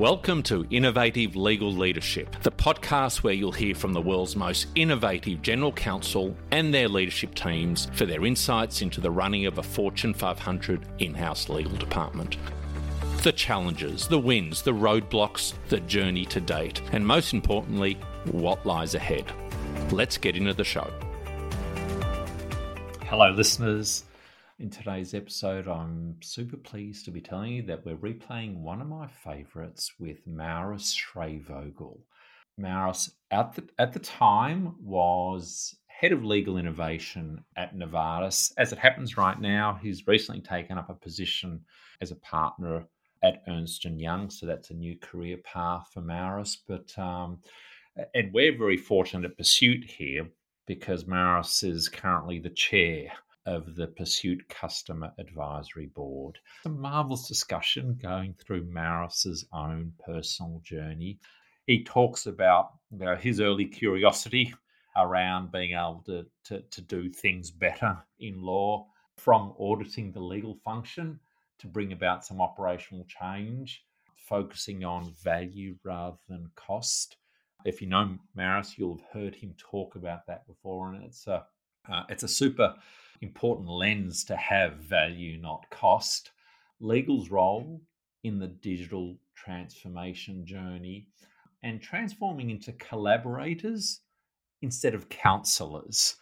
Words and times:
Welcome 0.00 0.42
to 0.44 0.66
Innovative 0.70 1.36
Legal 1.36 1.70
Leadership, 1.70 2.34
the 2.40 2.50
podcast 2.50 3.22
where 3.22 3.34
you'll 3.34 3.52
hear 3.52 3.74
from 3.74 3.92
the 3.92 4.00
world's 4.00 4.34
most 4.34 4.68
innovative 4.74 5.42
general 5.42 5.72
counsel 5.72 6.34
and 6.52 6.72
their 6.72 6.88
leadership 6.88 7.34
teams 7.34 7.86
for 7.92 8.06
their 8.06 8.24
insights 8.24 8.80
into 8.80 9.02
the 9.02 9.10
running 9.10 9.44
of 9.44 9.58
a 9.58 9.62
Fortune 9.62 10.14
500 10.14 10.86
in 11.00 11.12
house 11.12 11.50
legal 11.50 11.76
department. 11.76 12.38
The 13.22 13.32
challenges, 13.32 14.08
the 14.08 14.18
wins, 14.18 14.62
the 14.62 14.72
roadblocks, 14.72 15.52
the 15.68 15.80
journey 15.80 16.24
to 16.24 16.40
date, 16.40 16.80
and 16.92 17.06
most 17.06 17.34
importantly, 17.34 17.98
what 18.24 18.64
lies 18.64 18.94
ahead. 18.94 19.30
Let's 19.90 20.16
get 20.16 20.34
into 20.34 20.54
the 20.54 20.64
show. 20.64 20.90
Hello, 23.02 23.32
listeners. 23.32 24.04
In 24.60 24.68
today's 24.68 25.14
episode, 25.14 25.66
I'm 25.66 26.16
super 26.20 26.58
pleased 26.58 27.06
to 27.06 27.10
be 27.10 27.22
telling 27.22 27.54
you 27.54 27.62
that 27.62 27.86
we're 27.86 27.96
replaying 27.96 28.58
one 28.58 28.82
of 28.82 28.88
my 28.88 29.06
favorites 29.06 29.92
with 29.98 30.26
Maurus 30.26 30.94
Schreyvogel. 30.94 32.00
Maurus, 32.58 33.10
at 33.30 33.54
the, 33.54 33.64
at 33.78 33.94
the 33.94 34.00
time, 34.00 34.74
was 34.78 35.74
head 35.86 36.12
of 36.12 36.26
legal 36.26 36.58
innovation 36.58 37.42
at 37.56 37.74
Novartis. 37.74 38.52
As 38.58 38.70
it 38.70 38.78
happens 38.78 39.16
right 39.16 39.40
now, 39.40 39.80
he's 39.82 40.06
recently 40.06 40.42
taken 40.42 40.76
up 40.76 40.90
a 40.90 40.94
position 40.94 41.64
as 42.02 42.10
a 42.10 42.16
partner 42.16 42.84
at 43.22 43.42
Ernst 43.48 43.82
& 43.84 43.96
Young, 43.96 44.28
so 44.28 44.44
that's 44.44 44.68
a 44.68 44.74
new 44.74 44.94
career 44.98 45.38
path 45.38 45.88
for 45.94 46.02
Maurus. 46.02 46.58
But 46.68 46.92
um, 46.98 47.38
and 48.14 48.30
we're 48.34 48.58
very 48.58 48.76
fortunate 48.76 49.30
at 49.30 49.38
Persuit 49.38 49.84
here 49.84 50.28
because 50.66 51.06
Maurus 51.06 51.62
is 51.62 51.88
currently 51.88 52.40
the 52.40 52.50
chair 52.50 53.10
of 53.46 53.74
the 53.74 53.86
Persuit 53.86 54.48
Customer 54.48 55.12
Advisory 55.18 55.86
Board. 55.86 56.38
A 56.64 56.68
marvelous 56.68 57.26
discussion 57.26 57.98
going 58.00 58.34
through 58.34 58.70
Maurus's 58.70 59.46
own 59.52 59.92
personal 60.04 60.60
journey. 60.62 61.18
He 61.66 61.84
talks 61.84 62.26
about 62.26 62.72
you 62.90 63.04
know, 63.04 63.16
his 63.16 63.40
early 63.40 63.66
curiosity 63.66 64.54
around 64.96 65.52
being 65.52 65.72
able 65.72 66.02
to, 66.06 66.26
to, 66.44 66.62
to 66.62 66.80
do 66.82 67.10
things 67.10 67.50
better 67.50 67.98
in 68.18 68.42
law, 68.42 68.86
from 69.16 69.54
auditing 69.58 70.12
the 70.12 70.20
legal 70.20 70.54
function 70.64 71.20
to 71.58 71.66
bring 71.66 71.92
about 71.92 72.24
some 72.24 72.40
operational 72.40 73.04
change, 73.04 73.84
focusing 74.16 74.84
on 74.84 75.12
value 75.22 75.76
rather 75.84 76.16
than 76.28 76.50
cost. 76.56 77.16
If 77.64 77.82
you 77.82 77.88
know 77.88 78.16
Maurus, 78.34 78.78
you'll 78.78 78.96
have 78.96 79.06
heard 79.12 79.34
him 79.34 79.54
talk 79.58 79.94
about 79.94 80.26
that 80.26 80.46
before, 80.46 80.92
and 80.92 81.04
it's 81.04 81.26
a 81.26 81.44
uh, 81.90 82.02
it's 82.08 82.22
a 82.22 82.28
super 82.28 82.74
important 83.20 83.68
lens 83.68 84.24
to 84.24 84.36
have 84.36 84.74
value, 84.76 85.38
not 85.38 85.68
cost. 85.70 86.30
Legal's 86.80 87.30
role 87.30 87.80
in 88.24 88.38
the 88.38 88.48
digital 88.48 89.16
transformation 89.34 90.46
journey 90.46 91.06
and 91.62 91.80
transforming 91.80 92.50
into 92.50 92.72
collaborators 92.72 94.00
instead 94.62 94.94
of 94.94 95.08
counselors. 95.08 96.16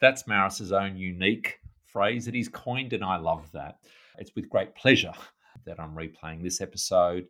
That's 0.00 0.26
Maurus's 0.26 0.72
own 0.72 0.96
unique 0.96 1.58
phrase 1.84 2.26
that 2.26 2.34
he's 2.34 2.48
coined, 2.48 2.92
and 2.92 3.04
I 3.04 3.16
love 3.16 3.50
that. 3.52 3.78
It's 4.18 4.34
with 4.34 4.50
great 4.50 4.74
pleasure 4.74 5.12
that 5.64 5.80
I'm 5.80 5.94
replaying 5.94 6.42
this 6.42 6.60
episode. 6.60 7.26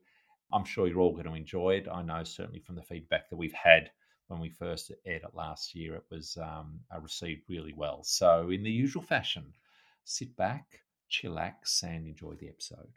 I'm 0.53 0.65
sure 0.65 0.87
you're 0.87 1.01
all 1.01 1.13
going 1.13 1.27
to 1.27 1.35
enjoy 1.35 1.75
it. 1.75 1.89
I 1.93 2.03
know 2.03 2.25
certainly 2.25 2.61
from 2.61 2.77
the 2.77 2.83
feedback 2.83 3.29
that 3.31 3.37
we've 3.37 3.53
had 3.53 3.91
when 4.29 4.41
we 4.41 4.49
first 4.49 4.91
aired 5.05 5.23
it 5.23 5.35
last 5.35 5.75
year, 5.75 5.95
it 5.95 6.05
was 6.11 6.37
um, 6.43 6.81
uh, 6.95 7.01
received 7.01 7.43
really 7.49 7.73
well. 7.77 8.03
So, 8.03 8.51
in 8.51 8.63
the 8.63 8.71
usual 8.71 9.03
fashion, 9.03 9.53
sit 10.05 10.37
back, 10.37 10.81
chillax, 11.11 11.83
and 11.83 12.07
enjoy 12.07 12.35
the 12.35 12.49
episode. 12.49 12.89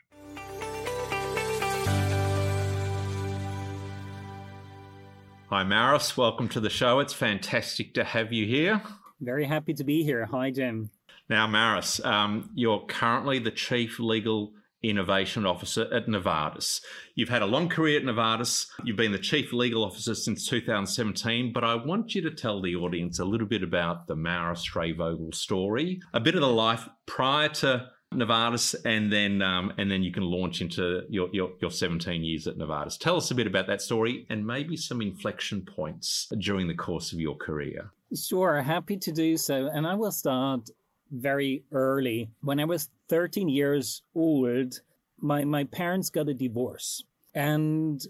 Hi, 5.50 5.64
Maurus. 5.64 6.16
Welcome 6.16 6.50
to 6.50 6.60
the 6.60 6.70
show. 6.70 7.00
It's 7.00 7.14
fantastic 7.14 7.94
to 7.95 8.04
have 8.04 8.32
you 8.32 8.45
here. 8.45 8.82
Very 9.20 9.45
happy 9.45 9.73
to 9.73 9.84
be 9.84 10.04
here. 10.04 10.26
Hi, 10.26 10.52
Jim. 10.52 10.89
Now, 11.28 11.45
Maurus, 11.48 12.04
um, 12.04 12.50
you're 12.56 12.86
currently 12.88 13.38
the 13.39 13.52
Chief 13.52 14.00
Legal 14.00 14.54
Innovation 14.82 15.45
Officer 15.45 15.94
at 15.94 16.08
Novartis. 16.08 16.82
You've 17.16 17.30
had 17.30 17.42
a 17.42 17.48
long 17.48 17.70
career 17.70 18.00
at 18.00 18.06
Novartis. 18.06 18.67
You've 18.84 18.98
been 18.98 19.12
the 19.12 19.20
Chief 19.20 19.52
Legal 19.52 19.84
Officer 19.84 20.16
since 20.16 20.48
2017, 20.48 21.52
but 21.54 21.64
I 21.64 21.76
want 21.76 22.16
you 22.16 22.22
to 22.22 22.32
tell 22.32 22.62
the 22.62 22.76
audience 22.76 23.20
a 23.20 23.26
little 23.26 23.48
bit 23.48 23.64
about 23.64 24.08
the 24.08 24.16
Maurus 24.16 24.68
Schreyvogel 24.68 25.36
story, 25.36 26.02
a 26.14 26.20
bit 26.20 26.36
of 26.36 26.42
the 26.42 26.48
life 26.48 26.88
prior 27.06 27.50
to 27.50 27.89
Novartis, 28.14 28.76
and 28.86 29.12
then 29.12 29.42
um, 29.42 29.72
and 29.78 29.92
then 29.92 30.02
you 30.02 30.12
can 30.12 30.23
launch 30.23 30.62
into 30.62 31.04
your, 31.10 31.30
your, 31.32 31.52
your 31.62 31.70
17 31.70 32.23
years 32.23 32.48
at 32.48 32.58
Novartis. 32.58 32.98
Tell 32.98 33.18
us 33.18 33.30
a 33.30 33.36
bit 33.36 33.48
about 33.48 33.68
that 33.68 33.82
story 33.82 34.26
and 34.30 34.48
maybe 34.48 34.76
some 34.78 35.02
inflection 35.02 35.62
points 35.62 36.28
during 36.39 36.68
the 36.68 36.73
course 36.73 37.14
of 37.14 37.20
your 37.20 37.36
career. 37.36 37.92
Sure, 38.16 38.62
happy 38.62 38.98
to 38.98 39.12
do 39.12 39.38
so. 39.38 39.70
And 39.72 39.86
I 39.86 39.94
will 39.94 40.12
start 40.12 40.70
very 41.11 41.64
early. 41.71 42.30
When 42.42 42.59
I 42.59 42.65
was 42.65 42.89
13 43.09 43.49
years 43.49 44.02
old, 44.15 44.81
my, 45.20 45.43
my 45.43 45.64
parents 45.65 46.09
got 46.09 46.30
a 46.30 46.33
divorce. 46.33 47.03
And 47.33 48.05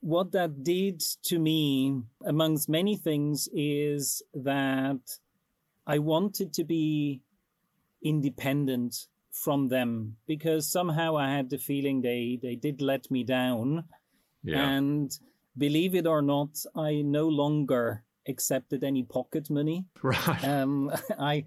what 0.00 0.32
that 0.32 0.64
did 0.64 1.02
to 1.24 1.38
me, 1.38 2.02
amongst 2.24 2.68
many 2.68 2.96
things, 2.96 3.48
is 3.52 4.22
that 4.34 5.00
I 5.86 5.98
wanted 5.98 6.52
to 6.54 6.64
be 6.64 7.22
independent 8.02 9.06
from 9.30 9.68
them 9.68 10.16
because 10.26 10.70
somehow 10.70 11.16
I 11.16 11.30
had 11.30 11.50
the 11.50 11.58
feeling 11.58 12.02
they, 12.02 12.38
they 12.42 12.54
did 12.54 12.82
let 12.82 13.10
me 13.10 13.24
down. 13.24 13.84
Yeah. 14.42 14.68
And 14.68 15.16
believe 15.56 15.94
it 15.94 16.06
or 16.06 16.22
not, 16.22 16.64
I 16.76 17.02
no 17.02 17.28
longer 17.28 18.04
accepted 18.28 18.84
any 18.84 19.02
pocket 19.02 19.50
money. 19.50 19.86
Right. 20.02 20.44
Um, 20.44 20.90
I 21.18 21.44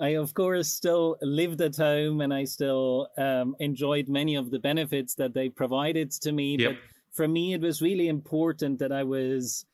I, 0.00 0.10
of 0.16 0.32
course, 0.32 0.68
still 0.68 1.16
lived 1.20 1.60
at 1.60 1.76
home 1.76 2.22
and 2.22 2.32
I 2.32 2.44
still 2.44 3.08
um, 3.18 3.54
enjoyed 3.60 4.08
many 4.08 4.34
of 4.34 4.50
the 4.50 4.58
benefits 4.58 5.14
that 5.16 5.34
they 5.34 5.50
provided 5.50 6.10
to 6.22 6.32
me. 6.32 6.56
Yep. 6.58 6.70
But 6.70 6.78
for 7.12 7.28
me, 7.28 7.52
it 7.52 7.60
was 7.60 7.82
really 7.82 8.08
important 8.08 8.78
that 8.78 8.92
I 8.92 9.02
was, 9.02 9.66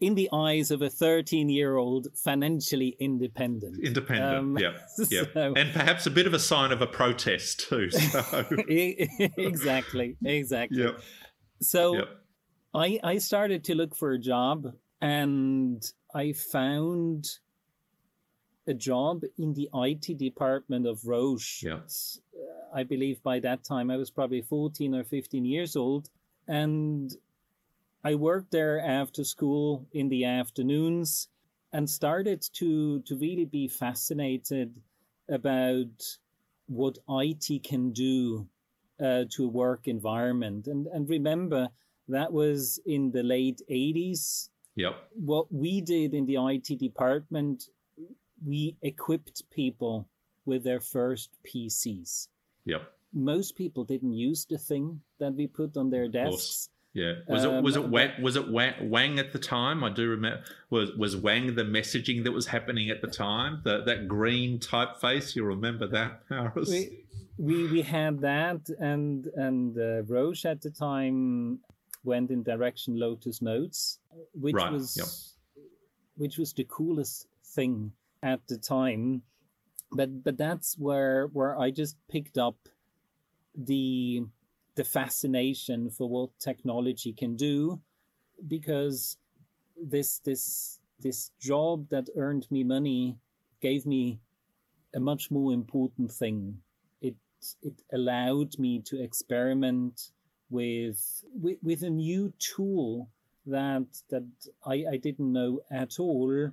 in 0.00 0.14
the 0.16 0.28
eyes 0.32 0.70
of 0.70 0.82
a 0.82 0.90
13 0.90 1.48
year 1.48 1.76
old, 1.76 2.08
financially 2.14 2.94
independent. 3.00 3.82
Independent, 3.82 4.38
um, 4.38 4.58
yeah. 4.58 4.72
yeah. 5.10 5.22
So, 5.32 5.54
and 5.56 5.72
perhaps 5.72 6.06
a 6.06 6.10
bit 6.10 6.26
of 6.26 6.34
a 6.34 6.38
sign 6.38 6.70
of 6.70 6.82
a 6.82 6.86
protest, 6.86 7.68
too. 7.68 7.90
So. 7.90 8.44
exactly, 8.68 10.16
exactly. 10.24 10.82
Yep. 10.82 11.00
So 11.62 11.94
yep. 11.94 12.08
I, 12.74 13.00
I 13.02 13.18
started 13.18 13.64
to 13.64 13.74
look 13.74 13.94
for 13.94 14.12
a 14.12 14.18
job 14.18 14.66
and 15.00 15.82
I 16.14 16.32
found 16.32 17.26
a 18.66 18.74
job 18.74 19.22
in 19.38 19.54
the 19.54 19.68
IT 19.74 20.18
department 20.18 20.86
of 20.86 21.04
Roche. 21.06 21.62
Yeah. 21.62 21.74
Uh, 21.74 22.74
I 22.74 22.84
believe 22.84 23.22
by 23.22 23.40
that 23.40 23.64
time 23.64 23.90
I 23.90 23.96
was 23.96 24.10
probably 24.10 24.42
14 24.42 24.94
or 24.94 25.04
15 25.04 25.44
years 25.44 25.76
old. 25.76 26.08
And 26.46 27.14
I 28.04 28.14
worked 28.14 28.50
there 28.50 28.80
after 28.80 29.24
school 29.24 29.86
in 29.92 30.08
the 30.08 30.24
afternoons 30.24 31.28
and 31.72 31.88
started 31.88 32.46
to, 32.54 33.00
to 33.00 33.16
really 33.16 33.44
be 33.44 33.68
fascinated 33.68 34.74
about 35.28 36.18
what 36.66 36.98
IT 37.08 37.64
can 37.64 37.92
do 37.92 38.46
uh, 39.02 39.24
to 39.30 39.44
a 39.44 39.48
work 39.48 39.88
environment. 39.88 40.66
And, 40.66 40.86
and 40.88 41.08
remember, 41.08 41.68
that 42.08 42.32
was 42.32 42.80
in 42.86 43.10
the 43.12 43.22
late 43.22 43.62
80s. 43.70 44.48
Yep. 44.76 44.94
What 45.14 45.52
we 45.52 45.80
did 45.80 46.14
in 46.14 46.26
the 46.26 46.36
IT 46.36 46.78
department 46.78 47.68
we 48.44 48.76
equipped 48.82 49.48
people 49.50 50.08
with 50.44 50.64
their 50.64 50.80
first 50.80 51.30
PCs. 51.44 52.28
Yep. 52.64 52.82
Most 53.12 53.56
people 53.56 53.84
didn't 53.84 54.14
use 54.14 54.46
the 54.48 54.58
thing 54.58 55.00
that 55.18 55.34
we 55.34 55.46
put 55.46 55.76
on 55.76 55.90
their 55.90 56.08
desks. 56.08 56.70
Yeah. 56.94 57.14
Was 57.28 57.44
um, 57.44 57.54
it 57.54 57.62
was 57.62 57.76
it 57.76 57.88
Wang, 57.88 58.10
was 58.20 58.36
it 58.36 58.48
Wang 58.48 59.18
at 59.18 59.32
the 59.32 59.38
time? 59.38 59.82
I 59.82 59.90
do 59.90 60.08
remember 60.10 60.42
was 60.68 60.92
was 60.92 61.16
Wang 61.16 61.54
the 61.54 61.62
messaging 61.62 62.24
that 62.24 62.32
was 62.32 62.46
happening 62.46 62.90
at 62.90 63.00
the 63.00 63.08
time? 63.08 63.62
The, 63.64 63.82
that 63.84 64.08
green 64.08 64.58
typeface. 64.58 65.34
You 65.34 65.44
remember 65.44 65.86
that, 65.88 66.20
Maurus? 66.30 66.68
We, 66.68 67.04
we 67.38 67.66
we 67.68 67.82
had 67.82 68.20
that, 68.20 68.68
and 68.78 69.26
and 69.36 69.78
uh, 69.78 70.02
Roche 70.02 70.44
at 70.44 70.60
the 70.60 70.70
time 70.70 71.60
went 72.04 72.30
in 72.30 72.42
direction 72.42 72.98
Lotus 72.98 73.40
Notes, 73.40 73.98
which 74.34 74.54
right. 74.54 74.70
was 74.70 74.96
yep. 74.96 75.64
which 76.16 76.36
was 76.36 76.52
the 76.52 76.64
coolest 76.64 77.26
thing 77.54 77.92
at 78.22 78.40
the 78.48 78.56
time 78.58 79.22
but 79.92 80.22
but 80.24 80.36
that's 80.36 80.76
where 80.78 81.26
where 81.28 81.58
i 81.58 81.70
just 81.70 81.96
picked 82.10 82.38
up 82.38 82.56
the 83.56 84.22
the 84.74 84.84
fascination 84.84 85.90
for 85.90 86.08
what 86.08 86.30
technology 86.38 87.12
can 87.12 87.36
do 87.36 87.80
because 88.48 89.16
this 89.76 90.18
this 90.20 90.80
this 91.00 91.30
job 91.40 91.88
that 91.90 92.08
earned 92.16 92.46
me 92.50 92.64
money 92.64 93.16
gave 93.60 93.86
me 93.86 94.20
a 94.94 95.00
much 95.00 95.30
more 95.30 95.52
important 95.52 96.10
thing. 96.12 96.58
It 97.00 97.16
it 97.62 97.74
allowed 97.92 98.58
me 98.58 98.80
to 98.86 99.02
experiment 99.02 100.10
with 100.50 101.24
with, 101.34 101.58
with 101.62 101.82
a 101.82 101.90
new 101.90 102.32
tool 102.38 103.08
that 103.46 103.86
that 104.10 104.24
I, 104.64 104.84
I 104.92 104.96
didn't 104.96 105.32
know 105.32 105.60
at 105.70 105.98
all, 105.98 106.50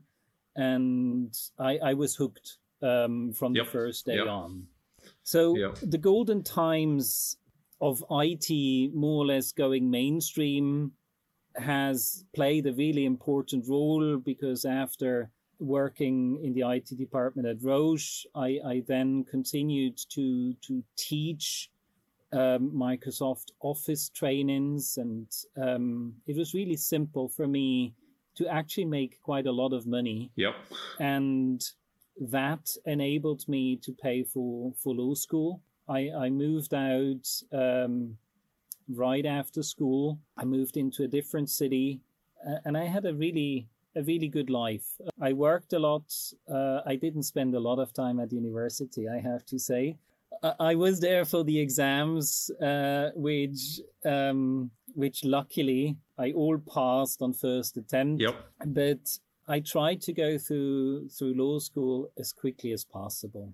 and 0.60 1.34
I, 1.58 1.78
I 1.78 1.94
was 1.94 2.16
hooked 2.16 2.58
um, 2.82 3.32
from 3.34 3.56
yep. 3.56 3.66
the 3.66 3.72
first 3.72 4.06
day 4.06 4.18
yep. 4.18 4.28
on. 4.28 4.68
So 5.24 5.56
yep. 5.56 5.78
the 5.82 5.98
golden 5.98 6.44
times 6.44 7.38
of 7.80 8.04
IT 8.12 8.94
more 8.94 9.24
or 9.24 9.28
less 9.28 9.54
going 9.54 9.90
mainstream 9.90 10.92
has 11.56 12.26
played 12.36 12.68
a 12.68 12.74
really 12.74 13.06
important 13.06 13.66
role 13.70 14.18
because 14.18 14.66
after 14.66 15.32
working 15.60 16.40
in 16.44 16.54
the 16.54 16.70
IT 16.70 16.98
department 16.98 17.48
at 17.48 17.64
Roche, 17.64 18.26
I, 18.36 18.60
I 18.66 18.84
then 18.86 19.24
continued 19.24 19.98
to 20.10 20.54
to 20.68 20.84
teach 20.98 21.70
um, 22.34 22.72
Microsoft 22.76 23.52
Office 23.62 24.10
trainings, 24.10 24.98
and 24.98 25.28
um, 25.62 26.16
it 26.28 26.36
was 26.36 26.54
really 26.54 26.78
simple 26.78 27.30
for 27.30 27.48
me 27.48 27.94
to 28.40 28.48
actually 28.48 28.86
make 28.86 29.22
quite 29.22 29.46
a 29.46 29.52
lot 29.52 29.74
of 29.74 29.86
money. 29.86 30.32
Yep. 30.36 30.56
And 31.00 31.62
that 32.20 32.66
enabled 32.86 33.48
me 33.48 33.76
to 33.78 33.92
pay 33.92 34.24
for, 34.24 34.74
for 34.82 34.96
law 34.96 35.14
school. 35.14 35.62
I, 35.88 36.10
I 36.26 36.30
moved 36.30 36.74
out 36.74 37.26
um, 37.52 38.18
right 38.88 39.26
after 39.26 39.62
school. 39.62 40.20
I 40.38 40.46
moved 40.46 40.78
into 40.78 41.04
a 41.04 41.08
different 41.08 41.50
city, 41.50 42.00
and 42.66 42.78
I 42.78 42.86
had 42.86 43.06
a 43.06 43.14
really 43.14 43.68
a 43.96 44.04
really 44.04 44.28
good 44.28 44.50
life. 44.50 44.88
I 45.20 45.34
worked 45.34 45.74
a 45.74 45.80
lot. 45.80 46.06
Uh, 46.48 46.82
I 46.86 46.96
didn't 46.96 47.24
spend 47.24 47.56
a 47.56 47.60
lot 47.60 47.80
of 47.80 47.92
time 47.92 48.20
at 48.20 48.32
university, 48.32 49.10
I 49.10 49.20
have 49.20 49.44
to 49.48 49.58
say. 49.58 49.98
I 50.60 50.76
was 50.76 51.00
there 51.00 51.26
for 51.26 51.44
the 51.44 51.60
exams, 51.60 52.52
uh, 52.62 53.10
which 53.16 53.82
um, 54.06 54.70
which 55.00 55.24
luckily 55.24 55.96
I 56.18 56.32
all 56.34 56.58
passed 56.58 57.22
on 57.22 57.32
first 57.34 57.78
attempt. 57.78 58.22
Yep. 58.22 58.36
But 58.66 59.20
I 59.48 59.62
tried 59.62 60.02
to 60.02 60.14
go 60.14 60.38
through 60.38 61.10
through 61.10 61.34
law 61.36 61.60
school 61.60 62.12
as 62.18 62.34
quickly 62.34 62.72
as 62.74 62.84
possible. 62.84 63.54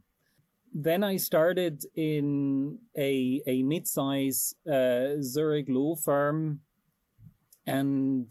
Then 0.73 1.03
I 1.03 1.17
started 1.17 1.85
in 1.95 2.79
a 2.97 3.41
a 3.45 3.63
mid-size 3.63 4.55
uh, 4.67 5.21
Zurich 5.21 5.69
law 5.69 5.95
firm, 5.95 6.61
and 7.65 8.29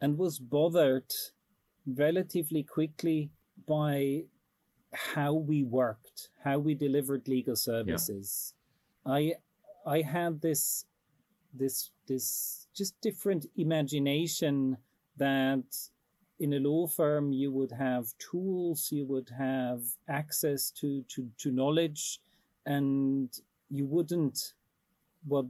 and 0.00 0.18
was 0.18 0.38
bothered 0.38 1.12
relatively 1.86 2.62
quickly 2.62 3.30
by 3.66 4.24
how 4.92 5.32
we 5.32 5.64
worked, 5.64 6.28
how 6.44 6.58
we 6.58 6.74
delivered 6.74 7.26
legal 7.26 7.56
services. 7.56 8.54
Yeah. 9.06 9.12
I 9.14 9.20
I 9.86 10.02
had 10.02 10.42
this 10.42 10.84
this 11.54 11.90
this 12.06 12.66
just 12.74 13.00
different 13.00 13.46
imagination 13.56 14.76
that 15.16 15.64
in 16.40 16.52
a 16.52 16.58
law 16.58 16.86
firm 16.86 17.32
you 17.32 17.52
would 17.52 17.72
have 17.72 18.06
tools, 18.18 18.90
you 18.90 19.06
would 19.06 19.30
have 19.38 19.82
access 20.08 20.70
to 20.70 21.02
to, 21.08 21.30
to 21.38 21.50
knowledge, 21.50 22.20
and 22.66 23.30
you 23.70 23.86
wouldn't 23.86 24.54
what 25.26 25.46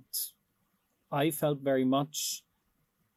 I 1.10 1.30
felt 1.30 1.60
very 1.60 1.84
much 1.84 2.44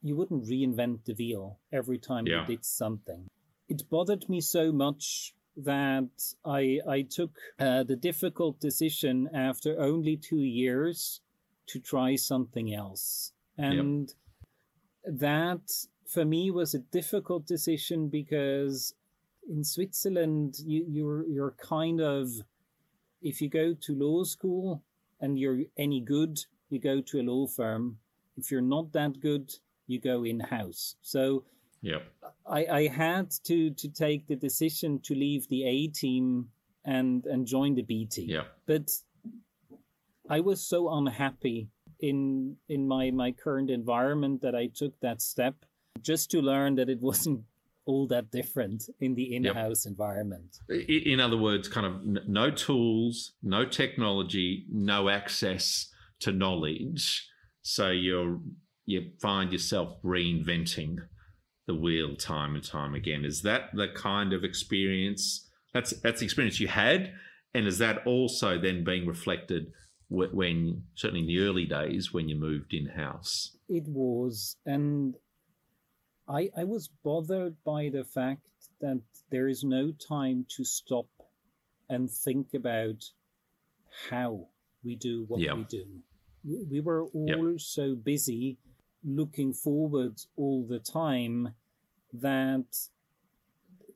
you 0.02 0.16
wouldn't 0.16 0.46
reinvent 0.46 1.06
the 1.06 1.14
wheel 1.14 1.60
every 1.72 1.98
time 1.98 2.28
yeah. 2.28 2.42
you 2.42 2.48
did 2.48 2.66
something. 2.66 3.30
It 3.68 3.90
bothered 3.90 4.30
me 4.30 4.42
so 4.42 4.72
much 4.72 5.34
that 5.58 6.10
I 6.46 6.80
I 6.88 7.02
took 7.02 7.32
uh, 7.60 7.84
the 7.84 7.96
difficult 7.96 8.60
decision 8.60 9.30
after 9.34 9.80
only 9.80 10.16
two 10.16 10.42
years 10.42 11.22
to 11.68 11.80
try 11.80 12.16
something 12.16 12.74
else, 12.74 13.34
and 13.58 14.14
yep. 15.06 15.20
that 15.20 15.88
for 16.08 16.26
me 16.26 16.52
was 16.52 16.74
a 16.74 16.80
difficult 16.80 17.46
decision 17.46 18.10
because 18.10 18.94
in 19.50 19.64
Switzerland 19.64 20.56
you, 20.66 20.86
you're 20.88 21.28
you're 21.28 21.56
kind 21.62 22.02
of 22.02 22.30
if 23.22 23.42
you 23.42 23.50
go 23.50 23.74
to 23.74 23.96
law 23.96 24.24
school 24.24 24.84
and 25.20 25.40
you're 25.40 25.62
any 25.78 26.02
good, 26.02 26.40
you 26.70 26.80
go 26.80 27.02
to 27.02 27.20
a 27.20 27.24
law 27.24 27.48
firm. 27.48 27.98
If 28.38 28.52
you're 28.52 28.62
not 28.62 28.94
that 28.94 29.20
good, 29.20 29.52
you 29.88 30.00
go 30.00 30.24
in 30.24 30.40
house. 30.40 30.96
So 31.02 31.44
yeah. 31.82 32.00
I, 32.46 32.66
I 32.66 32.88
had 32.88 33.32
to 33.46 33.72
to 33.72 33.90
take 33.90 34.28
the 34.28 34.36
decision 34.36 35.00
to 35.04 35.16
leave 35.16 35.48
the 35.50 35.64
A 35.64 35.88
team 35.88 36.50
and 36.86 37.26
and 37.26 37.46
join 37.46 37.76
the 37.76 37.84
B 37.84 38.06
team. 38.06 38.30
Yeah. 38.30 38.44
But 38.66 38.92
I 40.30 40.40
was 40.42 40.66
so 40.66 40.94
unhappy 40.94 41.70
in 42.00 42.56
in 42.70 42.88
my 42.88 43.12
my 43.12 43.32
current 43.32 43.70
environment 43.70 44.42
that 44.42 44.56
I 44.56 44.68
took 44.68 45.00
that 45.02 45.22
step 45.22 45.56
just 46.02 46.30
to 46.32 46.42
learn 46.42 46.76
that 46.76 46.90
it 46.90 47.02
wasn't 47.10 47.42
all 47.86 48.06
that 48.08 48.30
different 48.32 48.84
in 49.00 49.16
the 49.16 49.34
in-house 49.34 49.86
yep. 49.86 49.92
environment. 49.92 50.58
In 50.90 51.22
other 51.22 51.38
words, 51.38 51.70
kind 51.70 51.86
of 51.86 52.28
no 52.28 52.52
tools, 52.52 53.32
no 53.42 53.64
technology, 53.64 54.66
no 54.70 55.08
access 55.08 55.88
to 56.20 56.34
knowledge. 56.34 57.26
So 57.62 57.90
you're 57.90 58.40
you 58.86 59.12
find 59.22 59.52
yourself 59.52 60.02
reinventing 60.04 60.98
the 61.66 61.76
wheel 61.76 62.16
time 62.16 62.56
and 62.56 62.64
time 62.64 62.94
again. 62.94 63.26
Is 63.26 63.42
that 63.44 63.70
the 63.74 63.88
kind 63.88 64.34
of 64.34 64.44
experience? 64.44 65.50
That's 65.74 65.92
that's 66.02 66.20
the 66.20 66.26
experience 66.26 66.60
you 66.60 66.68
had, 66.68 67.14
and 67.54 67.68
is 67.68 67.78
that 67.78 68.06
also 68.06 68.60
then 68.60 68.84
being 68.84 69.06
reflected 69.06 69.68
when 70.10 70.84
certainly 70.96 71.22
in 71.22 71.28
the 71.28 71.40
early 71.40 71.66
days 71.66 72.14
when 72.14 72.30
you 72.30 72.36
moved 72.36 72.74
in 72.74 72.88
house? 72.88 73.58
It 73.68 73.84
was, 73.88 74.56
and 74.66 75.16
I 76.28 76.50
I 76.58 76.64
was 76.64 76.90
bothered 77.04 77.56
by 77.64 77.90
the 77.90 78.04
fact 78.04 78.48
that 78.82 79.02
there 79.32 79.48
is 79.48 79.64
no 79.64 79.92
time 79.92 80.46
to 80.56 80.64
stop 80.64 81.08
and 81.90 82.10
think 82.10 82.54
about 82.54 83.04
how 84.10 84.48
we 84.84 84.96
do 84.96 85.26
what 85.28 85.40
we 85.40 85.66
do. 85.70 85.86
We 86.70 86.80
were 86.80 87.06
all 87.06 87.52
yep. 87.52 87.60
so 87.60 87.96
busy 87.96 88.58
looking 89.04 89.54
forward 89.54 90.20
all 90.36 90.66
the 90.68 90.80
time 90.80 91.54
that 92.14 92.66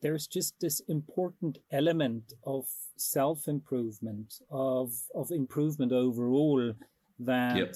there's 0.02 0.26
just 0.26 0.54
this 0.60 0.80
important 0.88 1.58
element 1.70 2.32
of 2.44 2.66
self 2.96 3.48
improvement 3.48 4.40
of 4.50 4.92
of 5.14 5.30
improvement 5.30 5.92
overall 5.92 6.72
that 7.18 7.56
yep. 7.56 7.74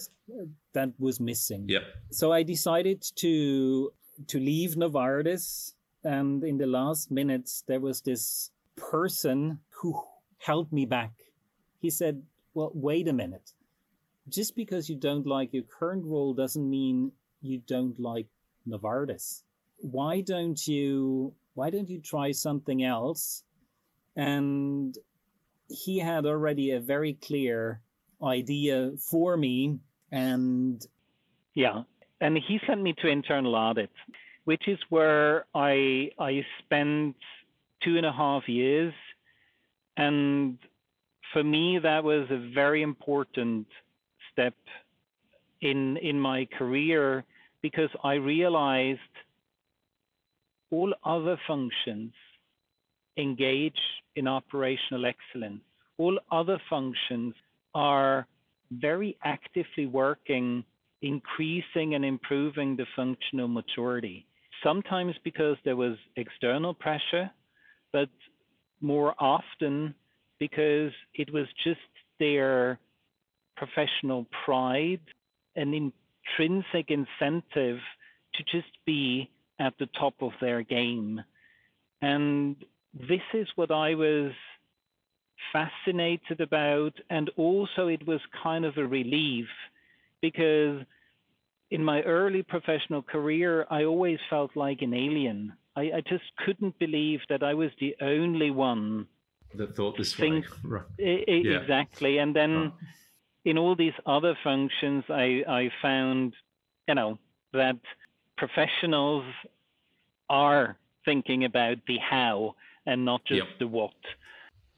that 0.73 0.91
was 0.99 1.21
missing 1.21 1.65
yep. 1.69 1.83
so 2.11 2.33
i 2.33 2.43
decided 2.43 3.03
to 3.15 3.93
to 4.27 4.39
leave 4.39 4.75
novartis 4.75 5.75
and 6.05 6.43
in 6.45 6.59
the 6.59 6.67
last 6.67 7.11
minutes 7.11 7.63
there 7.67 7.81
was 7.81 8.01
this 8.01 8.51
person 8.77 9.59
who 9.71 10.01
held 10.39 10.73
me 10.73 10.85
back 10.85 11.13
he 11.81 11.91
said 11.91 12.23
well 12.55 12.71
wait 12.75 13.09
a 13.09 13.13
minute 13.13 13.53
just 14.29 14.57
because 14.57 14.89
you 14.89 14.97
don't 14.97 15.27
like 15.27 15.53
your 15.53 15.63
current 15.65 16.05
role 16.05 16.35
doesn't 16.35 16.69
mean 16.69 17.13
you 17.43 17.63
don't 17.67 17.99
like 18.01 18.27
Novartis. 18.69 19.43
Why 19.79 20.21
don't 20.21 20.67
you 20.67 21.35
why 21.57 21.71
don't 21.71 21.89
you 21.89 22.01
try 22.01 22.31
something 22.33 22.85
else? 22.85 23.43
And 24.15 24.97
he 25.69 25.99
had 25.99 26.27
already 26.27 26.73
a 26.73 26.81
very 26.81 27.15
clear 27.15 27.81
idea 28.23 28.93
for 28.99 29.37
me 29.37 29.79
and 30.11 30.87
yeah 31.55 31.83
and 32.21 32.39
he 32.39 32.59
sent 32.67 32.81
me 32.81 32.95
to 33.03 33.09
internal 33.09 33.55
audit 33.55 33.91
which 34.45 34.69
is 34.69 34.79
where 34.89 35.45
i 35.55 36.09
i 36.19 36.43
spent 36.65 37.15
two 37.83 37.99
and 37.99 38.07
a 38.07 38.13
half 38.13 38.49
years 38.49 38.95
and 39.99 40.57
for 41.33 41.45
me 41.45 41.79
that 41.79 42.03
was 42.03 42.27
a 42.31 42.51
very 42.55 42.81
important 42.81 43.67
step 44.33 44.55
in 45.61 45.99
in 45.99 46.19
my 46.19 46.47
career 46.59 47.25
because 47.63 47.91
I 48.05 48.15
realized 48.15 49.01
all 50.77 50.93
other 51.05 51.39
functions 51.47 52.13
engage 53.17 53.83
in 54.17 54.29
operational 54.29 55.07
excellence. 55.07 55.63
All 55.97 56.19
other 56.31 56.59
functions 56.69 57.33
are 57.75 58.27
very 58.71 59.17
actively 59.25 59.87
working, 59.87 60.65
increasing 61.01 61.95
and 61.95 62.05
improving 62.05 62.77
the 62.77 62.87
functional 62.95 63.49
maturity. 63.49 64.27
Sometimes 64.63 65.15
because 65.25 65.57
there 65.65 65.77
was 65.77 65.97
external 66.17 66.75
pressure, 66.75 67.31
but 67.93 68.11
more 68.83 69.15
often 69.19 69.95
because 70.39 70.93
it 71.15 71.33
was 71.33 71.47
just 71.65 71.91
their 72.19 72.79
professional 73.57 74.27
pride 74.45 75.01
an 75.63 75.73
intrinsic 75.73 76.91
incentive 76.91 77.79
to 78.35 78.43
just 78.55 78.73
be 78.85 79.31
at 79.59 79.75
the 79.79 79.87
top 79.99 80.15
of 80.21 80.33
their 80.41 80.63
game. 80.63 81.23
And 82.03 82.57
this 82.93 83.23
is 83.35 83.49
what 83.57 83.71
I 83.71 83.95
was 83.95 84.33
fascinated 85.53 86.41
about. 86.41 86.95
And 87.11 87.31
also, 87.37 87.89
it 87.89 88.07
was 88.07 88.21
kind 88.43 88.65
of 88.65 88.77
a 88.77 88.87
relief 88.87 89.49
because 90.21 90.83
in 91.71 91.85
my 91.85 92.03
early 92.03 92.43
professional 92.43 93.03
career, 93.03 93.67
I 93.71 93.85
always 93.85 94.19
felt 94.31 94.57
like 94.57 94.83
an 94.83 94.95
alien. 94.95 95.53
I, 95.75 95.83
I 95.97 96.03
just 96.09 96.25
couldn't 96.45 96.79
believe 96.79 97.21
that 97.29 97.43
I 97.43 97.55
was 97.55 97.71
the 97.81 97.97
only 98.01 98.51
one 98.51 99.07
that 99.55 99.75
thought 99.75 99.97
this 99.97 100.15
think, 100.15 100.45
way. 100.45 100.51
Right. 100.65 100.85
yeah. 100.99 101.61
Exactly. 101.61 102.19
And 102.19 102.35
then 102.35 102.55
right. 102.57 102.73
in 103.45 103.59
all 103.59 103.75
these 103.75 103.95
other 104.05 104.37
functions, 104.43 105.05
I, 105.09 105.45
I 105.49 105.71
found, 105.83 106.35
you 106.89 106.95
know, 106.95 107.19
that 107.53 107.79
professionals 108.37 109.25
are 110.29 110.77
thinking 111.05 111.45
about 111.45 111.79
the 111.87 111.99
how 111.99 112.55
and 112.87 113.05
not 113.05 113.25
just 113.25 113.39
yep. 113.39 113.59
the 113.59 113.67
what. 113.67 113.95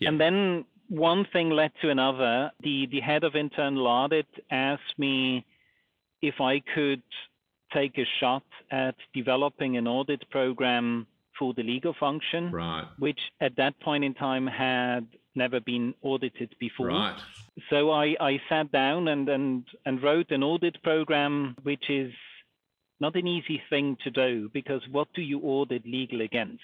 Yep. 0.00 0.08
And 0.08 0.20
then 0.20 0.64
one 0.88 1.26
thing 1.32 1.50
led 1.50 1.72
to 1.82 1.90
another. 1.90 2.50
The 2.62 2.86
the 2.90 3.00
head 3.00 3.24
of 3.24 3.34
internal 3.34 3.86
audit 3.86 4.26
asked 4.50 4.98
me 4.98 5.44
if 6.22 6.40
I 6.40 6.60
could 6.74 7.02
take 7.72 7.98
a 7.98 8.06
shot 8.20 8.44
at 8.70 8.94
developing 9.14 9.76
an 9.76 9.86
audit 9.86 10.28
program 10.30 11.06
for 11.38 11.54
the 11.54 11.62
legal 11.62 11.94
function, 12.00 12.50
right. 12.50 12.86
which 12.98 13.20
at 13.40 13.56
that 13.56 13.78
point 13.80 14.04
in 14.04 14.14
time 14.14 14.46
had 14.46 15.06
never 15.34 15.60
been 15.60 15.94
audited 16.02 16.54
before. 16.58 16.88
Right. 16.88 17.20
So 17.70 17.90
I, 17.90 18.16
I 18.20 18.40
sat 18.48 18.72
down 18.72 19.08
and, 19.08 19.28
and, 19.28 19.64
and 19.86 20.02
wrote 20.02 20.30
an 20.30 20.42
audit 20.42 20.82
program, 20.82 21.56
which 21.62 21.88
is 21.88 22.12
not 23.00 23.16
an 23.16 23.26
easy 23.26 23.62
thing 23.70 23.96
to 24.04 24.10
do 24.10 24.50
because 24.52 24.82
what 24.90 25.08
do 25.14 25.22
you 25.22 25.40
audit 25.40 25.84
legal 25.86 26.20
against? 26.20 26.62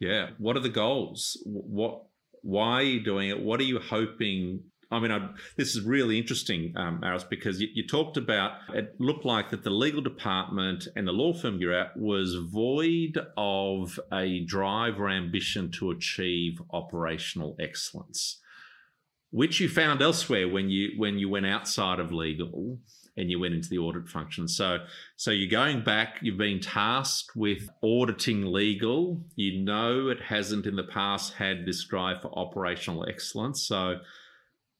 Yeah. 0.00 0.30
What 0.38 0.56
are 0.56 0.60
the 0.60 0.68
goals? 0.68 1.40
What? 1.44 2.02
Why 2.42 2.74
are 2.74 2.82
you 2.82 3.02
doing 3.02 3.28
it? 3.30 3.42
What 3.42 3.60
are 3.60 3.64
you 3.64 3.80
hoping? 3.80 4.62
I 4.90 5.00
mean, 5.00 5.10
I, 5.10 5.30
this 5.56 5.74
is 5.74 5.82
really 5.82 6.16
interesting, 6.16 6.72
um, 6.76 7.00
Maurus, 7.00 7.24
because 7.24 7.60
you, 7.60 7.66
you, 7.74 7.84
talked 7.84 8.16
about 8.16 8.52
it 8.72 8.94
looked 9.00 9.24
like 9.24 9.50
that 9.50 9.64
the 9.64 9.70
legal 9.70 10.00
department 10.00 10.86
and 10.94 11.08
the 11.08 11.12
law 11.12 11.32
firm 11.32 11.58
you're 11.58 11.72
at 11.72 11.96
was 11.96 12.36
void 12.36 13.18
of 13.36 13.98
a 14.12 14.44
drive 14.44 15.00
or 15.00 15.08
ambition 15.08 15.72
to 15.72 15.90
achieve 15.90 16.62
operational 16.70 17.56
excellence, 17.58 18.40
which 19.30 19.58
you 19.58 19.68
found 19.68 20.02
elsewhere 20.02 20.48
when 20.48 20.70
you 20.70 20.90
when 20.96 21.18
you 21.18 21.28
went 21.28 21.46
outside 21.46 21.98
of 21.98 22.12
legal 22.12 22.78
and 23.16 23.30
you 23.30 23.40
went 23.40 23.54
into 23.54 23.68
the 23.68 23.78
audit 23.78 24.08
function. 24.08 24.46
So, 24.46 24.78
so 25.16 25.30
you're 25.30 25.50
going 25.50 25.82
back. 25.82 26.18
You've 26.20 26.36
been 26.36 26.60
tasked 26.60 27.34
with 27.34 27.68
auditing 27.82 28.42
legal. 28.52 29.22
You 29.36 29.62
know 29.62 30.08
it 30.08 30.20
hasn't 30.20 30.66
in 30.66 30.76
the 30.76 30.84
past 30.84 31.34
had 31.34 31.64
this 31.64 31.84
drive 31.84 32.22
for 32.22 32.38
operational 32.38 33.06
excellence. 33.08 33.66
So, 33.66 34.00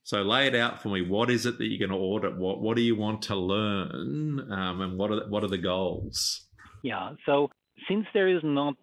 so 0.05 0.23
lay 0.23 0.47
it 0.47 0.55
out 0.55 0.83
for 0.83 0.91
me. 0.91 1.03
What 1.03 1.31
is 1.31 1.47
it 1.47 1.59
that 1.59 1.67
you're 1.67 1.89
going 1.89 1.99
to 1.99 2.05
audit? 2.05 2.37
What 2.37 2.61
What 2.61 2.77
do 2.77 2.83
you 2.83 2.97
want 2.97 3.23
to 3.23 3.37
learn? 3.37 4.53
Um, 4.53 4.81
and 4.81 4.99
what 4.99 5.11
are 5.11 5.29
what 5.29 5.43
are 5.43 5.49
the 5.49 5.59
goals? 5.59 6.43
Yeah. 6.83 7.13
So 7.25 7.51
since 7.89 8.07
there 8.15 8.29
is 8.29 8.43
not 8.45 8.77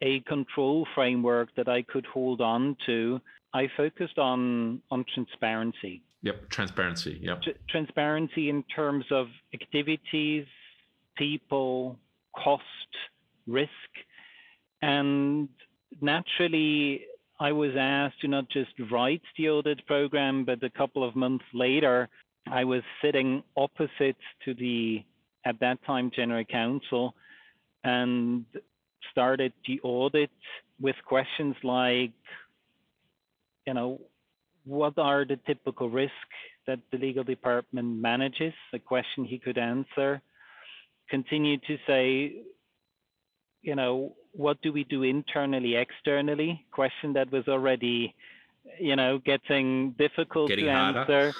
a 0.00 0.20
control 0.20 0.86
framework 0.94 1.54
that 1.56 1.68
I 1.68 1.82
could 1.82 2.06
hold 2.06 2.40
on 2.40 2.76
to, 2.86 3.20
I 3.52 3.68
focused 3.76 4.18
on 4.18 4.80
on 4.90 5.04
transparency. 5.12 6.02
Yep, 6.22 6.50
transparency. 6.50 7.18
Yep. 7.22 7.42
T- 7.42 7.54
transparency 7.68 8.50
in 8.50 8.62
terms 8.64 9.04
of 9.10 9.28
activities, 9.54 10.46
people, 11.16 11.98
cost, 12.36 12.62
risk. 13.46 13.70
And 14.82 15.48
naturally, 16.00 17.06
I 17.38 17.52
was 17.52 17.72
asked 17.76 18.20
to 18.20 18.28
not 18.28 18.48
just 18.50 18.70
write 18.90 19.22
the 19.36 19.48
audit 19.48 19.86
program, 19.86 20.44
but 20.44 20.62
a 20.62 20.70
couple 20.70 21.02
of 21.02 21.16
months 21.16 21.44
later, 21.54 22.08
I 22.50 22.64
was 22.64 22.82
sitting 23.02 23.42
opposite 23.56 24.16
to 24.44 24.54
the, 24.54 25.04
at 25.44 25.58
that 25.60 25.82
time, 25.84 26.10
General 26.14 26.44
Counsel 26.44 27.14
and 27.84 28.44
started 29.10 29.52
the 29.66 29.80
audit 29.82 30.30
with 30.80 30.96
questions 31.06 31.56
like, 31.62 32.12
you 33.66 33.74
know, 33.74 34.00
what 34.64 34.98
are 34.98 35.24
the 35.24 35.38
typical 35.46 35.88
risks 35.88 36.14
that 36.66 36.78
the 36.92 36.98
legal 36.98 37.24
department 37.24 38.00
manages? 38.00 38.52
A 38.72 38.78
question 38.78 39.24
he 39.24 39.38
could 39.38 39.58
answer. 39.58 40.20
Continue 41.08 41.58
to 41.58 41.76
say, 41.86 42.42
you 43.62 43.74
know, 43.74 44.14
what 44.32 44.60
do 44.62 44.72
we 44.72 44.84
do 44.84 45.02
internally, 45.02 45.76
externally? 45.76 46.64
Question 46.70 47.12
that 47.14 47.30
was 47.32 47.48
already, 47.48 48.14
you 48.78 48.96
know, 48.96 49.18
getting 49.18 49.92
difficult 49.98 50.48
getting 50.48 50.66
to 50.66 50.72
harder. 50.72 51.00
answer. 51.00 51.32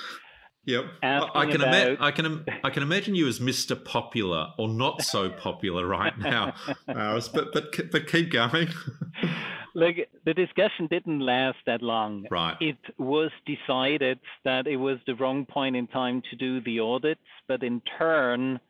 Yep. 0.67 0.85
I 1.03 1.47
can, 1.47 1.63
about... 1.63 1.75
ima- 1.75 1.97
I 2.01 2.11
can 2.11 2.45
I 2.65 2.71
can 2.71 2.83
imagine 2.83 3.15
you 3.15 3.27
as 3.29 3.39
Mr. 3.39 3.83
Popular 3.83 4.49
or 4.59 4.69
not 4.69 5.03
so 5.03 5.31
popular 5.31 5.87
right 5.87 6.17
now, 6.19 6.55
but 6.87 7.53
but 7.53 7.91
but 7.91 8.07
keep 8.07 8.31
going. 8.31 8.69
Look, 9.75 9.97
the 10.25 10.35
discussion 10.35 10.87
didn't 10.89 11.21
last 11.21 11.59
that 11.67 11.83
long. 11.83 12.27
Right. 12.31 12.57
It 12.61 12.79
was 12.99 13.31
decided 13.47 14.19
that 14.45 14.67
it 14.67 14.77
was 14.77 14.99
the 15.07 15.15
wrong 15.15 15.47
point 15.47 15.77
in 15.77 15.87
time 15.87 16.23
to 16.31 16.37
do 16.37 16.61
the 16.61 16.81
audits, 16.81 17.21
but 17.47 17.63
in 17.63 17.81
turn, 17.99 18.61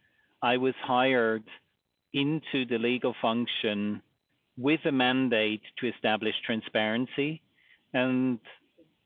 I 0.43 0.57
was 0.57 0.75
hired 0.83 1.45
into 2.13 2.67
the 2.67 2.79
legal 2.79 3.15
function 3.21 4.03
with 4.57 4.81
a 4.85 4.93
mandate 4.93 5.63
to 5.79 5.89
establish 5.89 6.35
transparency 6.45 7.41
and 7.95 8.39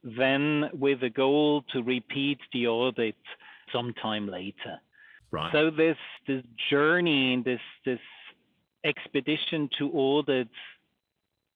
then 0.03 0.71
with 0.73 1.03
a 1.03 1.11
goal 1.11 1.63
to 1.73 1.83
repeat 1.83 2.39
the 2.53 2.67
audit 2.67 3.17
sometime 3.73 4.29
later. 4.29 4.81
Right. 5.31 5.53
So 5.53 5.71
this 5.71 5.97
this 6.27 6.43
journey, 6.71 7.43
this 7.45 7.61
this 7.85 8.01
expedition 8.85 9.69
to 9.79 9.91
audit 9.93 10.49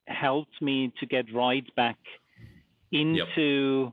helped 0.08 0.60
me 0.60 0.92
to 1.00 1.06
get 1.06 1.32
right 1.34 1.64
back 1.76 1.98
into 2.92 3.84
yep. 3.84 3.92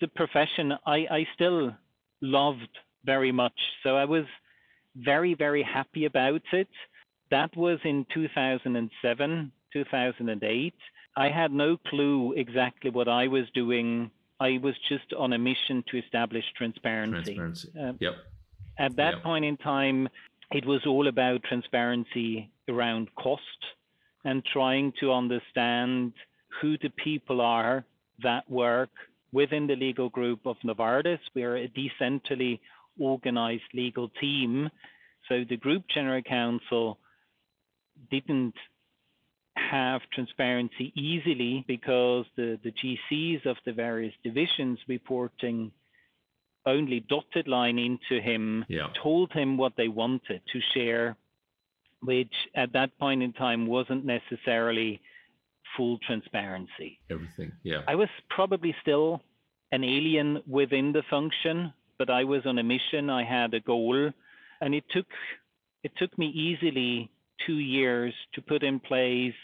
the 0.00 0.08
profession 0.08 0.72
I, 0.86 1.06
I 1.10 1.26
still 1.34 1.74
loved 2.20 2.78
very 3.04 3.32
much. 3.32 3.58
So 3.82 3.96
I 3.96 4.04
was 4.04 4.24
very, 4.96 5.34
very 5.34 5.62
happy 5.62 6.04
about 6.04 6.42
it. 6.52 6.68
That 7.30 7.56
was 7.56 7.78
in 7.84 8.06
2007, 8.12 9.52
2008. 9.72 10.74
I 11.16 11.28
had 11.28 11.52
no 11.52 11.76
clue 11.76 12.32
exactly 12.32 12.90
what 12.90 13.08
I 13.08 13.28
was 13.28 13.44
doing. 13.54 14.10
I 14.40 14.58
was 14.62 14.74
just 14.88 15.12
on 15.16 15.32
a 15.32 15.38
mission 15.38 15.84
to 15.90 15.98
establish 15.98 16.44
transparency. 16.56 17.34
Transparency. 17.34 17.72
Uh, 17.78 17.92
yep. 18.00 18.14
At 18.78 18.96
that 18.96 19.14
yep. 19.14 19.22
point 19.22 19.44
in 19.44 19.56
time, 19.58 20.08
it 20.52 20.64
was 20.64 20.80
all 20.86 21.08
about 21.08 21.42
transparency 21.44 22.50
around 22.68 23.08
cost 23.16 23.42
and 24.24 24.44
trying 24.44 24.92
to 25.00 25.12
understand 25.12 26.12
who 26.60 26.76
the 26.78 26.90
people 27.02 27.40
are 27.40 27.84
that 28.22 28.50
work 28.50 28.90
within 29.32 29.66
the 29.66 29.76
legal 29.76 30.08
group 30.08 30.40
of 30.44 30.56
Novartis. 30.64 31.20
We're 31.34 31.56
a 31.56 31.68
decentrally 31.68 32.60
organized 32.98 33.62
legal 33.72 34.10
team. 34.20 34.70
So 35.28 35.44
the 35.48 35.56
group 35.56 35.84
general 35.92 36.22
counsel 36.22 36.98
didn't 38.10 38.54
have 39.56 40.00
transparency 40.12 40.92
easily 40.94 41.64
because 41.66 42.24
the, 42.36 42.58
the 42.62 42.72
GCs 42.72 43.46
of 43.46 43.56
the 43.64 43.72
various 43.72 44.14
divisions 44.24 44.78
reporting 44.88 45.70
only 46.66 47.00
dotted 47.08 47.48
line 47.48 47.78
into 47.78 48.22
him, 48.22 48.64
yeah. 48.68 48.88
told 49.02 49.32
him 49.32 49.56
what 49.56 49.72
they 49.76 49.88
wanted 49.88 50.42
to 50.52 50.60
share 50.74 51.16
which 52.02 52.32
at 52.54 52.72
that 52.72 52.96
point 52.98 53.22
in 53.22 53.32
time 53.32 53.66
wasn't 53.66 54.04
necessarily 54.04 55.00
full 55.76 55.98
transparency. 55.98 56.98
Everything, 57.10 57.52
yeah. 57.62 57.82
I 57.86 57.94
was 57.94 58.08
probably 58.28 58.74
still 58.82 59.22
an 59.72 59.84
alien 59.84 60.42
within 60.46 60.92
the 60.92 61.02
function, 61.08 61.72
but 61.98 62.10
I 62.10 62.24
was 62.24 62.42
on 62.46 62.58
a 62.58 62.62
mission. 62.62 63.10
I 63.10 63.24
had 63.24 63.54
a 63.54 63.60
goal, 63.60 64.10
and 64.60 64.74
it 64.74 64.84
took 64.90 65.06
it 65.82 65.92
took 65.96 66.16
me 66.18 66.26
easily 66.28 67.10
two 67.46 67.58
years 67.58 68.12
to 68.34 68.42
put 68.42 68.62
in 68.62 68.80
place 68.80 69.34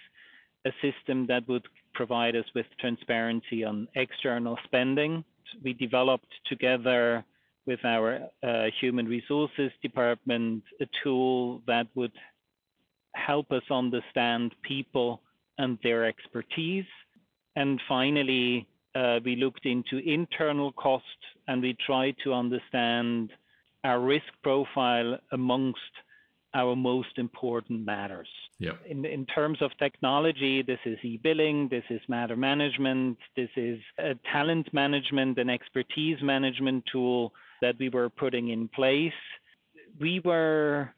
a 0.67 0.71
system 0.83 1.27
that 1.29 1.49
would 1.49 1.67
provide 1.95 2.37
us 2.37 2.45
with 2.55 2.67
transparency 2.79 3.65
on 3.65 3.89
external 3.95 4.59
spending. 4.65 5.25
We 5.63 5.73
developed 5.73 6.33
together 6.47 7.25
with 7.67 7.85
our 7.85 8.21
uh, 8.43 8.67
human 8.81 9.07
resources 9.07 9.71
department 9.83 10.63
a 10.81 10.87
tool 11.03 11.63
that 11.67 11.87
would 11.95 12.13
help 13.16 13.50
us 13.52 13.62
understand 13.70 14.54
people 14.62 15.23
and 15.58 15.78
their 15.82 16.04
expertise. 16.04 16.85
And 17.56 17.80
finally, 17.88 18.66
uh, 18.94 19.20
we 19.25 19.37
looked 19.37 19.66
into 19.66 19.99
internal 19.99 20.73
costs 20.73 21.08
and 21.49 21.62
we 21.62 21.76
tried 21.87 22.16
to 22.25 22.32
understand 22.32 23.30
our 23.85 24.00
risk 24.00 24.26
profile 24.42 25.18
amongst 25.32 25.80
our 26.54 26.75
most 26.75 27.18
important 27.18 27.85
matters. 27.85 28.28
Yep. 28.58 28.78
In, 28.88 29.04
in 29.04 29.26
terms 29.26 29.61
of 29.61 29.70
technology, 29.78 30.62
this 30.62 30.78
is 30.87 30.99
e 31.02 31.18
billing, 31.23 31.68
this 31.68 31.85
is 31.90 32.00
matter 32.08 32.37
management, 32.37 33.18
this 33.37 33.50
is 33.56 33.78
a 33.99 34.14
talent 34.32 34.73
management 34.73 35.38
and 35.38 35.50
expertise 35.50 36.18
management 36.23 36.85
tool 36.90 37.32
that 37.61 37.75
we 37.78 37.90
were 37.90 38.08
putting 38.08 38.49
in 38.49 38.68
place. 38.68 39.20
We 40.00 40.20
were 40.20 40.94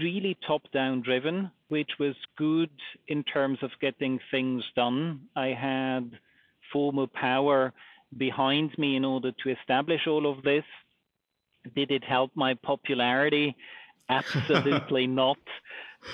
really 0.00 0.36
top 0.46 0.62
down 0.72 1.02
driven, 1.02 1.50
which 1.68 1.90
was 1.98 2.14
good 2.36 2.70
in 3.08 3.22
terms 3.24 3.58
of 3.62 3.70
getting 3.80 4.18
things 4.30 4.64
done. 4.74 5.20
I 5.36 5.48
had 5.48 6.10
formal 6.72 7.06
power 7.06 7.72
behind 8.16 8.76
me 8.78 8.96
in 8.96 9.04
order 9.04 9.32
to 9.42 9.50
establish 9.50 10.06
all 10.06 10.30
of 10.30 10.42
this. 10.42 10.64
Did 11.74 11.90
it 11.90 12.04
help 12.04 12.30
my 12.34 12.54
popularity? 12.54 13.56
Absolutely 14.08 15.06
not, 15.22 15.38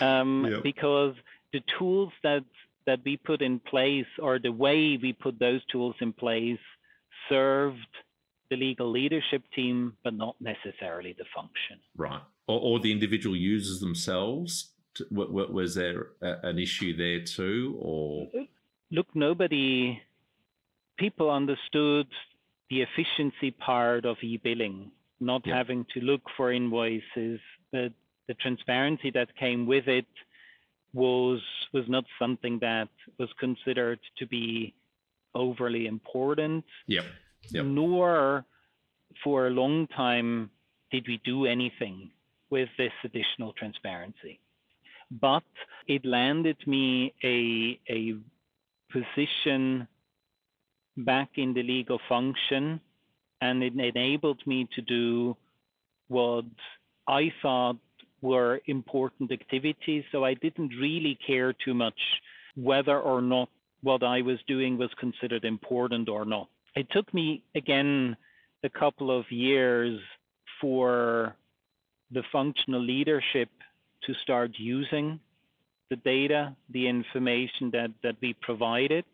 um, 0.00 0.46
yep. 0.48 0.62
because 0.62 1.14
the 1.52 1.62
tools 1.78 2.12
that 2.22 2.44
that 2.86 3.00
we 3.04 3.16
put 3.16 3.42
in 3.42 3.60
place, 3.60 4.06
or 4.18 4.38
the 4.38 4.50
way 4.52 4.98
we 5.00 5.12
put 5.12 5.38
those 5.38 5.60
tools 5.70 5.94
in 6.00 6.12
place, 6.12 6.58
served 7.28 7.76
the 8.48 8.56
legal 8.56 8.90
leadership 8.90 9.42
team, 9.54 9.94
but 10.02 10.14
not 10.14 10.34
necessarily 10.40 11.14
the 11.16 11.24
function. 11.34 11.78
Right, 11.96 12.22
or, 12.50 12.60
or 12.60 12.80
the 12.80 12.90
individual 12.90 13.36
users 13.36 13.80
themselves. 13.80 14.70
Was 15.12 15.76
there 15.76 16.08
an 16.20 16.58
issue 16.58 16.96
there 16.96 17.24
too, 17.24 17.78
or 17.80 18.26
look, 18.90 19.06
nobody, 19.14 20.02
people 20.98 21.30
understood 21.30 22.08
the 22.68 22.82
efficiency 22.82 23.52
part 23.52 24.04
of 24.04 24.16
e-billing, 24.20 24.90
not 25.20 25.46
yep. 25.46 25.56
having 25.56 25.86
to 25.94 26.00
look 26.00 26.22
for 26.36 26.52
invoices, 26.52 27.38
but 27.70 27.92
the 28.26 28.34
transparency 28.34 29.10
that 29.12 29.28
came 29.36 29.64
with 29.64 29.86
it 29.86 30.10
was 30.92 31.40
was 31.72 31.84
not 31.86 32.04
something 32.18 32.58
that 32.58 32.88
was 33.16 33.28
considered 33.38 34.00
to 34.18 34.26
be 34.26 34.74
overly 35.36 35.86
important. 35.86 36.64
Yep. 36.88 37.04
Yep. 37.50 37.64
Nor 37.64 38.44
for 39.22 39.46
a 39.46 39.50
long 39.50 39.86
time 39.86 40.50
did 40.90 41.06
we 41.06 41.20
do 41.24 41.46
anything 41.46 42.10
with 42.50 42.68
this 42.76 42.92
additional 43.04 43.52
transparency. 43.54 44.40
But 45.10 45.42
it 45.86 46.04
landed 46.04 46.56
me 46.66 47.14
a, 47.24 47.78
a 47.88 48.14
position 48.92 49.88
back 50.96 51.30
in 51.36 51.54
the 51.54 51.62
legal 51.62 52.00
function 52.08 52.80
and 53.40 53.62
it 53.62 53.74
enabled 53.74 54.40
me 54.46 54.68
to 54.74 54.82
do 54.82 55.36
what 56.08 56.44
I 57.08 57.32
thought 57.40 57.76
were 58.20 58.60
important 58.66 59.32
activities. 59.32 60.04
So 60.12 60.24
I 60.24 60.34
didn't 60.34 60.72
really 60.80 61.18
care 61.26 61.52
too 61.52 61.74
much 61.74 61.98
whether 62.54 62.98
or 62.98 63.22
not 63.22 63.48
what 63.82 64.02
I 64.02 64.20
was 64.20 64.38
doing 64.46 64.76
was 64.76 64.90
considered 64.98 65.44
important 65.44 66.08
or 66.08 66.24
not. 66.24 66.48
It 66.76 66.86
took 66.90 67.12
me, 67.14 67.42
again, 67.54 68.16
a 68.62 68.68
couple 68.68 69.16
of 69.16 69.24
years 69.30 69.98
for 70.60 71.34
the 72.10 72.22
functional 72.32 72.80
leadership 72.80 73.48
to 74.02 74.14
start 74.14 74.52
using 74.56 75.20
the 75.90 75.96
data, 75.96 76.54
the 76.70 76.88
information 76.88 77.70
that, 77.72 77.90
that 78.02 78.16
we 78.20 78.34
provided. 78.34 79.04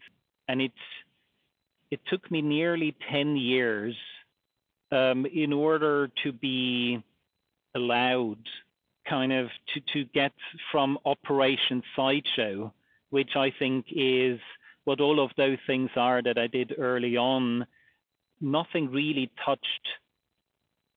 And 0.48 0.60
it, 0.60 0.72
it 1.90 2.00
took 2.06 2.30
me 2.30 2.42
nearly 2.42 2.94
10 3.10 3.36
years 3.36 3.94
um, 4.92 5.26
in 5.26 5.52
order 5.52 6.08
to 6.22 6.32
be 6.32 7.02
allowed 7.74 8.38
kind 9.08 9.32
of 9.32 9.48
to, 9.74 9.80
to 9.92 10.04
get 10.12 10.32
from 10.70 10.98
Operation 11.04 11.82
Sideshow, 11.94 12.72
which 13.10 13.36
I 13.36 13.52
think 13.58 13.86
is 13.90 14.38
what 14.84 15.00
all 15.00 15.20
of 15.20 15.30
those 15.36 15.58
things 15.66 15.90
are 15.96 16.22
that 16.22 16.38
I 16.38 16.46
did 16.46 16.74
early 16.78 17.16
on, 17.16 17.66
nothing 18.40 18.90
really 18.90 19.30
touched 19.44 19.88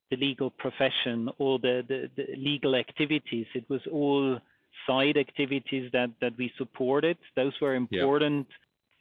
the 0.09 0.17
legal 0.17 0.49
profession 0.49 1.29
or 1.37 1.59
the, 1.59 1.83
the, 1.87 2.09
the, 2.15 2.35
legal 2.35 2.75
activities. 2.75 3.45
It 3.53 3.69
was 3.69 3.81
all 3.91 4.39
side 4.88 5.17
activities 5.17 5.89
that, 5.93 6.10
that 6.21 6.38
we 6.38 6.51
supported. 6.57 7.17
Those 7.36 7.53
were 7.62 7.75
important, 7.75 8.47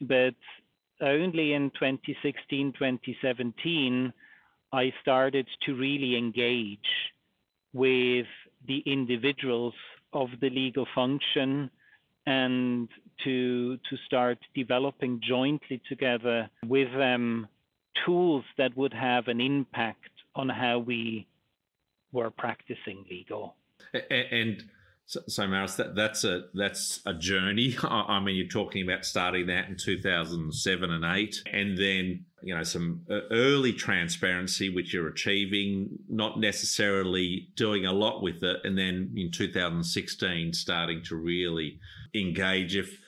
but 0.01 0.35
only 1.01 1.53
in 1.53 1.71
2016, 1.71 2.73
2017, 2.73 4.13
I 4.71 4.93
started 5.01 5.47
to 5.65 5.75
really 5.75 6.15
engage 6.15 6.79
with 7.73 8.27
the 8.67 8.83
individuals 8.85 9.73
of 10.13 10.29
the 10.41 10.49
legal 10.49 10.87
function 10.93 11.69
and 12.25 12.89
to 13.23 13.77
to 13.89 13.97
start 14.05 14.37
developing 14.55 15.19
jointly 15.21 15.81
together 15.87 16.49
with 16.67 16.91
them 16.93 17.47
tools 18.05 18.43
that 18.57 18.75
would 18.77 18.93
have 18.93 19.27
an 19.27 19.41
impact 19.41 20.11
on 20.39 20.49
how 20.49 20.79
we 20.79 21.27
were 22.11 22.31
practicing 22.31 23.05
legal. 23.09 23.55
And 24.09 24.63
so, 25.05 25.21
so 25.27 25.47
Maurus, 25.47 25.75
that, 25.75 25.95
that's 25.95 26.23
a 26.23 26.43
that's 26.53 27.01
a 27.05 27.13
journey. 27.15 27.75
I 27.83 28.19
mean, 28.19 28.35
you're 28.35 28.47
talking 28.47 28.87
about 28.87 29.05
starting 29.05 29.47
that 29.47 29.67
in 29.67 29.75
2007 29.75 30.91
and 30.91 31.05
eight, 31.17 31.35
and 31.51 31.77
then 31.77 32.25
you 32.43 32.55
know 32.55 32.63
some 32.63 33.01
uh, 33.09 33.21
early 33.31 33.73
transparency 33.73 34.69
which 34.69 34.93
you're 34.93 35.07
achieving, 35.07 35.97
not 36.07 36.39
necessarily 36.39 37.49
doing 37.55 37.85
a 37.85 37.91
lot 37.91 38.21
with 38.21 38.43
it, 38.43 38.57
and 38.63 38.77
then 38.77 39.11
in 39.15 39.31
2016 39.31 40.53
starting 40.53 41.03
to 41.05 41.15
really 41.15 41.79
engage. 42.13 42.75
If 42.75 42.99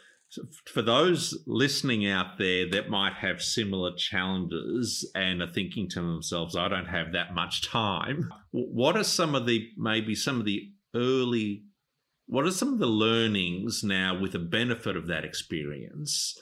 for 0.65 0.81
those 0.81 1.37
listening 1.45 2.07
out 2.07 2.37
there 2.37 2.69
that 2.69 2.89
might 2.89 3.13
have 3.13 3.41
similar 3.41 3.93
challenges 3.95 5.09
and 5.13 5.41
are 5.41 5.51
thinking 5.51 5.89
to 5.89 6.01
themselves, 6.01 6.55
I 6.55 6.67
don't 6.67 6.85
have 6.85 7.11
that 7.13 7.33
much 7.33 7.67
time, 7.67 8.31
what 8.51 8.95
are 8.95 9.03
some 9.03 9.35
of 9.35 9.45
the 9.45 9.69
maybe 9.77 10.15
some 10.15 10.39
of 10.39 10.45
the 10.45 10.71
early 10.95 11.63
what 12.27 12.45
are 12.45 12.51
some 12.51 12.71
of 12.71 12.79
the 12.79 12.85
learnings 12.85 13.83
now 13.83 14.17
with 14.17 14.31
the 14.31 14.39
benefit 14.39 14.95
of 14.95 15.07
that 15.07 15.25
experience 15.25 16.39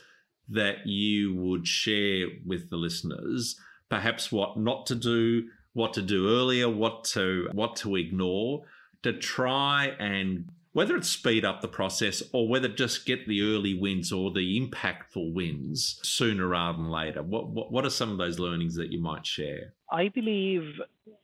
that 0.48 0.86
you 0.86 1.34
would 1.34 1.66
share 1.66 2.28
with 2.46 2.70
the 2.70 2.78
listeners? 2.78 3.60
Perhaps 3.90 4.32
what 4.32 4.56
not 4.56 4.86
to 4.86 4.96
do, 4.96 5.48
what 5.74 5.94
to 5.94 6.04
do 6.04 6.30
earlier, 6.30 6.70
what 6.70 7.06
to 7.06 7.50
what 7.54 7.76
to 7.78 7.96
ignore 7.96 8.66
to 9.04 9.14
try 9.14 9.96
and 10.00 10.50
whether 10.72 10.96
it's 10.96 11.10
speed 11.10 11.44
up 11.44 11.62
the 11.62 11.68
process 11.68 12.22
or 12.32 12.48
whether 12.48 12.68
just 12.68 13.06
get 13.06 13.28
the 13.28 13.42
early 13.42 13.74
wins 13.74 14.12
or 14.12 14.32
the 14.32 14.60
impactful 14.60 15.34
wins 15.34 16.00
sooner 16.04 16.48
rather 16.48 16.78
than 16.78 16.90
later. 16.90 17.24
What, 17.24 17.50
what, 17.50 17.72
what 17.72 17.86
are 17.86 17.90
some 17.90 18.12
of 18.12 18.18
those 18.18 18.40
learnings 18.40 18.76
that 18.76 18.92
you 18.92 19.02
might 19.02 19.26
share? 19.26 19.74
I 19.92 20.10
believe 20.10 20.64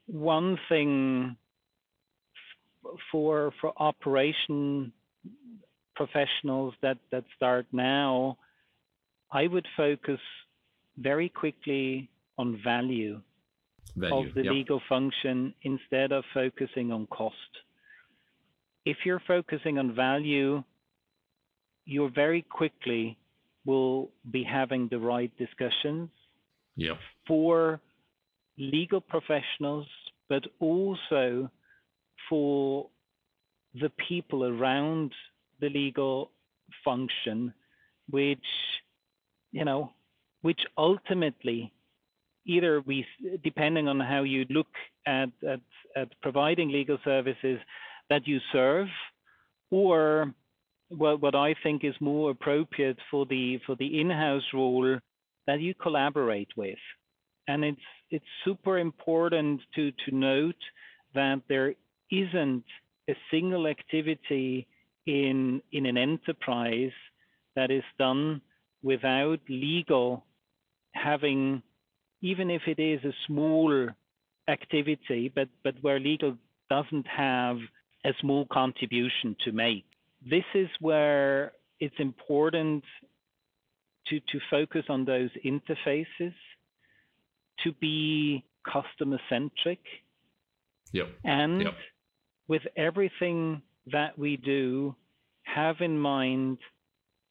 one 0.08 0.58
thing 0.67 1.38
for 3.12 3.51
for 3.60 3.73
operation 3.77 4.91
professionals 5.95 6.73
that 6.81 6.97
that 7.12 7.23
start 7.36 7.65
now, 7.71 8.38
I 9.31 9.47
would 9.47 9.67
focus 9.77 10.19
very 10.97 11.29
quickly 11.29 12.10
on 12.38 12.60
value, 12.63 13.21
value 13.95 14.27
of 14.27 14.34
the 14.34 14.43
yep. 14.43 14.53
legal 14.53 14.81
function 14.88 15.53
instead 15.63 16.12
of 16.12 16.23
focusing 16.34 16.91
on 16.91 17.08
cost. 17.08 17.36
If 18.86 18.98
you're 19.06 19.21
focusing 19.28 19.80
on 19.80 19.95
value, 19.95 20.63
you 21.86 22.10
very 22.10 22.43
quickly 22.43 23.17
will 23.65 24.12
be 24.32 24.43
having 24.43 24.88
the 24.89 25.00
right 25.00 25.32
discussions 25.38 26.10
yep. 26.76 26.98
for 27.28 27.80
legal 28.58 29.02
professionals, 29.02 29.88
but 30.30 30.43
also 30.60 31.50
for 32.30 32.88
the 33.74 33.91
people 34.08 34.45
around 34.45 35.12
the 35.60 35.69
legal 35.69 36.32
function, 36.84 37.54
which, 38.10 38.39
you 39.52 39.65
know, 39.65 39.91
which 40.41 40.62
ultimately 40.78 41.74
either 42.45 42.82
we, 42.82 43.06
depending 43.43 43.88
on 43.88 44.00
how 44.00 44.24
you 44.24 44.45
look 44.50 44.67
at, 45.06 45.30
at, 45.48 45.60
at 45.95 46.10
providing 46.21 46.69
legal 46.69 46.98
services 47.04 47.60
that 48.09 48.27
you 48.27 48.39
serve, 48.51 48.87
or 49.71 50.33
what, 50.89 51.21
what 51.21 51.35
I 51.35 51.55
think 51.63 51.83
is 51.83 51.95
more 51.99 52.31
appropriate 52.31 52.97
for 53.09 53.25
the 53.25 53.59
for 53.65 53.75
the 53.75 53.99
in-house 53.99 54.43
role 54.53 54.97
that 55.47 55.59
you 55.59 55.73
collaborate 55.73 56.49
with. 56.55 56.77
And 57.47 57.63
it's 57.63 57.87
it's 58.11 58.25
super 58.43 58.77
important 58.77 59.61
to 59.75 59.91
to 59.91 60.15
note 60.15 60.61
that 61.13 61.41
there 61.49 61.73
isn't 62.11 62.63
a 63.09 63.15
single 63.31 63.67
activity 63.67 64.67
in 65.05 65.61
in 65.71 65.85
an 65.85 65.97
enterprise 65.97 66.91
that 67.55 67.71
is 67.71 67.83
done 67.97 68.41
without 68.83 69.39
legal 69.49 70.23
having 70.93 71.61
even 72.21 72.49
if 72.49 72.63
it 72.67 72.79
is 72.79 73.03
a 73.03 73.13
small 73.27 73.87
activity 74.47 75.31
but 75.33 75.47
but 75.63 75.75
where 75.81 75.99
legal 75.99 76.35
doesn't 76.69 77.07
have 77.07 77.57
a 78.05 78.13
small 78.21 78.45
contribution 78.51 79.35
to 79.43 79.51
make. 79.51 79.85
This 80.27 80.45
is 80.53 80.69
where 80.79 81.51
it's 81.79 81.95
important 81.99 82.83
to, 84.07 84.19
to 84.19 84.39
focus 84.49 84.83
on 84.89 85.05
those 85.05 85.31
interfaces, 85.43 86.33
to 87.63 87.73
be 87.81 88.45
customer 88.71 89.19
centric. 89.29 89.79
Yep. 90.91 91.09
And 91.23 91.61
yep. 91.61 91.73
with 92.47 92.61
everything 92.77 93.61
that 93.91 94.17
we 94.17 94.37
do, 94.37 94.95
have 95.43 95.81
in 95.81 95.97
mind 95.97 96.57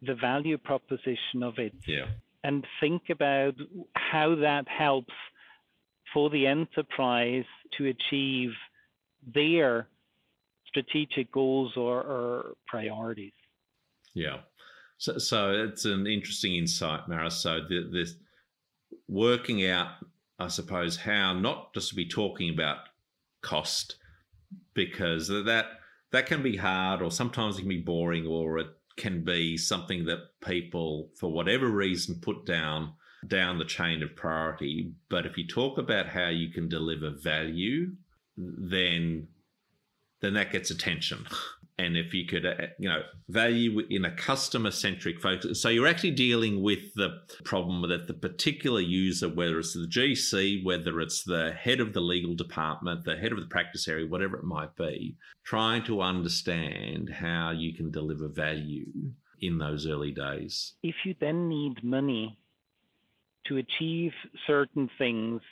the 0.03 0.15
value 0.15 0.59
proposition 0.59 1.43
of 1.43 1.59
it. 1.59 1.75
Yeah. 1.87 2.07
And 2.43 2.67
think 2.81 3.03
about 3.11 3.55
how 3.95 4.37
that 4.37 4.69
helps 4.69 5.15
for 6.13 6.31
the 6.31 6.47
enterprise 6.47 7.45
to 7.79 7.87
achieve 7.87 8.51
their 9.35 9.89
strategic 10.75 11.31
goals 11.31 11.73
or, 11.77 12.03
or 12.03 12.45
priorities. 12.67 13.33
Yeah. 14.15 14.39
So, 14.99 15.19
so 15.19 15.51
it's 15.53 15.85
an 15.85 16.07
interesting 16.07 16.57
insight, 16.57 17.09
Maurus. 17.09 17.37
So 17.37 17.61
the, 17.69 17.89
this 17.93 18.17
working 19.09 19.69
out, 19.69 19.89
I 20.39 20.49
suppose, 20.49 20.97
how 20.97 21.33
not 21.33 21.73
just 21.75 21.91
to 21.91 21.95
be 21.95 22.09
talking 22.09 22.53
about 22.53 22.79
cost, 23.43 23.97
because 24.75 25.29
that 25.29 25.67
that 26.13 26.27
can 26.27 26.43
be 26.43 26.57
hard, 26.57 27.03
or 27.03 27.11
sometimes 27.11 27.57
it 27.57 27.63
can 27.63 27.69
be 27.69 27.81
boring, 27.81 28.27
or 28.27 28.59
it 28.59 28.69
can 28.97 29.25
be 29.25 29.57
something 29.57 30.05
that 30.05 30.19
people, 30.45 31.11
for 31.19 31.31
whatever 31.31 31.69
reason, 31.69 32.21
put 32.21 32.47
down 32.47 32.93
down 33.27 33.59
the 33.59 33.65
chain 33.65 34.03
of 34.03 34.15
priority. 34.15 34.93
But 35.09 35.27
if 35.27 35.37
you 35.37 35.47
talk 35.47 35.79
about 35.79 36.07
how 36.07 36.29
you 36.29 36.51
can 36.51 36.69
deliver 36.69 37.11
value, 37.11 37.93
then 38.37 39.29
then 40.21 40.35
that 40.35 40.53
gets 40.53 40.71
attention. 40.71 41.27
And 41.77 41.97
if 41.97 42.15
you 42.15 42.25
could, 42.25 42.47
uh, 42.47 42.55
you 42.79 42.89
know, 42.89 43.03
value 43.29 43.81
in 43.91 44.05
a 44.05 44.15
customer 44.15 44.71
centric 44.71 45.21
focus, 45.21 45.61
so 45.61 45.69
you're 45.69 45.89
actually 45.89 46.13
dealing 46.13 46.63
with 46.63 46.95
the 46.95 47.23
problem 47.45 47.89
that 47.89 48.07
the 48.07 48.15
particular 48.15 48.81
user, 48.81 49.29
whether 49.29 49.59
it's 49.59 49.75
the 49.75 49.89
GC, 49.89 50.65
whether 50.65 51.01
it's 51.01 51.25
the 51.25 51.53
head 51.53 51.81
of 51.81 51.93
the 51.93 52.01
legal 52.01 52.35
department, 52.37 53.05
the 53.05 53.17
head 53.17 53.33
of 53.33 53.41
the 53.41 53.47
practice 53.47 53.89
area, 53.89 54.07
whatever 54.07 54.37
it 54.37 54.45
might 54.45 54.77
be, 54.77 55.17
trying 55.45 55.85
to 55.87 56.01
understand 56.01 57.11
how 57.11 57.51
you 57.51 57.75
can 57.75 57.91
deliver 57.91 58.29
value 58.29 58.87
in 59.41 59.59
those 59.59 59.87
early 59.87 60.13
days. 60.13 60.75
If 60.85 60.95
you 61.05 61.17
then 61.21 61.49
need 61.49 61.83
money 61.83 62.39
to 63.47 63.57
achieve 63.57 64.13
certain 64.47 64.89
things, 64.97 65.43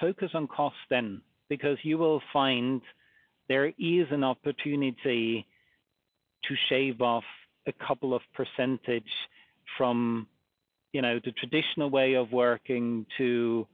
focus 0.00 0.30
on 0.34 0.46
cost 0.46 0.76
then, 0.90 1.22
because 1.48 1.78
you 1.82 1.98
will 1.98 2.22
find 2.32 2.80
there 3.52 3.66
is 3.78 4.06
an 4.10 4.24
opportunity 4.24 5.46
to 6.46 6.54
shave 6.70 7.02
off 7.02 7.24
a 7.66 7.72
couple 7.86 8.14
of 8.14 8.22
percentage 8.32 9.12
from 9.76 10.26
you 10.94 11.02
know 11.02 11.20
the 11.22 11.32
traditional 11.32 11.90
way 11.90 12.14
of 12.14 12.32
working 12.32 13.04
to 13.18 13.66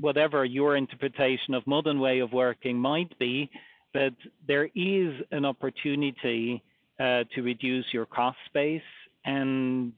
whatever 0.00 0.44
your 0.44 0.76
interpretation 0.76 1.54
of 1.54 1.64
modern 1.64 2.00
way 2.00 2.18
of 2.18 2.32
working 2.32 2.76
might 2.76 3.16
be 3.20 3.48
but 3.92 4.14
there 4.48 4.68
is 4.74 5.12
an 5.30 5.44
opportunity 5.44 6.60
uh, 6.98 7.22
to 7.32 7.42
reduce 7.42 7.86
your 7.92 8.06
cost 8.06 8.44
base. 8.52 8.90
And 9.24 9.92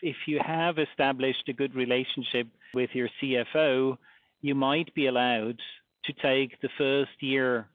if 0.00 0.16
you 0.26 0.40
have 0.42 0.78
established 0.78 1.46
a 1.48 1.52
good 1.52 1.74
relationship 1.74 2.46
with 2.72 2.88
your 2.94 3.10
CFO 3.18 3.98
you 4.40 4.54
might 4.54 4.94
be 4.94 5.08
allowed 5.08 5.58
to 6.06 6.12
take 6.14 6.58
the 6.62 6.70
first 6.78 7.16
year 7.20 7.68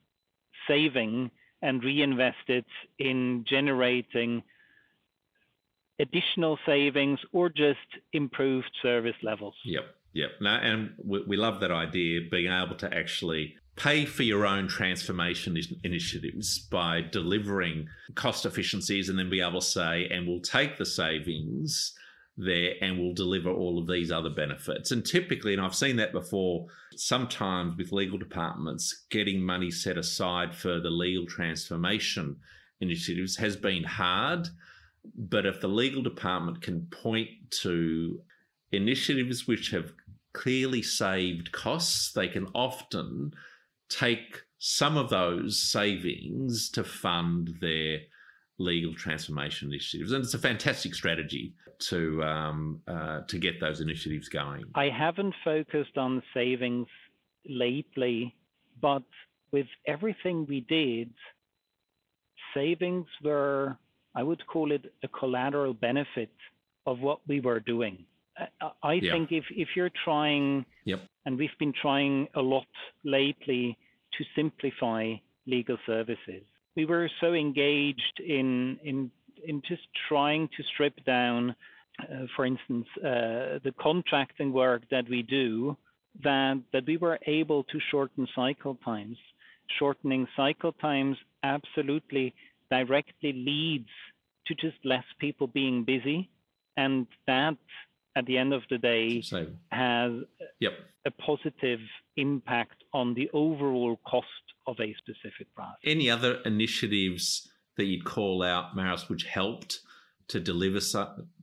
saving 0.67 1.32
and 1.62 1.84
reinvest 1.84 2.47
it 2.47 2.65
in 2.97 3.45
generating 3.47 4.43
additional 6.00 6.58
savings 6.65 7.19
or 7.32 7.50
just 7.50 7.78
improved 8.13 8.71
service 8.82 9.15
levels. 9.21 9.54
Yep, 9.63 9.86
yep. 10.13 10.32
No, 10.41 10.50
and 10.50 10.93
we, 11.04 11.24
we 11.28 11.38
love 11.38 11.60
that 11.60 11.71
idea, 11.71 12.21
being 12.30 12.52
able 12.52 12.76
to 12.78 12.91
actually 12.93 13.56
pay 13.76 14.06
for 14.06 14.24
your 14.24 14.45
own 14.45 14.67
transformation 14.67 15.58
initiatives 15.84 16.60
by 16.60 17.02
delivering 17.02 17.88
cost 18.15 18.45
efficiencies 18.45 19.10
and 19.10 19.17
then 19.17 19.30
be 19.30 19.41
able 19.41 19.62
to 19.62 19.65
say, 19.65 20.08
and 20.10 20.28
we'll 20.28 20.41
take 20.41 20.78
the 20.78 20.86
savings 20.86 21.93
there 22.37 22.73
and 22.81 22.97
will 22.97 23.13
deliver 23.13 23.49
all 23.49 23.79
of 23.79 23.87
these 23.87 24.11
other 24.11 24.29
benefits. 24.29 24.91
And 24.91 25.05
typically, 25.05 25.53
and 25.53 25.61
I've 25.61 25.75
seen 25.75 25.97
that 25.97 26.11
before, 26.11 26.67
sometimes 26.95 27.77
with 27.77 27.91
legal 27.91 28.17
departments, 28.17 29.05
getting 29.09 29.41
money 29.41 29.69
set 29.69 29.97
aside 29.97 30.55
for 30.55 30.79
the 30.79 30.89
legal 30.89 31.25
transformation 31.25 32.37
initiatives 32.79 33.37
has 33.37 33.55
been 33.55 33.83
hard. 33.83 34.47
But 35.15 35.45
if 35.45 35.61
the 35.61 35.67
legal 35.67 36.01
department 36.01 36.61
can 36.61 36.87
point 36.87 37.29
to 37.61 38.21
initiatives 38.71 39.47
which 39.47 39.71
have 39.71 39.93
clearly 40.33 40.81
saved 40.81 41.51
costs, 41.51 42.11
they 42.13 42.27
can 42.27 42.47
often 42.53 43.31
take 43.89 44.43
some 44.57 44.95
of 44.95 45.09
those 45.09 45.61
savings 45.61 46.69
to 46.69 46.83
fund 46.83 47.55
their 47.59 47.99
legal 48.62 48.93
transformation 48.93 49.69
initiatives, 49.69 50.12
and 50.12 50.24
it's 50.24 50.34
a 50.34 50.39
fantastic 50.39 50.95
strategy 50.95 51.54
to 51.80 52.24
um, 52.24 52.82
uh, 52.88 53.21
to 53.28 53.38
get 53.38 53.60
those 53.60 53.82
initiatives 53.82 54.30
going. 54.30 54.63
I 54.76 54.89
haven't 54.89 55.34
focused 55.43 55.97
on 55.97 56.21
savings 56.34 56.88
lately, 57.47 58.36
but 58.82 59.04
with 59.52 59.67
everything 59.88 60.45
we 60.47 60.62
did, 60.62 61.13
savings 62.54 63.08
were 63.24 63.78
I 64.15 64.24
would 64.24 64.45
call 64.47 64.71
it 64.71 64.93
a 65.04 65.08
collateral 65.08 65.74
benefit 65.74 66.34
of 66.86 67.00
what 67.00 67.19
we 67.28 67.39
were 67.39 67.60
doing. 67.60 68.06
I, 68.38 68.71
I 68.84 68.93
yeah. 68.93 69.13
think 69.13 69.32
if 69.32 69.45
if 69.52 69.69
you're 69.76 69.91
trying, 70.06 70.65
yep. 70.86 71.02
and 71.26 71.38
we've 71.38 71.58
been 71.60 71.74
trying 71.82 72.28
a 72.36 72.41
lot 72.41 72.67
lately 73.04 73.78
to 74.17 74.26
simplify 74.36 75.15
legal 75.47 75.78
services 75.86 76.43
we 76.75 76.86
were 76.86 77.10
so 77.19 77.34
engaged 77.34 78.19
in 78.19 78.79
in 78.84 79.12
in 79.43 79.62
just 79.67 79.81
trying 80.07 80.47
to 80.55 80.63
strip 80.73 81.03
down, 81.03 81.55
uh, 81.99 82.25
for 82.36 82.45
instance, 82.45 82.86
uh, 82.97 83.60
the 83.63 83.73
contracting 83.79 84.53
work 84.53 84.84
that 84.91 85.10
we 85.10 85.23
do, 85.23 85.75
that 86.23 86.62
that 86.73 86.86
we 86.86 86.97
were 86.97 87.19
able 87.25 87.63
to 87.65 87.79
shorten 87.89 88.27
cycle 88.36 88.75
times. 88.86 89.17
Shortening 89.79 90.27
cycle 90.36 90.73
times 90.73 91.17
absolutely 91.43 92.34
directly 92.69 93.34
leads 93.34 93.89
to 94.47 94.55
just 94.55 94.77
less 94.84 95.03
people 95.19 95.47
being 95.47 95.84
busy, 95.84 96.29
and 96.77 97.07
that 97.27 97.57
at 98.15 98.25
the 98.25 98.38
end 98.38 98.53
of 98.53 98.63
the 98.69 98.77
day 98.77 99.21
Same. 99.21 99.57
has 99.71 100.12
yep. 100.60 100.73
a 101.05 101.12
positive 101.12 101.79
impact 102.17 102.84
on 102.93 103.13
the 103.13 103.29
overall 103.34 103.97
cost 104.05 104.27
of 104.71 104.79
a 104.79 104.93
specific 104.95 105.53
process. 105.53 105.77
Any 105.84 106.10
other 106.10 106.39
initiatives 106.45 107.49
that 107.77 107.86
you'd 107.86 108.05
call 108.05 108.43
out, 108.43 108.75
Maurus, 108.75 109.10
which 109.10 109.23
helped 109.23 109.79
to 110.29 110.39
deliver 110.39 110.79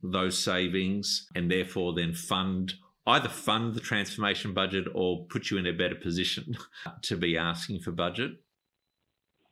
those 0.03 0.39
savings 0.39 1.29
and 1.35 1.51
therefore 1.51 1.95
then 1.95 2.15
fund 2.15 2.75
either 3.07 3.29
fund 3.29 3.75
the 3.75 3.81
transformation 3.81 4.53
budget 4.53 4.87
or 4.95 5.25
put 5.31 5.51
you 5.51 5.57
in 5.57 5.67
a 5.67 5.73
better 5.73 5.95
position 5.95 6.57
to 7.03 7.17
be 7.17 7.37
asking 7.39 7.81
for 7.81 7.91
budget? 7.91 8.33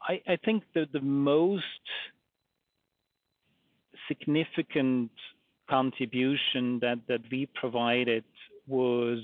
I, 0.02 0.20
I 0.28 0.36
think 0.36 0.64
that 0.74 0.92
the 0.92 1.00
most 1.00 1.64
significant 4.08 5.10
contribution 5.68 6.78
that, 6.80 6.98
that 7.08 7.22
we 7.30 7.46
provided 7.54 8.24
was 8.66 9.20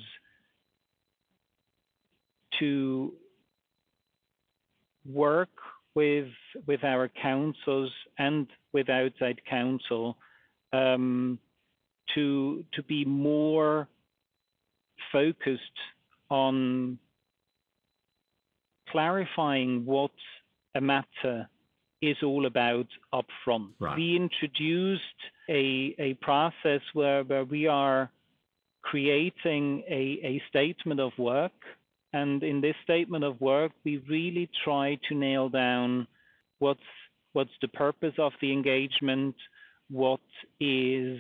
to 2.59 3.13
work 5.11 5.51
with 5.95 6.29
with 6.67 6.85
our 6.85 7.09
counsels 7.09 7.93
and 8.19 8.47
with 8.73 8.89
outside 8.89 9.41
counsel 9.49 10.17
um, 10.73 11.39
to 12.15 12.65
to 12.73 12.83
be 12.83 13.05
more 13.05 13.89
focused 15.13 15.79
on 16.31 16.99
clarifying 18.91 19.85
what 19.85 20.11
a 20.75 20.81
matter 20.81 21.49
is 22.01 22.17
all 22.23 22.47
about 22.47 22.87
upfront. 23.15 23.69
Right. 23.79 23.97
We 23.97 24.17
introduced 24.17 25.03
a, 25.49 25.95
a 25.99 26.15
process 26.21 26.81
where, 26.95 27.23
where 27.23 27.45
we 27.45 27.67
are 27.69 28.11
creating 28.83 29.85
a, 29.89 30.19
a 30.25 30.43
statement 30.49 31.01
of 31.01 31.13
work 31.17 31.53
and 32.13 32.43
in 32.43 32.61
this 32.61 32.77
statement 32.83 33.25
of 33.25 33.41
work, 33.41 33.73
we 33.85 33.99
really 34.09 34.51
try 34.65 34.99
to 35.09 35.15
nail 35.15 35.49
down 35.49 36.07
what's 36.59 36.81
what's 37.33 37.51
the 37.63 37.69
purpose 37.69 38.15
of 38.19 38.33
the 38.43 38.53
engagement, 38.53 39.35
what 39.89 40.21
is 40.61 41.19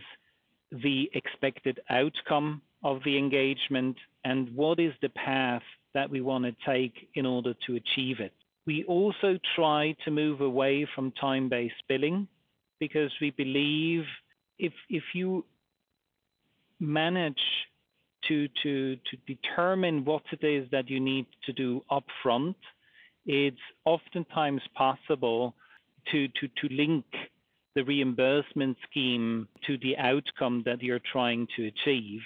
the 0.71 1.11
expected 1.15 1.81
outcome 1.89 2.61
of 2.85 3.01
the 3.05 3.17
engagement, 3.17 3.97
and 4.25 4.55
what 4.55 4.79
is 4.79 4.93
the 5.01 5.09
path 5.11 5.63
that 5.95 6.11
we 6.11 6.21
want 6.21 6.45
to 6.45 6.55
take 6.67 7.09
in 7.15 7.25
order 7.25 7.55
to 7.67 7.77
achieve 7.77 8.21
it. 8.21 8.33
We 8.67 8.85
also 8.85 9.39
try 9.57 9.97
to 10.05 10.11
move 10.11 10.41
away 10.41 10.87
from 10.95 11.13
time 11.13 11.49
based 11.49 11.83
billing 11.89 12.29
because 12.79 13.11
we 13.21 13.31
believe 13.31 14.05
if, 14.59 14.73
if 14.89 15.03
you 15.15 15.45
manage 16.79 17.41
to, 18.29 18.49
to, 18.63 18.97
to 18.97 19.17
determine 19.27 20.05
what 20.05 20.23
it 20.33 20.45
is 20.45 20.69
that 20.71 20.89
you 20.89 21.01
need 21.01 21.27
to 21.47 21.53
do 21.53 21.83
upfront, 21.91 22.55
it's 23.27 23.57
oftentimes 23.85 24.63
possible 24.75 25.55
to, 26.11 26.29
to, 26.29 26.49
to 26.61 26.75
link 26.75 27.05
the 27.75 27.83
reimbursement 27.85 28.77
scheme 28.89 29.49
to 29.67 29.79
the 29.79 29.97
outcome 29.97 30.63
that 30.67 30.83
you're 30.83 31.01
trying 31.11 31.47
to 31.57 31.67
achieve. 31.67 32.21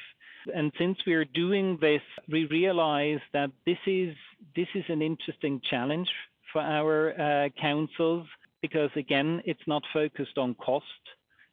And 0.54 0.72
since 0.78 0.98
we're 1.06 1.24
doing 1.24 1.78
this, 1.80 2.02
we 2.30 2.46
realize 2.46 3.20
that 3.32 3.50
this 3.64 3.78
is 3.86 4.14
this 4.54 4.68
is 4.74 4.84
an 4.88 5.02
interesting 5.02 5.60
challenge 5.68 6.08
for 6.52 6.62
our 6.62 7.20
uh, 7.20 7.48
counsels 7.60 8.26
because 8.62 8.90
again, 8.96 9.42
it's 9.44 9.66
not 9.66 9.82
focused 9.92 10.38
on 10.38 10.54
cost. 10.54 10.84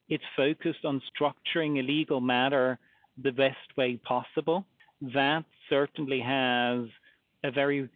It's 0.09 0.23
focused 0.35 0.85
on 0.85 1.01
structuring 1.11 1.79
a 1.79 1.83
legal 1.83 2.21
matter 2.21 2.77
the 3.21 3.31
best 3.31 3.77
way 3.77 3.97
possible. 3.97 4.65
That 5.13 5.45
certainly 5.69 6.19
has 6.19 6.87
a 7.43 7.51
very 7.51 7.89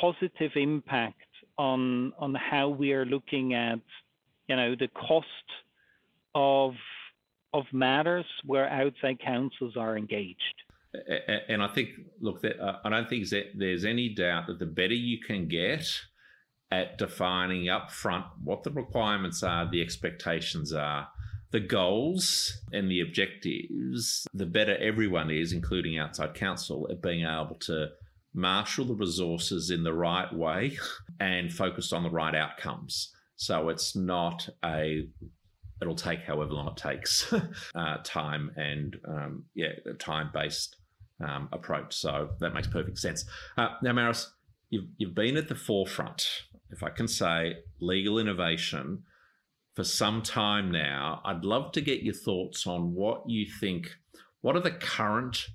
positive 0.00 0.52
impact 0.56 1.16
on 1.58 2.12
on 2.18 2.34
how 2.34 2.68
we 2.68 2.92
are 2.92 3.04
looking 3.04 3.54
at 3.54 3.80
you 4.48 4.56
know 4.56 4.74
the 4.74 4.88
cost 4.88 5.26
of 6.34 6.74
of 7.54 7.64
matters 7.72 8.26
where 8.44 8.68
outside 8.68 9.18
counsels 9.20 9.76
are 9.76 9.96
engaged. 9.96 10.62
And 11.48 11.62
I 11.62 11.68
think, 11.68 11.90
look, 12.20 12.44
uh, 12.44 12.72
I 12.84 12.88
don't 12.88 13.08
think 13.08 13.28
there's 13.54 13.84
any 13.84 14.08
doubt 14.08 14.46
that 14.46 14.58
the 14.58 14.66
better 14.66 14.94
you 14.94 15.18
can 15.18 15.46
get 15.46 15.86
at 16.70 16.98
defining 16.98 17.66
upfront 17.66 18.24
what 18.42 18.62
the 18.62 18.70
requirements 18.70 19.42
are, 19.42 19.70
the 19.70 19.82
expectations 19.82 20.72
are, 20.72 21.08
the 21.50 21.60
goals 21.60 22.60
and 22.72 22.90
the 22.90 23.00
objectives, 23.00 24.26
the 24.34 24.46
better 24.46 24.76
everyone 24.78 25.30
is, 25.30 25.52
including 25.52 25.98
outside 25.98 26.34
counsel, 26.34 26.88
at 26.90 27.02
being 27.02 27.24
able 27.24 27.56
to 27.60 27.88
marshal 28.34 28.84
the 28.84 28.94
resources 28.94 29.70
in 29.70 29.82
the 29.82 29.92
right 29.92 30.32
way 30.32 30.78
and 31.20 31.52
focus 31.52 31.92
on 31.92 32.02
the 32.02 32.10
right 32.10 32.34
outcomes. 32.34 33.12
So 33.36 33.68
it's 33.68 33.94
not 33.96 34.48
a 34.64 35.08
it'll 35.80 35.94
take 35.94 36.22
however 36.22 36.52
long 36.52 36.66
it 36.68 36.76
takes 36.76 37.32
uh, 37.74 37.98
time 38.02 38.50
and 38.56 38.96
um, 39.06 39.44
yeah 39.54 39.68
time 39.98 40.30
based 40.34 40.76
um, 41.24 41.48
approach. 41.52 41.94
So 41.94 42.30
that 42.40 42.54
makes 42.54 42.66
perfect 42.66 42.98
sense. 42.98 43.24
Uh, 43.56 43.68
now, 43.82 43.92
Maurus, 43.92 44.32
you've 44.70 44.86
you've 44.98 45.14
been 45.14 45.36
at 45.36 45.48
the 45.48 45.54
forefront, 45.54 46.28
if 46.70 46.82
I 46.82 46.90
can 46.90 47.08
say, 47.08 47.56
legal 47.80 48.18
innovation 48.18 49.04
for 49.78 49.84
some 49.84 50.22
time 50.22 50.72
now. 50.72 51.20
I'd 51.24 51.44
love 51.44 51.70
to 51.70 51.80
get 51.80 52.02
your 52.02 52.12
thoughts 52.12 52.66
on 52.66 52.94
what 52.94 53.22
you 53.28 53.46
think. 53.60 53.88
What 54.40 54.56
are 54.56 54.60
the 54.60 54.72
current 54.72 55.46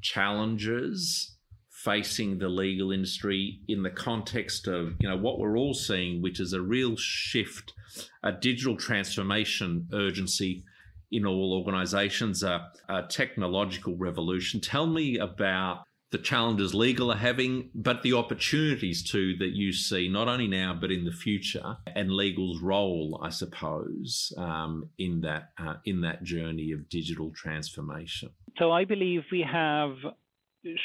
challenges 0.00 1.36
facing 1.84 2.38
the 2.38 2.48
legal 2.48 2.90
industry 2.90 3.60
in 3.68 3.82
the 3.82 3.90
context 3.90 4.66
of 4.66 4.94
you 4.98 5.06
know 5.06 5.18
what 5.18 5.38
we're 5.38 5.58
all 5.58 5.74
seeing, 5.74 6.22
which 6.22 6.40
is 6.40 6.54
a 6.54 6.62
real 6.62 6.96
shift, 6.96 7.74
a 8.22 8.32
digital 8.32 8.78
transformation 8.78 9.86
urgency 9.92 10.64
in 11.12 11.26
all 11.26 11.52
organisations, 11.52 12.42
a, 12.42 12.68
a 12.88 13.02
technological 13.02 13.94
revolution. 13.98 14.58
Tell 14.58 14.86
me 14.86 15.18
about 15.18 15.84
the 16.16 16.22
challenges 16.22 16.74
legal 16.74 17.12
are 17.12 17.16
having, 17.18 17.68
but 17.74 18.02
the 18.02 18.14
opportunities 18.14 19.02
too 19.02 19.36
that 19.36 19.50
you 19.50 19.70
see 19.70 20.08
not 20.08 20.28
only 20.28 20.46
now 20.46 20.72
but 20.80 20.90
in 20.90 21.04
the 21.04 21.12
future, 21.12 21.76
and 21.94 22.10
legal's 22.10 22.62
role, 22.62 23.20
I 23.22 23.28
suppose, 23.28 24.32
um, 24.38 24.88
in 24.96 25.20
that 25.20 25.50
uh, 25.58 25.74
in 25.84 26.00
that 26.00 26.22
journey 26.22 26.72
of 26.72 26.88
digital 26.88 27.32
transformation. 27.36 28.30
So 28.58 28.72
I 28.72 28.86
believe 28.86 29.24
we 29.30 29.42
have 29.42 29.96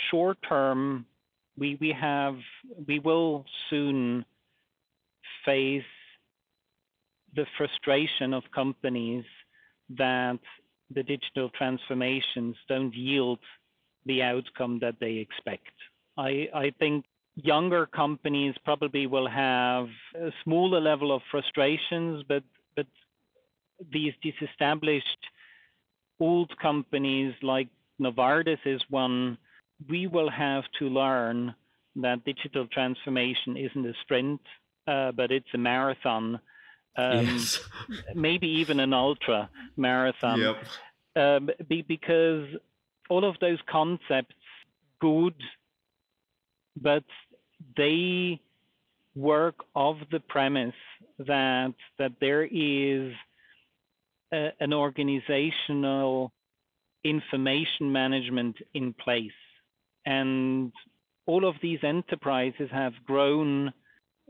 short 0.09 0.37
term, 0.47 1.05
we 1.57 1.77
we 1.79 1.95
have 1.97 2.35
we 2.85 2.99
will 2.99 3.45
soon 3.69 4.25
face 5.45 5.83
the 7.33 7.45
frustration 7.57 8.33
of 8.33 8.43
companies 8.53 9.23
that 9.97 10.39
the 10.93 11.03
digital 11.03 11.49
transformations 11.57 12.57
don't 12.67 12.93
yield 12.93 13.39
the 14.05 14.23
outcome 14.23 14.79
that 14.79 14.95
they 14.99 15.13
expect. 15.13 15.73
I, 16.17 16.49
I 16.53 16.73
think 16.79 17.05
younger 17.35 17.85
companies 17.85 18.55
probably 18.63 19.07
will 19.07 19.27
have 19.27 19.87
a 20.15 20.31
smaller 20.43 20.81
level 20.81 21.15
of 21.15 21.21
frustrations, 21.31 22.23
but 22.27 22.43
but 22.75 22.87
these 23.91 24.13
disestablished 24.21 25.17
old 26.19 26.57
companies 26.59 27.33
like 27.41 27.69
Novartis 27.99 28.59
is 28.65 28.81
one 28.89 29.37
we 29.89 30.07
will 30.07 30.29
have 30.29 30.63
to 30.79 30.89
learn 30.89 31.55
that 31.95 32.23
digital 32.23 32.67
transformation 32.67 33.57
isn't 33.57 33.85
a 33.85 33.93
sprint, 34.01 34.41
uh, 34.87 35.11
but 35.11 35.31
it's 35.31 35.47
a 35.53 35.57
marathon, 35.57 36.39
um, 36.95 37.25
yes. 37.25 37.59
maybe 38.15 38.47
even 38.47 38.79
an 38.79 38.93
ultra 38.93 39.49
marathon. 39.77 40.39
Yep. 40.39 40.65
Um, 41.15 41.49
be, 41.67 41.81
because 41.81 42.47
all 43.11 43.25
of 43.25 43.35
those 43.41 43.59
concepts, 43.69 44.35
good, 45.01 45.35
but 46.81 47.03
they 47.75 48.39
work 49.15 49.55
of 49.75 49.97
the 50.11 50.21
premise 50.21 50.81
that 51.19 51.73
that 51.99 52.13
there 52.21 52.45
is 52.45 53.11
a, 54.31 54.51
an 54.61 54.71
organizational 54.71 56.31
information 57.03 57.91
management 57.91 58.55
in 58.73 58.93
place. 58.93 59.41
And 60.05 60.71
all 61.25 61.43
of 61.45 61.55
these 61.61 61.79
enterprises 61.83 62.69
have 62.71 62.93
grown 63.05 63.73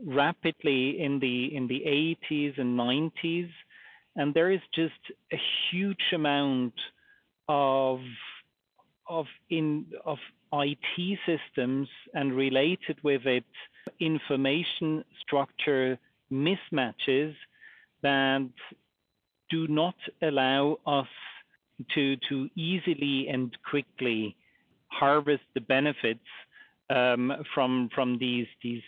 rapidly 0.03 0.99
in 0.99 1.19
the 1.19 1.55
in 1.55 1.67
the 1.67 1.81
80s 2.31 2.59
and 2.59 2.79
90s 2.79 3.51
and 4.15 4.33
there 4.33 4.51
is 4.51 4.61
just 4.73 5.03
a 5.31 5.39
huge 5.69 6.05
amount 6.13 6.73
of 7.47 7.99
of 9.09 9.25
in 9.49 9.85
of 10.05 10.17
IT 10.53 11.19
systems 11.25 11.87
and 12.13 12.33
related 12.33 12.97
with 13.03 13.25
it 13.25 13.45
information 13.99 15.03
structure 15.21 15.97
mismatches 16.31 17.33
that 18.01 18.47
do 19.49 19.67
not 19.67 19.95
allow 20.21 20.77
us 20.85 21.07
to 21.93 22.15
to 22.29 22.49
easily 22.55 23.27
and 23.27 23.57
quickly 23.69 24.35
harvest 24.87 25.43
the 25.53 25.61
benefits 25.61 26.19
um, 26.89 27.33
from 27.53 27.89
from 27.93 28.17
these 28.17 28.47
these 28.63 28.83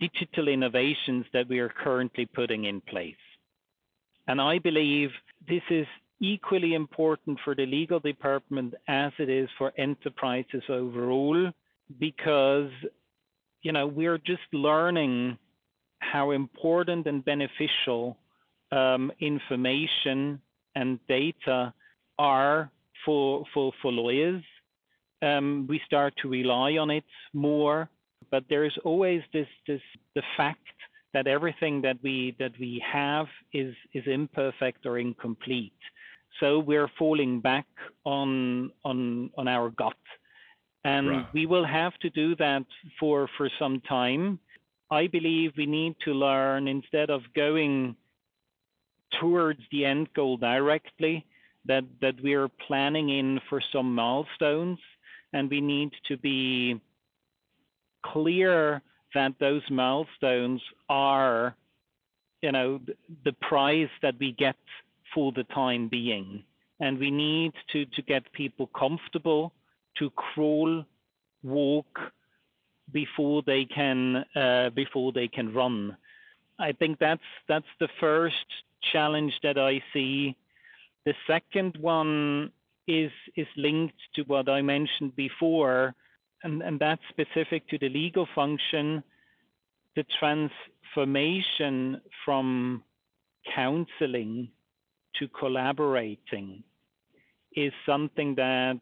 digital 0.00 0.48
innovations 0.48 1.26
that 1.32 1.48
we 1.48 1.58
are 1.58 1.68
currently 1.68 2.26
putting 2.26 2.64
in 2.64 2.80
place. 2.80 3.14
And 4.26 4.40
I 4.40 4.58
believe 4.58 5.10
this 5.46 5.62
is 5.70 5.86
equally 6.20 6.74
important 6.74 7.38
for 7.44 7.54
the 7.54 7.66
legal 7.66 8.00
department 8.00 8.74
as 8.88 9.12
it 9.18 9.28
is 9.28 9.48
for 9.58 9.72
enterprises 9.78 10.62
overall, 10.68 11.50
because 11.98 12.70
you 13.62 13.72
know 13.72 13.86
we're 13.86 14.18
just 14.18 14.42
learning 14.52 15.38
how 15.98 16.30
important 16.30 17.06
and 17.06 17.24
beneficial 17.24 18.16
um, 18.72 19.10
information 19.20 20.40
and 20.74 20.98
data 21.08 21.72
are 22.18 22.70
for, 23.04 23.44
for, 23.54 23.72
for 23.80 23.92
lawyers 23.92 24.42
um, 25.24 25.66
we 25.68 25.80
start 25.86 26.14
to 26.22 26.28
rely 26.28 26.76
on 26.76 26.90
it 26.90 27.04
more. 27.32 27.88
But 28.30 28.44
there 28.48 28.64
is 28.64 28.72
always 28.84 29.22
this 29.32 29.46
this 29.66 29.80
the 30.14 30.22
fact 30.36 30.66
that 31.12 31.26
everything 31.26 31.82
that 31.82 31.96
we 32.02 32.34
that 32.38 32.52
we 32.58 32.82
have 32.90 33.26
is 33.52 33.74
is 33.92 34.04
imperfect 34.06 34.86
or 34.86 34.98
incomplete. 34.98 35.72
So 36.40 36.58
we're 36.58 36.90
falling 36.98 37.40
back 37.40 37.66
on 38.04 38.70
on 38.84 39.30
on 39.36 39.48
our 39.48 39.70
gut, 39.70 39.96
and 40.84 41.08
right. 41.08 41.26
we 41.32 41.46
will 41.46 41.64
have 41.64 41.96
to 41.98 42.10
do 42.10 42.34
that 42.36 42.64
for 42.98 43.28
for 43.36 43.48
some 43.58 43.80
time. 43.80 44.38
I 44.90 45.06
believe 45.06 45.52
we 45.56 45.66
need 45.66 45.96
to 46.04 46.12
learn 46.12 46.68
instead 46.68 47.10
of 47.10 47.22
going 47.34 47.96
towards 49.20 49.60
the 49.70 49.84
end 49.84 50.08
goal 50.14 50.36
directly 50.36 51.24
that 51.66 51.84
that 52.00 52.14
we're 52.22 52.48
planning 52.66 53.10
in 53.10 53.40
for 53.48 53.60
some 53.72 53.94
milestones 53.94 54.78
and 55.32 55.50
we 55.50 55.60
need 55.60 55.92
to 56.08 56.16
be 56.16 56.80
clear 58.02 58.82
that 59.14 59.32
those 59.40 59.62
milestones 59.70 60.62
are, 60.88 61.56
you 62.42 62.52
know, 62.52 62.80
the 63.24 63.32
prize 63.40 63.88
that 64.02 64.14
we 64.18 64.32
get 64.32 64.56
for 65.14 65.32
the 65.32 65.44
time 65.44 65.88
being. 65.88 66.44
And 66.80 66.98
we 66.98 67.10
need 67.10 67.52
to, 67.72 67.86
to 67.86 68.02
get 68.02 68.32
people 68.32 68.68
comfortable 68.76 69.52
to 69.98 70.10
crawl, 70.10 70.84
walk, 71.42 71.98
before 72.92 73.42
they 73.46 73.64
can 73.64 74.24
uh, 74.36 74.70
before 74.70 75.12
they 75.12 75.28
can 75.28 75.52
run. 75.52 75.96
I 76.58 76.72
think 76.72 76.98
that's 76.98 77.22
that's 77.48 77.66
the 77.80 77.88
first 78.00 78.46
challenge 78.92 79.32
that 79.42 79.58
I 79.58 79.82
see. 79.92 80.36
The 81.04 81.14
second 81.26 81.76
one 81.80 82.52
is 82.86 83.10
is 83.36 83.46
linked 83.56 83.98
to 84.14 84.22
what 84.22 84.48
I 84.48 84.62
mentioned 84.62 85.16
before, 85.16 85.94
and, 86.42 86.62
and 86.62 86.78
that's 86.78 87.02
specific 87.08 87.66
to 87.68 87.78
the 87.78 87.88
legal 87.88 88.28
function, 88.34 89.02
the 89.96 90.04
transformation 90.18 92.00
from 92.24 92.82
counseling 93.54 94.48
to 95.18 95.28
collaborating 95.28 96.62
is 97.54 97.72
something 97.86 98.34
that 98.36 98.80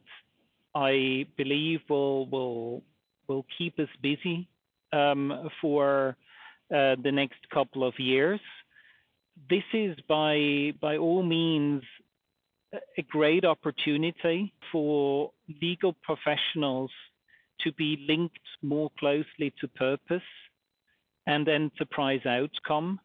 I 0.75 1.27
believe 1.37 1.81
will 1.89 2.27
will 2.27 2.83
will 3.29 3.47
keep 3.57 3.79
us 3.79 3.89
busy 4.01 4.49
um, 4.93 5.51
for 5.61 6.17
uh, 6.71 6.97
the 7.03 7.13
next 7.13 7.49
couple 7.53 7.85
of 7.87 7.95
years. 7.99 8.41
This 9.49 9.65
is 9.73 9.97
by 10.09 10.73
by 10.81 10.97
all 10.97 11.23
means 11.23 11.83
a 12.97 13.03
great 13.03 13.45
opportunity 13.45 14.53
for 14.71 15.31
legal 15.61 15.95
professionals 16.03 16.91
to 17.61 17.73
be 17.73 18.05
linked 18.09 18.49
more 18.63 18.91
closely 18.99 19.53
to 19.61 19.69
purpose 19.69 20.23
and 21.27 21.49
enterprise 21.49 22.25
outcome, 22.27 22.99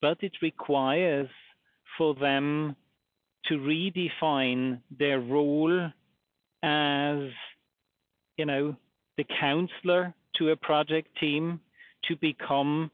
but 0.00 0.18
it 0.22 0.32
requires 0.42 1.28
for 1.96 2.14
them 2.14 2.76
to 3.46 3.54
redefine 3.54 4.80
their 4.98 5.20
role 5.20 5.90
as, 6.62 7.18
you 8.36 8.44
know, 8.44 8.76
the 9.16 9.24
counselor 9.40 10.14
to 10.36 10.50
a 10.50 10.56
project 10.56 11.08
team 11.18 11.60
to 12.04 12.16
become 12.16 12.90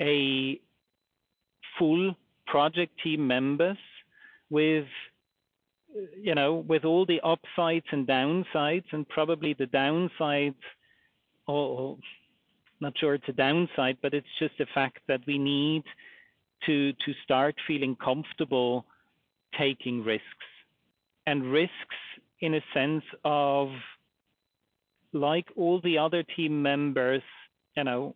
a 0.00 0.60
full 1.78 2.14
project 2.46 2.92
team 3.02 3.26
members 3.26 3.76
with 4.50 4.86
you 6.20 6.34
know 6.34 6.54
with 6.68 6.84
all 6.84 7.04
the 7.04 7.20
upsides 7.20 7.84
and 7.92 8.06
downsides 8.06 8.84
and 8.92 9.08
probably 9.08 9.54
the 9.54 9.66
downsides 9.66 10.54
or 11.46 11.96
not 12.80 12.92
sure 12.98 13.14
it's 13.14 13.28
a 13.28 13.32
downside 13.32 13.96
but 14.00 14.14
it's 14.14 14.26
just 14.38 14.54
a 14.60 14.66
fact 14.74 14.98
that 15.08 15.20
we 15.26 15.38
need 15.38 15.82
to 16.66 16.92
to 16.92 17.12
start 17.24 17.54
feeling 17.66 17.96
comfortable 17.96 18.84
taking 19.58 20.04
risks 20.04 20.24
and 21.26 21.52
risks 21.52 21.96
in 22.40 22.54
a 22.54 22.60
sense 22.74 23.04
of 23.24 23.70
like 25.12 25.46
all 25.56 25.80
the 25.82 25.98
other 25.98 26.22
team 26.22 26.62
members, 26.62 27.22
you 27.76 27.84
know, 27.84 28.14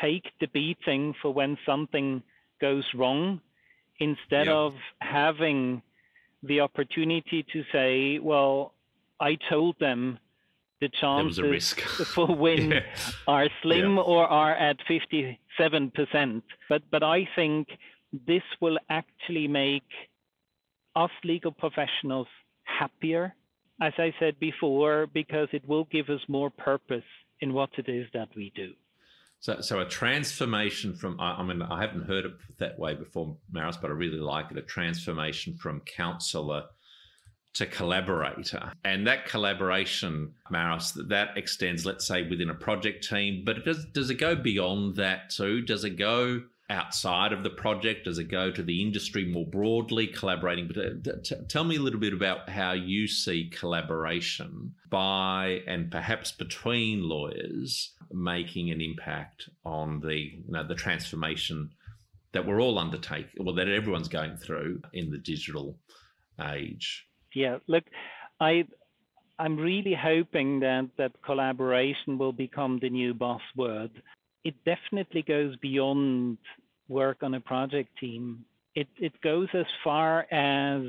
take 0.00 0.24
the 0.40 0.46
beating 0.48 1.14
for 1.20 1.32
when 1.32 1.58
something 1.66 2.22
goes 2.60 2.84
wrong 2.94 3.40
instead 3.98 4.46
yeah. 4.46 4.52
of 4.52 4.74
having 5.00 5.82
the 6.42 6.60
opportunity 6.60 7.44
to 7.52 7.62
say, 7.72 8.18
well, 8.18 8.72
I 9.20 9.36
told 9.48 9.76
them 9.78 10.18
the 10.82 10.90
chances 11.00 11.72
for 12.14 12.26
win 12.26 12.70
yeah. 12.72 12.80
are 13.28 13.48
slim 13.62 13.94
yeah. 13.94 14.02
or 14.02 14.26
are 14.26 14.54
at 14.54 14.76
57%. 14.90 16.42
But, 16.68 16.82
but 16.90 17.02
I 17.02 17.28
think 17.36 17.68
this 18.26 18.42
will 18.60 18.78
actually 18.90 19.46
make 19.48 19.90
us 20.96 21.10
legal 21.24 21.52
professionals 21.52 22.26
happier, 22.64 23.34
as 23.80 23.92
I 23.96 24.12
said 24.18 24.38
before, 24.40 25.06
because 25.06 25.48
it 25.52 25.66
will 25.66 25.84
give 25.84 26.10
us 26.10 26.20
more 26.28 26.50
purpose 26.50 27.10
in 27.40 27.54
what 27.54 27.70
it 27.78 27.88
is 27.88 28.06
that 28.12 28.28
we 28.36 28.52
do. 28.54 28.72
So, 29.38 29.60
so 29.60 29.80
a 29.80 29.86
transformation 29.86 30.94
from, 30.94 31.18
I, 31.20 31.42
mean, 31.42 31.62
I 31.62 31.80
haven't 31.80 32.06
heard 32.06 32.26
it 32.26 32.32
that 32.58 32.78
way 32.78 32.94
before, 32.94 33.36
Maurus, 33.50 33.76
but 33.76 33.90
I 33.90 33.94
really 33.94 34.18
like 34.18 34.50
it 34.50 34.58
a 34.58 34.62
transformation 34.62 35.54
from 35.54 35.80
counselor 35.80 36.64
to 37.54 37.66
collaborator. 37.66 38.72
And 38.84 39.06
that 39.06 39.26
collaboration, 39.26 40.32
Maurus, 40.50 40.92
that 41.08 41.36
extends, 41.36 41.84
let's 41.84 42.06
say, 42.06 42.28
within 42.28 42.50
a 42.50 42.54
project 42.54 43.06
team, 43.08 43.42
but 43.44 43.64
does, 43.64 43.84
does 43.86 44.10
it 44.10 44.14
go 44.14 44.34
beyond 44.34 44.96
that 44.96 45.30
too? 45.30 45.60
Does 45.60 45.84
it 45.84 45.96
go 45.96 46.42
outside 46.70 47.32
of 47.32 47.42
the 47.42 47.50
project? 47.50 48.04
Does 48.04 48.18
it 48.18 48.28
go 48.28 48.50
to 48.50 48.62
the 48.62 48.80
industry 48.80 49.26
more 49.26 49.46
broadly, 49.46 50.06
collaborating? 50.06 50.68
But 50.68 50.78
uh, 50.78 51.16
t- 51.22 51.44
tell 51.48 51.64
me 51.64 51.76
a 51.76 51.80
little 51.80 52.00
bit 52.00 52.14
about 52.14 52.48
how 52.48 52.72
you 52.72 53.06
see 53.06 53.50
collaboration 53.50 54.74
by 54.88 55.60
and 55.66 55.90
perhaps 55.90 56.32
between 56.32 57.06
lawyers 57.06 57.92
making 58.10 58.70
an 58.70 58.80
impact 58.80 59.50
on 59.64 60.00
the 60.00 60.14
you 60.14 60.44
know, 60.48 60.66
the 60.66 60.74
transformation 60.74 61.70
that 62.32 62.46
we're 62.46 62.62
all 62.62 62.78
undertaking, 62.78 63.46
or 63.46 63.52
that 63.52 63.68
everyone's 63.68 64.08
going 64.08 64.36
through 64.38 64.80
in 64.94 65.10
the 65.10 65.18
digital 65.18 65.76
age. 66.40 67.06
Yeah, 67.34 67.58
look, 67.66 67.84
I 68.40 68.66
I'm 69.38 69.56
really 69.56 69.94
hoping 69.94 70.60
that 70.60 70.88
that 70.98 71.12
collaboration 71.22 72.18
will 72.18 72.32
become 72.32 72.78
the 72.80 72.90
new 72.90 73.14
buzzword 73.14 73.90
it 74.44 74.54
definitely 74.64 75.22
goes 75.22 75.56
beyond 75.56 76.38
work 76.88 77.18
on 77.22 77.34
a 77.34 77.40
project 77.40 77.90
team. 77.98 78.44
It 78.74 78.88
it 78.98 79.12
goes 79.20 79.48
as 79.54 79.66
far 79.84 80.26
as 80.32 80.82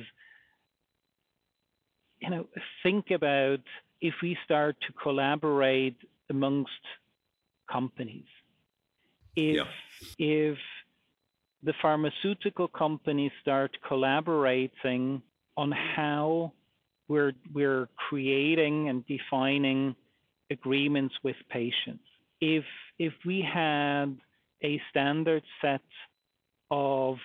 you 2.19 2.29
know, 2.29 2.47
think 2.81 3.11
about 3.11 3.59
if 4.01 4.13
we 4.21 4.37
start 4.45 4.77
to 4.87 4.93
collaborate 4.93 5.97
amongst 6.29 6.71
companies. 7.71 8.27
If 9.35 9.57
yeah. 10.17 10.51
if 10.51 10.57
the 11.63 11.73
pharmaceutical 11.81 12.67
companies 12.67 13.31
start 13.41 13.77
collaborating 13.87 15.21
on 15.57 15.71
how 15.71 16.51
we're 17.07 17.33
we're 17.53 17.87
creating 18.09 18.89
and 18.89 19.05
defining 19.07 19.95
agreements 20.49 21.15
with 21.23 21.35
patients. 21.49 22.03
If 22.41 22.63
if 22.99 23.13
we 23.25 23.41
had 23.41 24.17
a 24.63 24.81
standard 24.89 25.43
set 25.61 25.81
of 26.71 27.17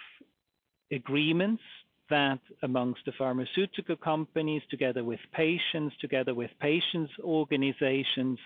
agreements 0.90 1.62
that 2.10 2.40
amongst 2.62 3.04
the 3.04 3.12
pharmaceutical 3.12 3.96
companies, 3.96 4.62
together 4.70 5.04
with 5.04 5.20
patients, 5.32 5.94
together 6.00 6.34
with 6.34 6.50
patients' 6.60 7.12
organizations, 7.20 8.38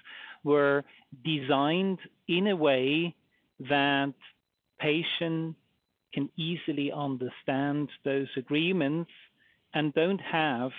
were 0.42 0.84
designed 1.24 1.98
in 2.28 2.48
a 2.48 2.56
way 2.56 3.14
that 3.60 4.14
patients 4.80 5.56
can 6.12 6.28
easily 6.36 6.92
understand 6.92 7.88
those 8.04 8.28
agreements 8.36 9.10
and 9.74 9.94
don't 9.94 10.20
have 10.20 10.70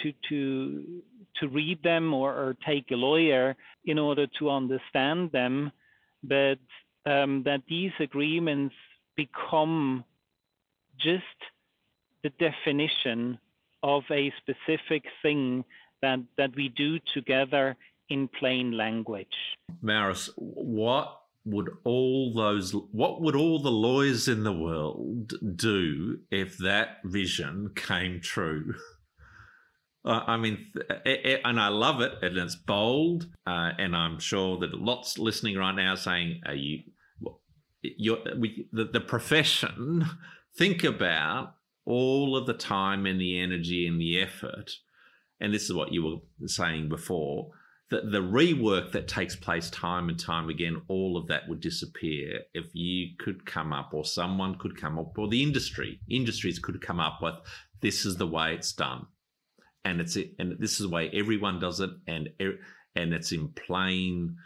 to 0.00 0.12
to 0.28 1.02
to 1.40 1.48
read 1.48 1.82
them 1.82 2.14
or, 2.14 2.32
or 2.32 2.56
take 2.66 2.90
a 2.90 2.96
lawyer 2.96 3.56
in 3.84 3.98
order 3.98 4.26
to 4.38 4.50
understand 4.50 5.30
them, 5.32 5.70
but 6.22 6.58
um, 7.04 7.42
that 7.44 7.62
these 7.68 7.92
agreements 8.00 8.74
become 9.16 10.04
just 10.98 11.22
the 12.22 12.30
definition 12.38 13.38
of 13.82 14.02
a 14.10 14.32
specific 14.38 15.04
thing 15.22 15.64
that, 16.02 16.18
that 16.36 16.54
we 16.56 16.68
do 16.70 16.98
together 17.14 17.76
in 18.08 18.28
plain 18.28 18.76
language. 18.76 19.26
Maurus, 19.82 20.30
what 20.36 21.20
would 21.46 21.70
all 21.84 22.34
those 22.34 22.72
what 22.72 23.22
would 23.22 23.36
all 23.36 23.62
the 23.62 23.70
lawyers 23.70 24.28
in 24.28 24.42
the 24.42 24.52
world 24.52 25.32
do 25.56 26.18
if 26.30 26.58
that 26.58 26.98
vision 27.04 27.70
came 27.74 28.20
true? 28.20 28.74
I 30.04 30.36
mean, 30.36 30.68
it, 31.04 31.26
it, 31.26 31.40
and 31.44 31.58
I 31.58 31.66
love 31.66 32.00
it, 32.00 32.12
and 32.22 32.36
it's 32.36 32.54
bold, 32.54 33.26
uh, 33.44 33.72
and 33.76 33.96
I'm 33.96 34.20
sure 34.20 34.56
that 34.58 34.72
lots 34.72 35.18
listening 35.18 35.56
right 35.56 35.74
now 35.74 35.96
saying, 35.96 36.42
"Are 36.46 36.54
you 36.54 36.82
your 37.82 38.18
we, 38.36 38.66
the, 38.72 38.84
the 38.84 39.00
profession 39.00 40.06
think 40.56 40.84
about 40.84 41.54
all 41.84 42.36
of 42.36 42.46
the 42.46 42.54
time 42.54 43.06
and 43.06 43.20
the 43.20 43.38
energy 43.38 43.86
and 43.86 44.00
the 44.00 44.20
effort 44.20 44.72
and 45.40 45.54
this 45.54 45.64
is 45.64 45.72
what 45.72 45.92
you 45.92 46.04
were 46.40 46.48
saying 46.48 46.88
before 46.88 47.50
that 47.90 48.10
the 48.10 48.20
rework 48.20 48.92
that 48.92 49.06
takes 49.06 49.36
place 49.36 49.70
time 49.70 50.08
and 50.08 50.18
time 50.18 50.48
again 50.48 50.82
all 50.88 51.16
of 51.16 51.28
that 51.28 51.48
would 51.48 51.60
disappear 51.60 52.40
if 52.52 52.66
you 52.72 53.08
could 53.18 53.46
come 53.46 53.72
up 53.72 53.90
or 53.94 54.04
someone 54.04 54.58
could 54.58 54.80
come 54.80 54.98
up 54.98 55.16
or 55.16 55.28
the 55.28 55.42
industry 55.42 56.00
industries 56.08 56.58
could 56.58 56.80
come 56.80 57.00
up 57.00 57.20
with 57.22 57.36
this 57.80 58.04
is 58.04 58.16
the 58.16 58.26
way 58.26 58.54
it's 58.54 58.72
done 58.72 59.06
and 59.84 60.00
it's 60.00 60.16
and 60.38 60.56
this 60.58 60.72
is 60.72 60.78
the 60.78 60.88
way 60.88 61.10
everyone 61.12 61.60
does 61.60 61.80
it 61.80 61.90
and 62.06 62.28
and 62.96 63.12
it's 63.12 63.32
in 63.32 63.48
plain 63.48 64.36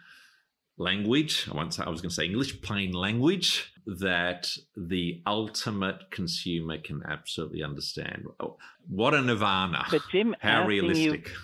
language. 0.81 1.47
I 1.51 1.55
want 1.55 1.73
to 1.73 1.87
I 1.87 1.91
was 1.91 2.01
going 2.01 2.11
to 2.11 2.15
say 2.15 2.25
English, 2.25 2.61
plain 2.63 2.93
language 2.93 3.73
that 3.87 4.51
the 4.77 5.23
ultimate 5.27 6.11
consumer 6.11 6.79
can 6.79 7.03
absolutely 7.07 7.63
understand. 7.63 8.25
Oh, 8.41 8.57
what 8.89 9.15
a 9.15 9.23
nirvana! 9.23 9.87
But 9.91 10.03
Jim, 10.11 10.35
how 10.41 10.67
realistic? 10.67 11.29
You, 11.29 11.35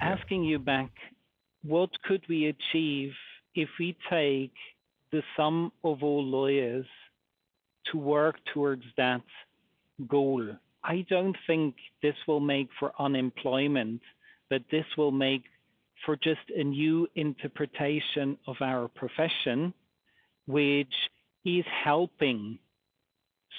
asking 0.00 0.44
you 0.44 0.58
back 0.58 0.90
what 1.62 1.90
could 2.02 2.22
we 2.28 2.46
achieve 2.46 3.12
if 3.54 3.68
we 3.78 3.96
take 4.10 4.52
the 5.12 5.22
sum 5.36 5.72
of 5.82 6.02
all 6.02 6.22
lawyers 6.24 6.86
to 7.90 7.98
work 7.98 8.36
towards 8.52 8.84
that 8.96 9.22
goal? 10.08 10.46
I 10.82 11.06
don't 11.08 11.36
think 11.46 11.76
this 12.02 12.16
will 12.28 12.40
make 12.40 12.68
for 12.78 12.92
unemployment, 12.98 14.02
but 14.50 14.62
this 14.70 14.84
will 14.98 15.12
make 15.12 15.44
for 16.04 16.16
just 16.16 16.50
a 16.54 16.62
new 16.62 17.08
interpretation 17.14 18.36
of 18.46 18.56
our 18.60 18.88
profession, 18.88 19.72
which 20.46 20.94
is 21.46 21.64
helping 21.82 22.58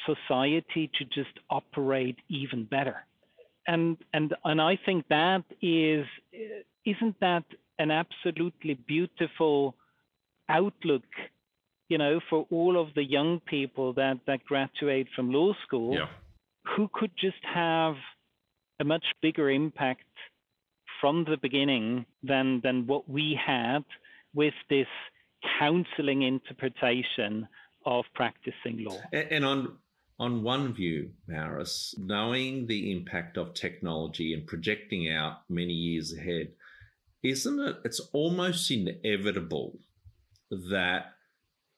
society 0.06 0.92
to 1.00 1.06
just 1.06 1.40
operate 1.50 2.18
even 2.30 2.66
better. 2.66 3.06
And 3.68 3.98
and 4.14 4.36
and 4.44 4.62
I 4.62 4.78
think 4.86 5.08
that 5.10 5.44
is 5.62 6.06
isn't 6.86 7.20
that 7.20 7.44
an 7.80 7.92
absolutely 7.92 8.76
beautiful 8.76 9.76
outlook, 10.50 11.04
you 11.90 11.98
know, 11.98 12.20
for 12.30 12.46
all 12.52 12.80
of 12.80 12.94
the 12.94 13.04
young 13.04 13.40
people 13.40 13.94
that 13.94 14.20
that 14.28 14.46
graduate 14.46 15.08
from 15.16 15.32
law 15.32 15.54
school, 15.66 15.96
yeah. 15.96 16.08
who 16.76 16.90
could 16.94 17.12
just 17.18 17.44
have 17.44 17.96
a 18.80 18.84
much 18.84 19.06
bigger 19.22 19.50
impact 19.50 20.04
from 21.02 21.26
the 21.26 21.38
beginning 21.38 22.06
than 22.24 22.62
than 22.62 22.88
what 22.88 23.10
we 23.10 23.40
had 23.44 23.84
with 24.34 24.54
this 24.70 24.88
counseling 25.60 26.22
interpretation 26.24 27.48
of 27.86 28.06
practicing 28.14 28.84
law. 28.84 29.00
And, 29.14 29.32
and 29.32 29.46
on 29.46 29.78
on 30.20 30.44
one 30.44 30.74
view, 30.74 31.12
Maurus, 31.28 31.94
knowing 31.98 32.68
the 32.68 32.92
impact 32.92 33.38
of 33.38 33.54
technology 33.54 34.34
and 34.34 34.48
projecting 34.48 35.10
out 35.12 35.42
many 35.50 35.74
years 35.74 36.14
ahead, 36.14 36.54
isn't 37.24 37.60
it? 37.60 37.78
It's 37.84 38.00
almost 38.14 38.72
inevitable 38.72 39.80
that 40.50 41.16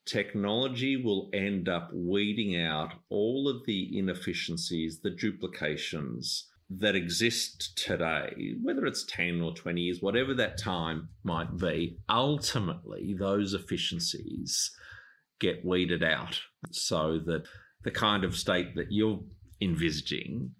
technology 0.05 1.01
will 1.01 1.29
end 1.33 1.67
up 1.67 1.89
weeding 1.93 2.59
out 2.61 2.93
all 3.09 3.49
of 3.49 3.65
the 3.65 3.97
inefficiencies, 3.97 4.99
the 4.99 5.09
duplications 5.09 6.47
that 6.69 6.95
exist 6.95 7.77
today, 7.77 8.55
whether 8.61 8.85
it's 8.85 9.05
10 9.05 9.41
or 9.41 9.53
20 9.53 9.81
years, 9.81 10.01
whatever 10.01 10.33
that 10.33 10.57
time 10.57 11.09
might 11.23 11.57
be, 11.57 11.97
ultimately 12.09 13.15
those 13.17 13.53
efficiencies 13.53 14.71
get 15.39 15.63
weeded 15.63 16.03
out 16.03 16.39
so 16.71 17.19
that 17.19 17.43
the 17.87 17.91
kind 17.91 18.25
of 18.25 18.35
state 18.35 18.75
that 18.75 18.91
you're 18.91 19.21
envisaging, 19.61 20.51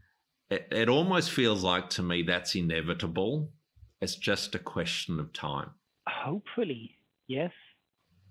it, 0.50 0.66
it 0.72 0.88
almost 0.88 1.30
feels 1.30 1.62
like 1.62 1.90
to 1.90 2.02
me 2.02 2.24
that's 2.24 2.56
inevitable. 2.56 3.52
It's 4.00 4.16
just 4.16 4.56
a 4.56 4.60
question 4.60 5.20
of 5.20 5.34
time. 5.34 5.72
Hopefully, 6.08 6.96
yes. 7.28 7.52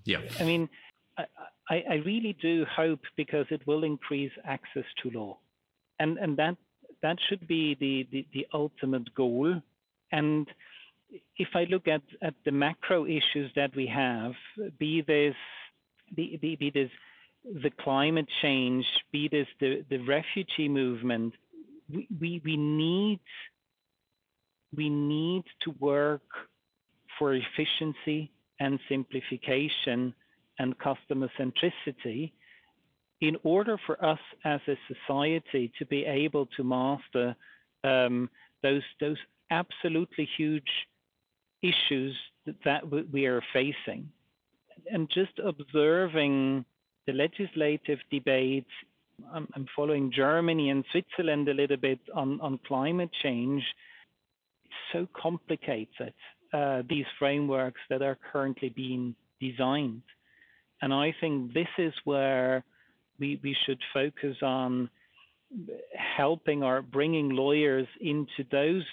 Yeah. 0.07 0.23
I 0.41 0.45
mean, 0.45 0.71
I, 1.19 1.85
I 1.91 1.95
really 2.07 2.39
do 2.41 2.65
hope 2.75 3.01
because 3.19 3.45
it 3.51 3.67
will 3.67 3.85
increase 3.85 4.33
access 4.47 4.87
to 5.03 5.11
law. 5.11 5.37
And, 6.01 6.17
and 6.17 6.39
that, 6.39 6.57
that 7.03 7.19
should 7.29 7.47
be 7.47 7.77
the, 7.79 8.09
the, 8.11 8.27
the 8.33 8.47
ultimate 8.55 9.15
goal. 9.15 9.61
And 10.11 10.49
if 11.37 11.49
I 11.55 11.65
look 11.65 11.87
at, 11.87 12.01
at 12.23 12.35
the 12.47 12.51
macro 12.51 13.05
issues 13.05 13.51
that 13.57 13.77
we 13.77 13.87
have, 13.89 14.33
be 14.79 15.03
this 15.03 15.35
be, 16.15 16.39
be, 16.41 16.57
be 16.57 16.71
this 16.71 16.91
the 17.63 17.71
climate 17.71 18.27
change, 18.43 18.85
be 19.13 19.29
this 19.29 19.47
the, 19.61 19.85
the 19.89 19.99
refugee 19.99 20.69
movement, 20.69 21.35
we, 21.89 22.09
we, 22.21 22.43
we 22.45 22.57
need 22.57 23.21
we 24.75 24.89
need 24.89 25.45
to 25.63 25.71
work 25.79 26.23
for 27.19 27.35
efficiency 27.35 28.31
and 28.61 28.79
simplification 28.89 30.13
and 30.59 30.79
customer 30.79 31.31
centricity 31.39 32.33
in 33.21 33.37
order 33.45 33.79
for 33.87 34.03
us 34.05 34.19
as 34.45 34.61
a 34.69 34.77
society 34.89 35.73
to 35.79 35.87
be 35.87 36.05
able 36.05 36.47
to 36.57 36.65
master 36.65 37.35
um, 37.85 38.29
those 38.63 38.83
those 39.01 39.19
absolutely 39.51 40.29
huge 40.37 40.71
issues 41.63 42.17
that, 42.45 42.57
that 42.65 43.13
we 43.13 43.27
are 43.27 43.43
facing. 43.53 44.11
And 44.91 45.09
just 45.09 45.33
observing 45.45 46.65
the 47.07 47.13
legislative 47.13 47.99
debates, 48.11 48.71
I'm, 49.33 49.49
I'm, 49.55 49.67
following 49.75 50.13
Germany 50.13 50.71
and 50.71 50.85
Switzerland 50.91 51.49
a 51.49 51.55
little 51.55 51.77
bit 51.77 52.01
on, 52.15 52.41
on 52.41 52.59
climate 52.67 53.11
change. 53.23 53.63
It's 54.65 54.75
so 54.93 55.09
complicated, 55.21 56.13
uh, 56.53 56.83
these 56.89 57.07
frameworks 57.19 57.81
that 57.89 58.03
are 58.03 58.19
currently 58.33 58.69
being 58.69 59.15
designed. 59.41 60.03
And 60.83 60.93
I 60.93 61.15
think 61.21 61.55
this 61.55 61.69
is 61.79 61.95
where 62.05 62.65
we, 63.19 63.41
we 63.43 63.57
should 63.65 63.81
focus 63.95 64.37
on 64.43 64.91
helping 65.95 66.63
or 66.63 66.83
bringing 66.83 67.31
lawyers 67.31 67.87
into 68.01 68.45
those 68.51 68.85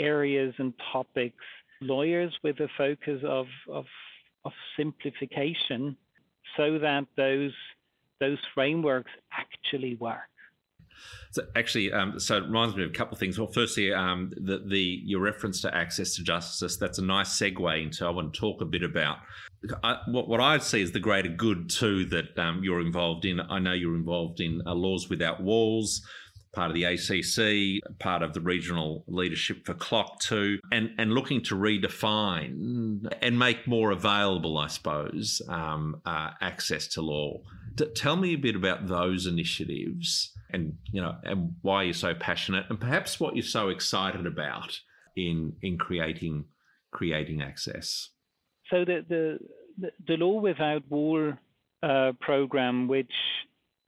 areas 0.00 0.54
and 0.58 0.72
topics, 0.92 1.44
lawyers 1.80 2.32
with 2.42 2.58
a 2.60 2.68
focus 2.76 3.20
of, 3.24 3.46
of 3.70 3.84
of 4.44 4.52
simplification 4.76 5.96
so 6.56 6.78
that 6.78 7.04
those 7.16 7.52
those 8.20 8.38
frameworks 8.54 9.10
actually 9.32 9.96
work. 9.96 10.18
So 11.32 11.42
actually, 11.56 11.92
um, 11.92 12.20
so 12.20 12.36
it 12.36 12.44
reminds 12.44 12.76
me 12.76 12.84
of 12.84 12.90
a 12.90 12.92
couple 12.92 13.14
of 13.14 13.18
things. 13.18 13.38
Well, 13.38 13.50
firstly, 13.52 13.92
um, 13.92 14.32
the, 14.36 14.62
the 14.66 15.00
your 15.04 15.20
reference 15.20 15.60
to 15.62 15.74
access 15.74 16.14
to 16.16 16.22
justice. 16.22 16.76
That's 16.76 16.98
a 16.98 17.04
nice 17.04 17.36
segue 17.36 17.82
into 17.82 18.06
I 18.06 18.10
want 18.10 18.32
to 18.32 18.40
talk 18.40 18.60
a 18.60 18.64
bit 18.64 18.82
about 18.82 19.18
I, 19.82 19.98
what 20.06 20.28
what 20.28 20.40
I 20.40 20.58
see 20.58 20.82
as 20.82 20.92
the 20.92 21.00
greater 21.00 21.28
good 21.28 21.70
too 21.70 22.04
that 22.06 22.38
um, 22.38 22.62
you're 22.62 22.80
involved 22.80 23.24
in. 23.24 23.40
I 23.40 23.58
know 23.58 23.72
you're 23.72 23.96
involved 23.96 24.40
in 24.40 24.62
uh, 24.66 24.74
Laws 24.74 25.08
Without 25.08 25.42
Walls 25.42 26.06
part 26.54 26.70
of 26.70 26.74
the 26.74 26.84
ACC, 26.84 27.98
part 27.98 28.22
of 28.22 28.32
the 28.34 28.40
regional 28.40 29.04
leadership 29.06 29.64
for 29.66 29.74
CLOC 29.74 30.18
2, 30.20 30.58
and, 30.72 30.90
and 30.98 31.12
looking 31.12 31.42
to 31.42 31.54
redefine 31.54 33.06
and 33.22 33.38
make 33.38 33.66
more 33.66 33.90
available, 33.90 34.58
I 34.58 34.68
suppose, 34.68 35.42
um, 35.48 36.00
uh, 36.06 36.30
access 36.40 36.86
to 36.88 37.02
law. 37.02 37.40
D- 37.74 37.86
tell 37.94 38.16
me 38.16 38.34
a 38.34 38.38
bit 38.38 38.56
about 38.56 38.86
those 38.86 39.26
initiatives 39.26 40.30
and 40.50 40.78
you 40.92 41.02
know 41.02 41.16
and 41.24 41.54
why 41.62 41.82
you're 41.82 41.92
so 41.92 42.14
passionate 42.14 42.64
and 42.68 42.78
perhaps 42.78 43.18
what 43.18 43.34
you're 43.34 43.42
so 43.42 43.70
excited 43.70 44.24
about 44.24 44.78
in 45.16 45.54
in 45.62 45.76
creating 45.76 46.44
creating 46.92 47.42
access. 47.42 48.10
So 48.70 48.84
the 48.84 49.04
the 49.08 49.90
the, 50.06 50.16
law 50.16 50.40
without 50.40 50.88
wall 50.88 51.32
uh, 51.82 52.12
program, 52.20 52.88
which 52.88 53.12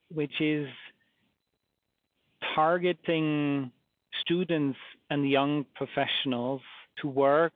which 0.09 0.41
is 0.41 0.69
targeting 2.55 3.71
students 4.21 4.79
and 5.11 5.29
young 5.29 5.65
professionals 5.75 6.61
to 7.01 7.09
work 7.09 7.55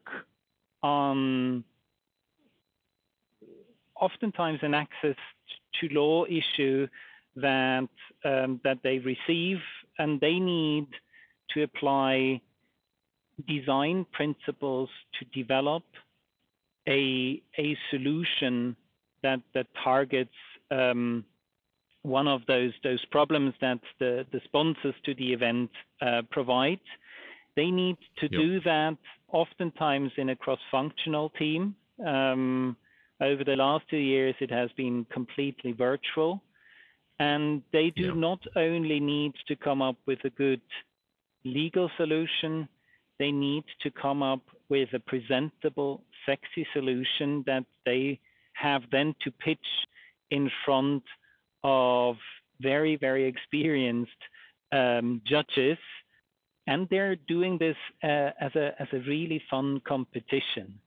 on 0.82 1.64
oftentimes 4.00 4.58
an 4.62 4.74
access 4.74 5.16
to 5.80 5.88
law 5.90 6.24
issue 6.26 6.86
that 7.36 7.88
um, 8.24 8.60
that 8.64 8.78
they 8.82 8.98
receive 8.98 9.58
and 9.98 10.20
they 10.20 10.38
need 10.38 10.86
to 11.50 11.62
apply 11.62 12.40
design 13.46 14.06
principles 14.12 14.88
to 15.18 15.24
develop 15.38 15.84
a 16.88 17.40
a 17.58 17.76
solution 17.90 18.76
that 19.22 19.40
that 19.54 19.66
targets 19.82 20.34
um, 20.70 21.24
one 22.02 22.28
of 22.28 22.40
those 22.46 22.72
those 22.82 23.04
problems 23.06 23.54
that 23.60 23.80
the, 23.98 24.26
the 24.32 24.40
sponsors 24.44 24.94
to 25.04 25.14
the 25.14 25.32
event 25.32 25.70
uh, 26.00 26.22
provide. 26.30 26.80
They 27.56 27.70
need 27.70 27.96
to 28.18 28.28
yep. 28.30 28.40
do 28.40 28.60
that 28.60 28.96
oftentimes 29.32 30.12
in 30.16 30.30
a 30.30 30.36
cross-functional 30.36 31.30
team. 31.30 31.74
Um, 32.04 32.76
over 33.20 33.44
the 33.44 33.56
last 33.56 33.84
two 33.90 33.98
years, 33.98 34.34
it 34.40 34.50
has 34.50 34.70
been 34.76 35.04
completely 35.12 35.72
virtual, 35.72 36.42
and 37.18 37.62
they 37.72 37.90
do 37.90 38.06
yep. 38.06 38.16
not 38.16 38.40
only 38.56 38.98
need 38.98 39.34
to 39.48 39.56
come 39.56 39.82
up 39.82 39.96
with 40.06 40.20
a 40.24 40.30
good 40.30 40.62
legal 41.44 41.90
solution, 41.96 42.66
they 43.18 43.30
need 43.30 43.64
to 43.82 43.90
come 43.90 44.22
up 44.22 44.40
with 44.70 44.88
a 44.94 45.00
presentable, 45.00 46.02
sexy 46.24 46.66
solution 46.72 47.44
that 47.46 47.64
they 47.84 48.18
have 48.54 48.82
then 48.90 49.14
to 49.22 49.30
pitch 49.30 49.58
in 50.30 50.50
front 50.64 51.02
of 51.64 52.16
very, 52.60 52.96
very 52.96 53.26
experienced 53.26 54.10
um, 54.72 55.20
judges, 55.26 55.78
and 56.66 56.86
they're 56.90 57.16
doing 57.16 57.58
this 57.58 57.76
uh, 58.04 58.30
as 58.40 58.54
a 58.54 58.72
as 58.78 58.88
a 58.92 58.98
really 59.08 59.42
fun 59.50 59.80
competition. 59.86 60.78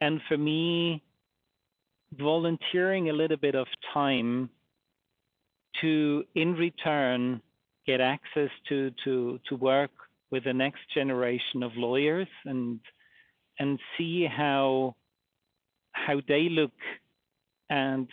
And 0.00 0.20
for 0.28 0.36
me, 0.36 1.02
volunteering 2.18 3.08
a 3.08 3.12
little 3.12 3.36
bit 3.36 3.54
of 3.54 3.66
time 3.92 4.50
to, 5.80 6.24
in 6.34 6.54
return, 6.54 7.40
get 7.86 8.00
access 8.00 8.50
to 8.68 8.92
to 9.04 9.40
to 9.48 9.56
work 9.56 9.90
with 10.30 10.44
the 10.44 10.52
next 10.52 10.80
generation 10.94 11.62
of 11.62 11.72
lawyers 11.76 12.28
and 12.44 12.80
and 13.58 13.78
see 13.96 14.26
how 14.26 14.94
how 15.92 16.20
they 16.26 16.48
look 16.48 16.72
and 17.70 18.08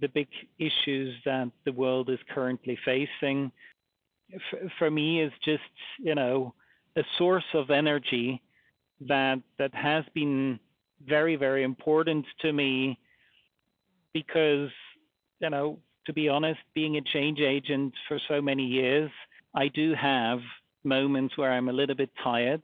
the 0.00 0.08
big 0.08 0.28
issues 0.58 1.14
that 1.24 1.50
the 1.64 1.72
world 1.72 2.10
is 2.10 2.18
currently 2.34 2.78
facing 2.84 3.50
f- 4.32 4.70
for 4.78 4.90
me 4.90 5.20
is 5.20 5.32
just 5.44 5.62
you 5.98 6.14
know 6.14 6.54
a 6.96 7.02
source 7.18 7.44
of 7.54 7.70
energy 7.70 8.40
that 9.00 9.38
that 9.58 9.74
has 9.74 10.04
been 10.14 10.58
very 11.06 11.36
very 11.36 11.62
important 11.62 12.24
to 12.40 12.52
me 12.52 12.98
because 14.12 14.70
you 15.40 15.50
know 15.50 15.78
to 16.06 16.12
be 16.12 16.28
honest 16.28 16.60
being 16.74 16.96
a 16.96 17.02
change 17.02 17.40
agent 17.40 17.92
for 18.08 18.18
so 18.28 18.40
many 18.40 18.64
years 18.64 19.10
i 19.54 19.68
do 19.68 19.94
have 19.94 20.40
moments 20.84 21.36
where 21.36 21.52
i'm 21.52 21.68
a 21.68 21.72
little 21.72 21.96
bit 21.96 22.10
tired 22.22 22.62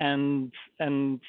and 0.00 0.52
and 0.78 1.20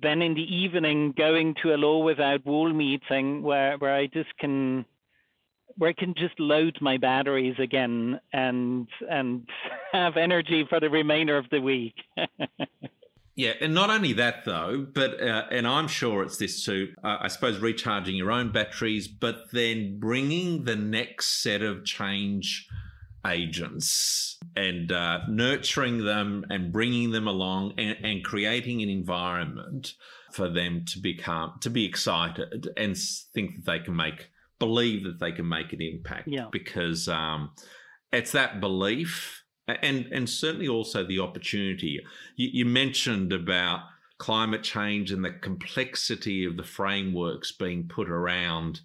then 0.00 0.22
in 0.22 0.34
the 0.34 0.54
evening 0.54 1.12
going 1.16 1.54
to 1.62 1.74
a 1.74 1.76
law 1.76 2.02
without 2.02 2.46
wall 2.46 2.72
meeting 2.72 3.42
where 3.42 3.76
where 3.78 3.94
i 3.94 4.06
just 4.06 4.36
can 4.38 4.84
where 5.76 5.90
I 5.90 5.92
can 5.92 6.14
just 6.16 6.38
load 6.38 6.78
my 6.80 6.96
batteries 6.96 7.56
again 7.58 8.20
and 8.32 8.88
and 9.08 9.48
have 9.92 10.16
energy 10.16 10.66
for 10.68 10.80
the 10.80 10.90
remainder 10.90 11.36
of 11.36 11.48
the 11.50 11.60
week. 11.60 11.94
yeah, 13.36 13.52
and 13.60 13.74
not 13.74 13.90
only 13.90 14.12
that 14.14 14.44
though, 14.44 14.86
but 14.92 15.20
uh, 15.20 15.46
and 15.50 15.66
I'm 15.66 15.88
sure 15.88 16.22
it's 16.22 16.36
this 16.36 16.64
too. 16.64 16.94
Uh, 17.02 17.18
I 17.20 17.28
suppose 17.28 17.58
recharging 17.58 18.16
your 18.16 18.30
own 18.30 18.52
batteries, 18.52 19.08
but 19.08 19.50
then 19.52 19.98
bringing 19.98 20.64
the 20.64 20.76
next 20.76 21.42
set 21.42 21.62
of 21.62 21.84
change 21.84 22.68
agents 23.26 24.38
and 24.56 24.90
uh, 24.90 25.20
nurturing 25.28 26.04
them 26.04 26.44
and 26.50 26.72
bringing 26.72 27.10
them 27.10 27.28
along 27.28 27.74
and, 27.78 27.96
and 28.02 28.24
creating 28.24 28.82
an 28.82 28.88
environment 28.88 29.94
for 30.32 30.48
them 30.48 30.84
to 30.86 30.98
become 30.98 31.52
to 31.60 31.70
be 31.70 31.84
excited 31.84 32.68
and 32.76 32.96
think 33.34 33.54
that 33.54 33.64
they 33.66 33.78
can 33.78 33.94
make 33.94 34.30
believe 34.58 35.04
that 35.04 35.20
they 35.20 35.32
can 35.32 35.48
make 35.48 35.72
an 35.72 35.82
impact 35.82 36.28
yeah. 36.28 36.46
because 36.50 37.08
um, 37.08 37.50
it's 38.12 38.32
that 38.32 38.60
belief 38.60 39.42
and 39.68 40.06
and 40.06 40.28
certainly 40.28 40.68
also 40.68 41.04
the 41.04 41.20
opportunity. 41.20 42.00
You, 42.36 42.48
you, 42.52 42.64
mentioned 42.64 43.32
about 43.32 43.80
climate 44.18 44.62
change 44.62 45.10
and 45.10 45.24
the 45.24 45.32
complexity 45.32 46.44
of 46.44 46.56
the 46.56 46.64
frameworks 46.64 47.52
being 47.52 47.88
put 47.88 48.08
around 48.08 48.80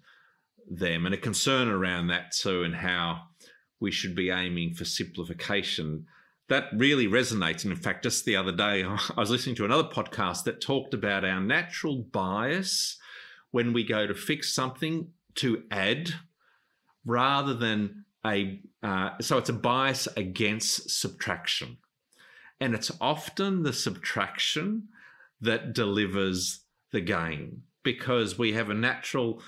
them 0.70 1.06
and 1.06 1.14
a 1.14 1.18
concern 1.18 1.68
around 1.68 2.08
that 2.08 2.32
too 2.32 2.62
and 2.62 2.74
how 2.74 3.22
we 3.80 3.90
should 3.90 4.14
be 4.14 4.30
aiming 4.30 4.74
for 4.74 4.84
simplification 4.84 6.06
that 6.48 6.64
really 6.74 7.06
resonates. 7.06 7.62
And 7.62 7.72
in 7.72 7.78
fact, 7.78 8.02
just 8.02 8.24
the 8.24 8.36
other 8.36 8.52
day, 8.52 8.82
I 9.16 9.20
was 9.20 9.30
listening 9.30 9.56
to 9.56 9.64
another 9.64 9.88
podcast 9.88 10.44
that 10.44 10.60
talked 10.60 10.94
about 10.94 11.24
our 11.24 11.40
natural 11.40 12.02
bias 12.02 12.98
when 13.50 13.72
we 13.72 13.84
go 13.84 14.06
to 14.06 14.14
fix 14.14 14.52
something 14.52 15.08
to 15.36 15.62
add 15.70 16.14
rather 17.04 17.54
than 17.54 18.04
a 18.26 18.60
uh, 18.82 19.10
so 19.20 19.38
it's 19.38 19.48
a 19.48 19.54
bias 19.54 20.08
against 20.16 20.90
subtraction 20.90 21.78
and 22.60 22.74
it's 22.74 22.90
often 23.00 23.62
the 23.62 23.72
subtraction 23.72 24.88
that 25.40 25.72
delivers 25.72 26.64
the 26.92 27.00
gain 27.00 27.62
because 27.84 28.36
we 28.36 28.52
have 28.52 28.68
a 28.68 28.74
natural 28.74 29.40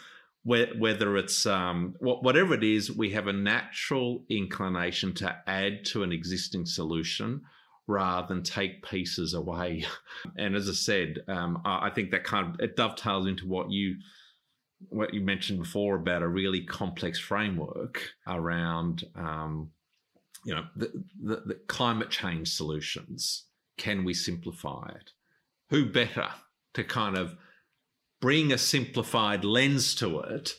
whether 0.42 1.16
it's 1.16 1.44
um, 1.44 1.94
whatever 2.00 2.54
it 2.54 2.64
is 2.64 2.90
we 2.90 3.10
have 3.10 3.26
a 3.26 3.32
natural 3.32 4.24
inclination 4.30 5.12
to 5.14 5.36
add 5.46 5.84
to 5.84 6.02
an 6.02 6.12
existing 6.12 6.64
solution 6.64 7.42
rather 7.86 8.26
than 8.28 8.42
take 8.42 8.82
pieces 8.82 9.34
away. 9.34 9.84
And 10.36 10.56
as 10.56 10.68
i 10.68 10.72
said 10.72 11.18
um, 11.28 11.60
i 11.64 11.90
think 11.90 12.10
that 12.10 12.24
kind 12.24 12.54
of 12.54 12.60
it 12.60 12.76
dovetails 12.76 13.26
into 13.26 13.46
what 13.46 13.70
you 13.70 13.96
what 14.88 15.12
you 15.12 15.20
mentioned 15.20 15.58
before 15.58 15.96
about 15.96 16.22
a 16.22 16.28
really 16.28 16.62
complex 16.64 17.18
framework 17.18 18.02
around 18.26 19.04
um, 19.14 19.70
you 20.44 20.54
know 20.54 20.64
the, 20.76 20.90
the, 21.22 21.36
the, 21.46 21.54
climate 21.66 22.10
change 22.10 22.48
solutions. 22.48 23.44
Can 23.76 24.04
we 24.04 24.14
simplify 24.14 24.90
it? 24.94 25.10
Who 25.68 25.86
better 25.86 26.28
to 26.74 26.84
kind 26.84 27.16
of 27.16 27.36
bring 28.20 28.52
a 28.52 28.58
simplified 28.58 29.44
lens 29.44 29.94
to 29.96 30.20
it 30.20 30.54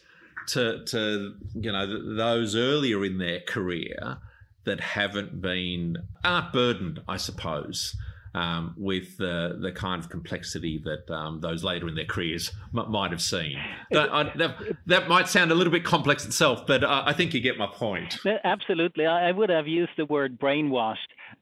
to 0.48 0.84
to 0.86 1.36
you 1.54 1.72
know 1.72 2.16
those 2.16 2.56
earlier 2.56 3.06
in 3.06 3.18
their 3.18 3.40
career 3.42 4.18
that 4.64 4.80
haven't 4.80 5.42
been 5.42 5.98
aren't 6.24 6.52
burdened 6.52 7.02
i 7.08 7.18
suppose 7.18 7.96
um, 8.34 8.74
with 8.78 9.18
the 9.18 9.58
the 9.60 9.72
kind 9.72 10.02
of 10.02 10.10
complexity 10.10 10.82
that 10.86 11.14
um, 11.14 11.42
those 11.42 11.64
later 11.64 11.88
in 11.88 11.96
their 11.96 12.06
careers 12.06 12.52
m- 12.76 12.90
might 12.90 13.12
have 13.12 13.22
seen. 13.22 13.58
That, 13.92 14.10
I, 14.14 14.24
that, 14.38 14.58
that, 14.86 15.10
might 15.10 15.28
sound 15.28 15.52
a 15.52 15.56
little 15.56 15.72
bit 15.72 15.84
complex 15.84 16.26
itself, 16.26 16.66
but 16.66 16.84
I, 16.84 17.08
I 17.08 17.14
think 17.14 17.34
you 17.34 17.42
get 17.42 17.58
my 17.58 17.68
point. 17.68 18.18
Absolutely, 18.44 19.06
I 19.06 19.32
would 19.32 19.50
have 19.50 19.68
used 19.68 19.92
the 19.98 20.06
word 20.06 20.40
brainwashed. 20.40 20.96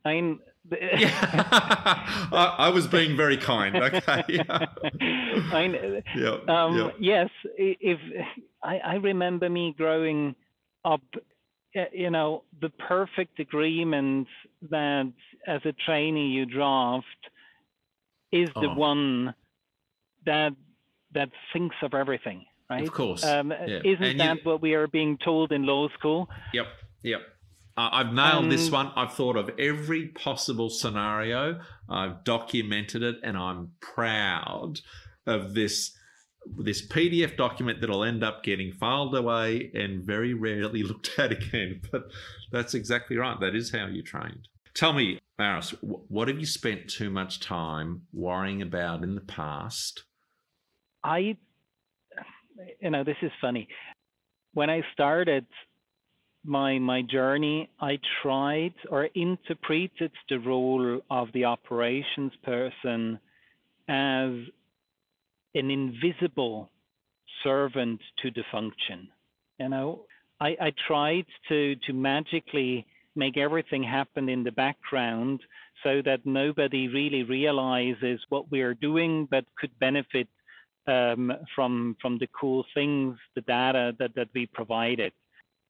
I 0.04 0.14
mean, 0.14 0.40
yeah. 0.72 1.10
I, 2.32 2.56
I, 2.58 2.70
was 2.70 2.88
being 2.88 3.18
very 3.18 3.38
kind. 3.38 3.76
Okay. 3.80 4.24
Yeah. 4.28 4.44
I 5.52 6.02
yeah. 6.16 6.38
Um, 6.48 6.92
Yes. 7.00 7.30
If 7.58 8.00
I, 8.64 8.78
I 8.80 8.96
remember 8.96 9.50
me 9.50 9.74
growing 9.78 10.36
up 10.86 11.02
you 11.94 12.10
know, 12.10 12.44
the 12.62 12.70
perfect 12.70 13.40
agreement 13.40 14.28
that 14.70 15.12
as 15.48 15.62
a 15.66 15.74
trainee 15.86 16.30
you 16.30 16.46
draft 16.46 17.06
is 18.32 18.50
the 18.56 18.70
oh. 18.70 18.76
one 18.76 19.34
that 20.26 20.54
that 21.14 21.30
thinks 21.54 21.76
of 21.82 21.94
everything, 21.94 22.46
right? 22.70 22.84
Of 22.84 22.94
course. 22.94 23.24
Um, 23.24 23.52
yeah. 23.52 23.80
Isn't 23.84 24.04
and 24.04 24.20
that 24.20 24.38
you... 24.38 24.42
what 24.44 24.62
we 24.62 24.74
are 24.74 24.88
being 24.88 25.18
told 25.18 25.52
in 25.52 25.66
law 25.66 25.90
school? 25.98 26.30
Yep. 26.54 26.68
Yep. 27.04 27.22
Uh, 27.80 27.90
I've 27.94 28.14
nailed 28.14 28.44
um, 28.44 28.50
this 28.50 28.70
one. 28.70 28.92
I've 28.98 29.14
thought 29.14 29.38
of 29.38 29.52
every 29.58 30.08
possible 30.08 30.70
scenario. 30.70 31.62
I've 31.88 32.26
documented 32.26 33.04
it, 33.04 33.16
and 33.24 33.38
I'm 33.38 33.72
proud 33.80 34.82
of 35.26 35.54
this 35.54 35.96
this 36.58 36.86
PDF 36.86 37.38
document 37.38 37.80
that'll 37.80 38.04
end 38.04 38.22
up 38.22 38.44
getting 38.44 38.74
filed 38.74 39.16
away 39.16 39.72
and 39.74 40.04
very 40.04 40.34
rarely 40.34 40.84
looked 40.92 41.18
at 41.18 41.32
again. 41.32 41.80
But 41.90 42.04
that's 42.52 42.74
exactly 42.74 43.16
right. 43.16 43.40
That 43.40 43.56
is 43.56 43.72
how 43.72 43.86
you 43.86 44.04
trained. 44.04 44.50
Tell 44.74 44.92
me, 44.92 45.18
Maurus, 45.38 45.74
what 45.82 46.28
have 46.28 46.38
you 46.38 46.46
spent 46.46 46.90
too 46.90 47.10
much 47.10 47.40
time 47.40 48.02
worrying 48.12 48.62
about 48.62 49.04
in 49.04 49.16
the 49.16 49.22
past? 49.22 50.04
I, 51.02 51.38
you 52.82 52.90
know, 52.90 53.06
this 53.06 53.18
is 53.22 53.32
funny. 53.40 53.70
When 54.54 54.70
I 54.70 54.82
started 54.92 55.46
my 56.44 56.80
my 56.80 57.02
journey, 57.02 57.70
I 57.80 58.00
tried 58.22 58.74
or 58.90 59.06
interpreted 59.16 60.12
the 60.30 60.40
role 60.40 61.02
of 61.10 61.28
the 61.34 61.46
operations 61.46 62.32
person 62.44 63.20
as 63.88 64.32
an 65.56 65.72
invisible 65.72 66.70
servant 67.44 68.00
to 68.22 68.32
the 68.32 68.44
function. 68.52 69.10
You 69.60 69.70
know, 69.70 70.06
I, 70.40 70.56
I 70.62 70.74
tried 70.88 71.26
to 71.50 71.76
to 71.76 71.94
magically 71.94 72.86
make 73.16 73.38
everything 73.38 73.84
happen 73.84 74.30
in 74.30 74.44
the 74.44 74.52
background 74.52 75.42
so 75.84 76.02
that 76.06 76.26
nobody 76.26 76.88
really 76.88 77.24
realizes 77.24 78.20
what 78.30 78.50
we 78.52 78.62
are 78.62 78.74
doing, 78.74 79.28
but 79.30 79.46
could 79.58 79.78
benefit 79.80 80.28
um, 80.88 81.32
from 81.56 81.98
from 82.02 82.18
the 82.18 82.28
cool 82.40 82.66
things, 82.74 83.18
the 83.36 83.42
data 83.42 83.94
that 84.00 84.16
that 84.16 84.30
we 84.34 84.46
provided. 84.46 85.12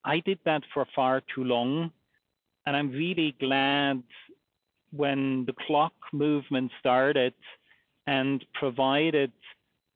I 0.04 0.20
did 0.20 0.38
that 0.44 0.62
for 0.72 0.86
far 0.94 1.22
too 1.34 1.44
long, 1.44 1.90
and 2.66 2.76
I'm 2.76 2.90
really 2.90 3.36
glad 3.38 4.02
when 4.92 5.44
the 5.46 5.52
CLOC 5.66 5.92
movement 6.12 6.72
started 6.80 7.34
and 8.06 8.44
provided 8.54 9.32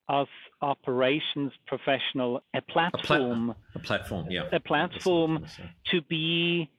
us 0.08 0.28
operations 0.60 1.52
professional 1.66 2.42
a 2.54 2.60
platform 2.60 3.50
a, 3.74 3.78
pla- 3.78 3.80
a 3.80 3.84
platform 3.84 4.26
yeah. 4.30 4.42
A 4.52 4.60
platform 4.60 5.46
to 5.90 6.02
be 6.02 6.70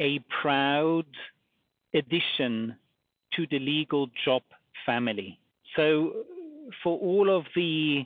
a 0.00 0.18
proud 0.42 1.06
addition 1.94 2.76
to 3.34 3.46
the 3.50 3.58
legal 3.58 4.10
job 4.24 4.42
family. 4.84 5.38
So 5.76 6.12
for 6.82 6.98
all 6.98 7.34
of 7.34 7.44
the 7.54 8.04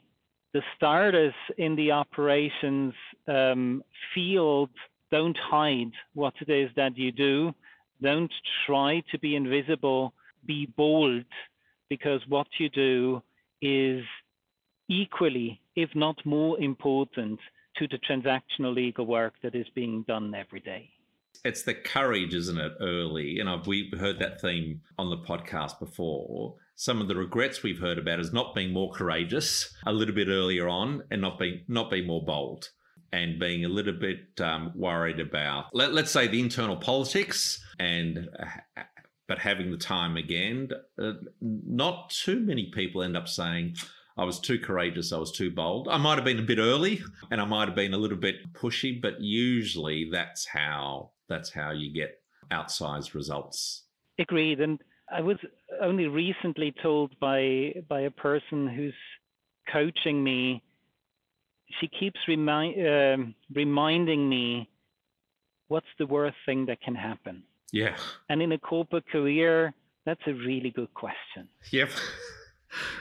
the 0.59 0.65
starters 0.77 1.35
in 1.57 1.77
the 1.77 1.93
operations 1.93 2.93
um, 3.29 3.81
field 4.13 4.71
don't 5.13 5.39
hide 5.39 5.93
what 6.15 6.35
it 6.41 6.51
is 6.51 6.69
that 6.75 6.99
you 6.99 7.13
do 7.13 7.55
don't 8.03 8.33
try 8.67 9.01
to 9.11 9.19
be 9.21 9.37
invisible 9.37 10.13
be 10.45 10.67
bold 10.77 11.25
because 11.89 12.21
what 12.29 12.49
you 12.59 12.69
do 12.71 13.23
is 13.63 14.03
equally, 14.89 15.61
if 15.77 15.91
not 15.95 16.17
more 16.25 16.59
important, 16.61 17.39
to 17.77 17.87
the 17.87 17.99
transactional 17.99 18.75
legal 18.75 19.07
work 19.07 19.35
that 19.43 19.55
is 19.55 19.67
being 19.75 20.05
done 20.09 20.35
every 20.35 20.61
day. 20.61 20.91
It's 21.45 21.63
the 21.63 21.75
courage, 21.75 22.35
isn't 22.35 22.59
it? 22.59 22.73
Early, 22.81 23.39
and 23.39 23.49
I've 23.49 23.67
we 23.67 23.91
heard 23.99 24.19
that 24.19 24.41
theme 24.41 24.81
on 24.99 25.11
the 25.11 25.19
podcast 25.19 25.79
before. 25.79 26.57
Some 26.75 27.01
of 27.01 27.09
the 27.09 27.17
regrets 27.17 27.63
we've 27.63 27.81
heard 27.81 27.99
about 27.99 28.21
is 28.21 28.33
not 28.33 28.55
being 28.55 28.73
more 28.73 28.93
courageous 28.93 29.75
a 29.87 29.93
little 29.93 30.15
bit 30.15 30.29
earlier 30.29 30.69
on, 30.69 31.03
and 31.11 31.21
not 31.21 31.39
being 31.39 31.63
not 31.69 31.91
being 31.91 32.07
more 32.07 32.25
bold, 32.25 32.71
and 33.13 33.39
being 33.39 33.65
a 33.65 33.69
little 33.69 33.95
bit 33.95 34.41
um, 34.41 34.73
worried 34.75 35.21
about 35.21 35.67
let, 35.73 35.95
let's 35.95 36.11
say 36.11 36.27
the 36.27 36.41
internal 36.41 36.77
politics 36.77 37.65
and 37.79 38.29
but 39.29 39.39
having 39.39 39.71
the 39.71 39.77
time 39.77 40.17
again. 40.17 40.71
Uh, 41.01 41.13
not 41.41 42.11
too 42.11 42.41
many 42.41 42.71
people 42.75 43.03
end 43.03 43.17
up 43.17 43.29
saying, 43.29 43.77
I 44.17 44.25
was 44.25 44.41
too 44.41 44.59
courageous, 44.59 45.13
I 45.13 45.19
was 45.19 45.31
too 45.31 45.51
bold. 45.51 45.87
I 45.89 45.99
might 45.99 46.17
have 46.17 46.25
been 46.25 46.41
a 46.41 46.43
bit 46.43 46.59
early 46.59 47.01
and 47.31 47.41
I 47.41 47.45
might 47.45 47.69
have 47.69 47.77
been 47.77 47.95
a 47.95 47.99
little 47.99 48.17
bit 48.17 48.53
pushy, 48.55 49.01
but 49.01 49.21
usually 49.21 50.09
that's 50.11 50.47
how 50.47 51.11
that's 51.29 51.51
how 51.51 51.71
you 51.71 51.93
get 51.93 52.21
outsized 52.51 53.15
results. 53.15 53.85
Agreed. 54.19 54.61
And 54.61 54.81
I 55.11 55.21
was 55.21 55.37
only 55.81 56.07
recently 56.07 56.75
told 56.83 57.19
by 57.21 57.75
by 57.89 58.01
a 58.01 58.11
person 58.11 58.67
who's 58.69 58.95
coaching 59.73 60.23
me. 60.23 60.63
She 61.81 61.89
keeps 61.89 62.19
remi- 62.27 62.77
uh, 62.83 63.19
reminding 63.55 64.29
me, 64.29 64.71
what's 65.69 65.87
the 65.99 66.07
worst 66.07 66.37
thing 66.47 66.67
that 66.67 66.81
can 66.81 66.95
happen? 66.95 67.43
Yeah. 67.73 67.97
And 68.31 68.41
in 68.41 68.53
a 68.53 68.59
corporate 68.59 69.07
career, 69.09 69.75
that's 70.07 70.23
a 70.27 70.33
really 70.33 70.71
good 70.71 70.93
question. 70.95 71.49
Yep. 71.71 71.91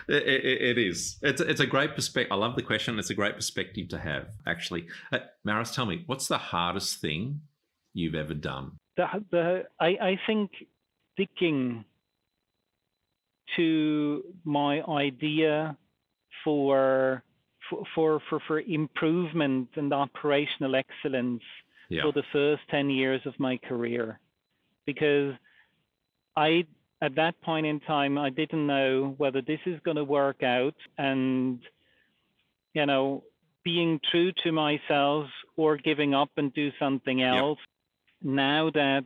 It, 0.08 0.24
it, 0.24 0.62
it 0.62 0.78
is. 0.78 1.18
It's, 1.22 1.42
it's 1.42 1.60
a 1.60 1.66
great 1.66 1.94
perspective. 1.94 2.32
I 2.32 2.36
love 2.36 2.56
the 2.56 2.62
question. 2.62 2.98
It's 2.98 3.10
a 3.10 3.14
great 3.14 3.36
perspective 3.36 3.90
to 3.90 4.00
have, 4.00 4.30
actually. 4.46 4.88
Uh, 5.12 5.20
Maurus, 5.44 5.76
tell 5.76 5.86
me, 5.86 6.04
what's 6.06 6.30
the 6.30 6.38
hardest 6.38 7.02
thing 7.02 7.42
you've 7.98 8.16
ever 8.16 8.34
done? 8.34 8.78
The, 8.96 9.06
the, 9.32 9.64
I, 9.80 9.88
I 9.88 10.20
think 10.26 10.52
sticking 11.14 11.86
to 13.56 14.24
my 14.44 14.82
idea 14.84 15.78
for, 16.44 17.24
for, 17.96 18.20
for, 18.30 18.40
for 18.48 18.60
improvement 18.62 19.70
and 19.76 19.94
operational 19.94 20.76
excellence 20.76 21.44
yeah. 21.90 22.04
for 22.04 22.12
the 22.12 22.24
first 22.32 22.62
10 22.70 22.90
years 22.90 23.22
of 23.26 23.34
my 23.40 23.58
career 23.58 24.20
because 24.86 25.34
I 26.36 26.66
at 27.02 27.16
that 27.16 27.40
point 27.42 27.68
in 27.68 27.80
time 27.82 28.18
I 28.18 28.32
didn't 28.32 28.66
know 28.66 29.14
whether 29.18 29.42
this 29.42 29.60
is 29.68 29.80
going 29.84 29.98
to 29.98 30.04
work 30.04 30.42
out 30.42 30.76
and 30.98 31.60
you 32.74 32.86
know 32.86 33.24
being 33.64 34.00
true 34.10 34.32
to 34.44 34.52
myself 34.52 35.28
or 35.58 35.78
giving 35.78 36.14
up 36.14 36.30
and 36.38 36.54
do 36.54 36.72
something 36.80 37.22
else. 37.22 37.60
Now 38.22 38.70
that 38.72 39.06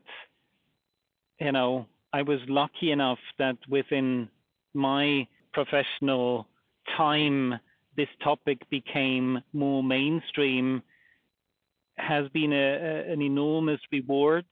you 1.39 1.51
know 1.51 1.85
I 2.13 2.21
was 2.21 2.39
lucky 2.47 2.91
enough 2.91 3.19
that 3.39 3.57
within 3.69 4.29
my 4.73 5.27
professional 5.53 6.47
time 6.97 7.59
this 7.97 8.07
topic 8.23 8.57
became 8.69 9.41
more 9.53 9.83
mainstream 9.83 10.81
has 11.97 12.27
been 12.29 12.53
a, 12.53 12.55
a, 12.55 13.11
an 13.13 13.21
enormous 13.21 13.79
reward 13.91 14.45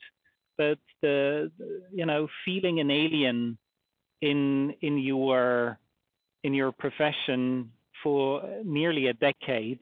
but 0.57 0.77
the 1.01 1.51
you 1.91 2.05
know 2.05 2.27
feeling 2.45 2.79
an 2.79 2.91
alien 2.91 3.57
in 4.21 4.73
in 4.81 4.97
your 4.97 5.79
in 6.43 6.53
your 6.53 6.71
profession 6.71 7.71
for 8.03 8.43
nearly 8.63 9.07
a 9.07 9.13
decade 9.13 9.79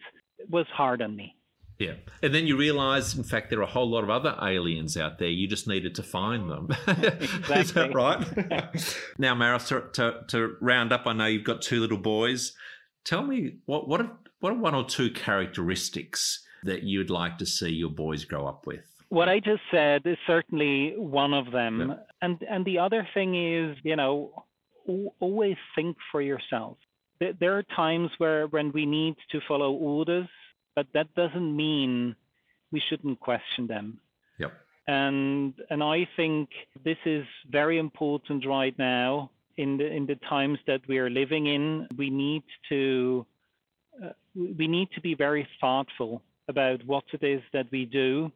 was 0.49 0.65
hard 0.73 1.01
on 1.01 1.15
me. 1.15 1.36
Yeah. 1.80 1.93
And 2.23 2.34
then 2.34 2.47
you 2.47 2.57
realize, 2.57 3.15
in 3.15 3.23
fact, 3.23 3.49
there 3.49 3.59
are 3.59 3.63
a 3.63 3.67
whole 3.67 3.89
lot 3.89 4.03
of 4.03 4.09
other 4.09 4.36
aliens 4.41 4.97
out 4.97 5.19
there. 5.19 5.28
You 5.28 5.47
just 5.47 5.67
needed 5.67 5.93
to 5.95 6.03
find 6.03 6.49
them. 6.49 6.69
exactly. 6.88 7.55
Is 7.59 7.73
that 7.73 7.93
right? 7.93 8.97
now, 9.19 9.36
Maurus, 9.36 9.67
to, 9.69 9.84
to, 9.93 10.23
to, 10.30 10.55
round 10.59 10.91
up, 10.91 11.03
I 11.05 11.13
know 11.13 11.28
you've 11.28 11.43
got 11.43 11.61
two 11.61 11.80
little 11.80 11.97
boys. 11.97 12.53
Tell 13.05 13.21
me, 13.21 13.57
what, 13.65 13.88
what, 13.88 14.01
are, 14.01 14.11
what 14.39 14.53
are 14.53 14.57
one 14.57 14.73
or 14.73 14.86
two 14.86 15.11
characteristics 15.11 16.43
that 16.63 16.84
you'd 16.84 17.11
like 17.11 17.38
to 17.38 17.45
see 17.45 17.69
your 17.69 17.91
boys 17.91 18.25
grow 18.25 18.47
up 18.47 18.65
with? 18.65 18.97
what 19.09 19.30
I 19.30 19.39
just 19.39 19.61
said 19.71 20.01
is 20.05 20.17
certainly 20.25 20.93
one 20.97 21.34
of 21.34 21.51
them. 21.51 21.89
Yeah. 21.89 21.95
And 22.21 22.41
and 22.49 22.65
the 22.65 22.80
other 22.80 23.07
thing 23.13 23.36
is, 23.36 23.78
you 23.84 23.95
know, 23.95 24.45
always 25.19 25.57
think 25.75 25.97
for 26.11 26.21
yourself. 26.21 26.78
There 27.19 27.57
are 27.57 27.63
times 27.75 28.11
where 28.19 28.47
when 28.47 28.71
we 28.73 28.86
need 28.86 29.15
to 29.32 29.39
follow 29.47 29.71
orders, 29.71 30.28
but 30.78 30.86
that 30.93 31.07
doesn't 31.15 31.55
mean 31.55 32.15
we 32.71 32.80
shouldn't 32.88 33.19
question 33.19 33.65
them. 33.65 33.99
Yep. 34.38 34.53
And 34.88 35.55
and 35.71 35.82
I 35.82 36.07
think 36.15 36.49
this 36.86 37.01
is 37.03 37.25
very 37.49 37.80
important 37.80 38.45
right 38.45 38.78
now 38.78 39.32
in 39.57 39.78
the 39.78 39.88
in 39.88 40.05
the 40.05 40.19
times 40.30 40.59
that 40.67 40.82
we 40.88 40.99
are 40.99 41.09
living 41.09 41.47
in. 41.47 41.88
We 41.97 42.11
need 42.11 42.43
to 42.69 43.25
uh, 44.03 44.09
we 44.36 44.67
need 44.67 44.89
to 44.93 45.01
be 45.01 45.15
very 45.15 45.47
thoughtful 45.59 46.21
about 46.47 46.86
what 46.86 47.05
it 47.11 47.23
is 47.23 47.41
that 47.53 47.65
we 47.71 47.86
do 47.86 48.32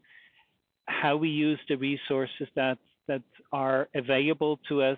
how 0.88 1.16
we 1.16 1.30
use 1.30 1.60
the 1.70 1.76
resources 1.76 2.48
that 2.56 2.78
that 3.08 3.22
are 3.54 3.88
available 3.96 4.60
to 4.68 4.82
us 4.82 4.98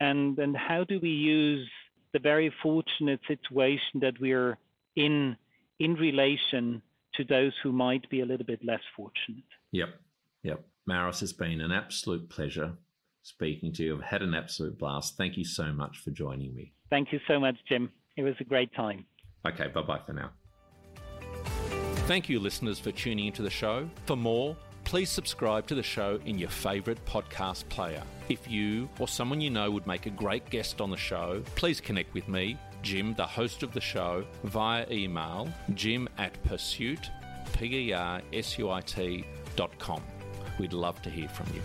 and 0.00 0.38
and 0.38 0.56
how 0.56 0.82
do 0.84 0.98
we 1.00 1.10
use 1.10 1.68
the 2.12 2.18
very 2.18 2.52
fortunate 2.62 3.20
situation 3.28 4.00
that 4.00 4.18
we're 4.20 4.56
in 4.96 5.36
in 5.78 5.94
relation 5.94 6.82
to 7.14 7.24
those 7.24 7.52
who 7.62 7.72
might 7.72 8.08
be 8.10 8.20
a 8.20 8.26
little 8.26 8.46
bit 8.46 8.64
less 8.64 8.80
fortunate. 8.96 9.44
Yep. 9.72 9.88
Yep. 10.42 10.64
Maurus 10.86 11.20
has 11.20 11.32
been 11.32 11.60
an 11.60 11.72
absolute 11.72 12.28
pleasure 12.28 12.74
speaking 13.22 13.72
to 13.72 13.82
you. 13.82 13.96
I've 13.96 14.04
had 14.04 14.22
an 14.22 14.34
absolute 14.34 14.78
blast. 14.78 15.16
Thank 15.16 15.36
you 15.36 15.44
so 15.44 15.72
much 15.72 15.98
for 15.98 16.10
joining 16.10 16.54
me. 16.54 16.72
Thank 16.90 17.12
you 17.12 17.20
so 17.26 17.40
much, 17.40 17.56
Jim. 17.68 17.90
It 18.16 18.22
was 18.22 18.34
a 18.40 18.44
great 18.44 18.74
time. 18.74 19.06
Okay, 19.46 19.68
bye 19.68 19.82
bye 19.82 20.00
for 20.06 20.12
now. 20.12 20.30
Thank 22.06 22.28
you, 22.28 22.38
listeners, 22.38 22.78
for 22.78 22.92
tuning 22.92 23.26
into 23.26 23.42
the 23.42 23.50
show. 23.50 23.88
For 24.04 24.16
more, 24.16 24.56
please 24.84 25.08
subscribe 25.08 25.66
to 25.68 25.74
the 25.74 25.82
show 25.82 26.20
in 26.26 26.38
your 26.38 26.50
favourite 26.50 27.02
podcast 27.06 27.66
player. 27.70 28.02
If 28.28 28.48
you 28.50 28.88
or 28.98 29.08
someone 29.08 29.40
you 29.40 29.50
know 29.50 29.70
would 29.70 29.86
make 29.86 30.04
a 30.06 30.10
great 30.10 30.48
guest 30.50 30.82
on 30.82 30.90
the 30.90 30.96
show, 30.96 31.42
please 31.56 31.80
connect 31.80 32.12
with 32.12 32.28
me, 32.28 32.58
Jim, 32.84 33.14
the 33.14 33.26
host 33.26 33.62
of 33.62 33.72
the 33.72 33.80
show, 33.80 34.24
via 34.44 34.86
email 34.90 35.48
jim 35.72 36.06
at 36.18 36.40
Persuit, 36.44 37.10
P-E-R-S-U-I-T 37.54 39.24
dot 39.56 39.78
com. 39.78 40.02
We'd 40.58 40.74
love 40.74 41.00
to 41.02 41.10
hear 41.10 41.28
from 41.28 41.46
you. 41.54 41.62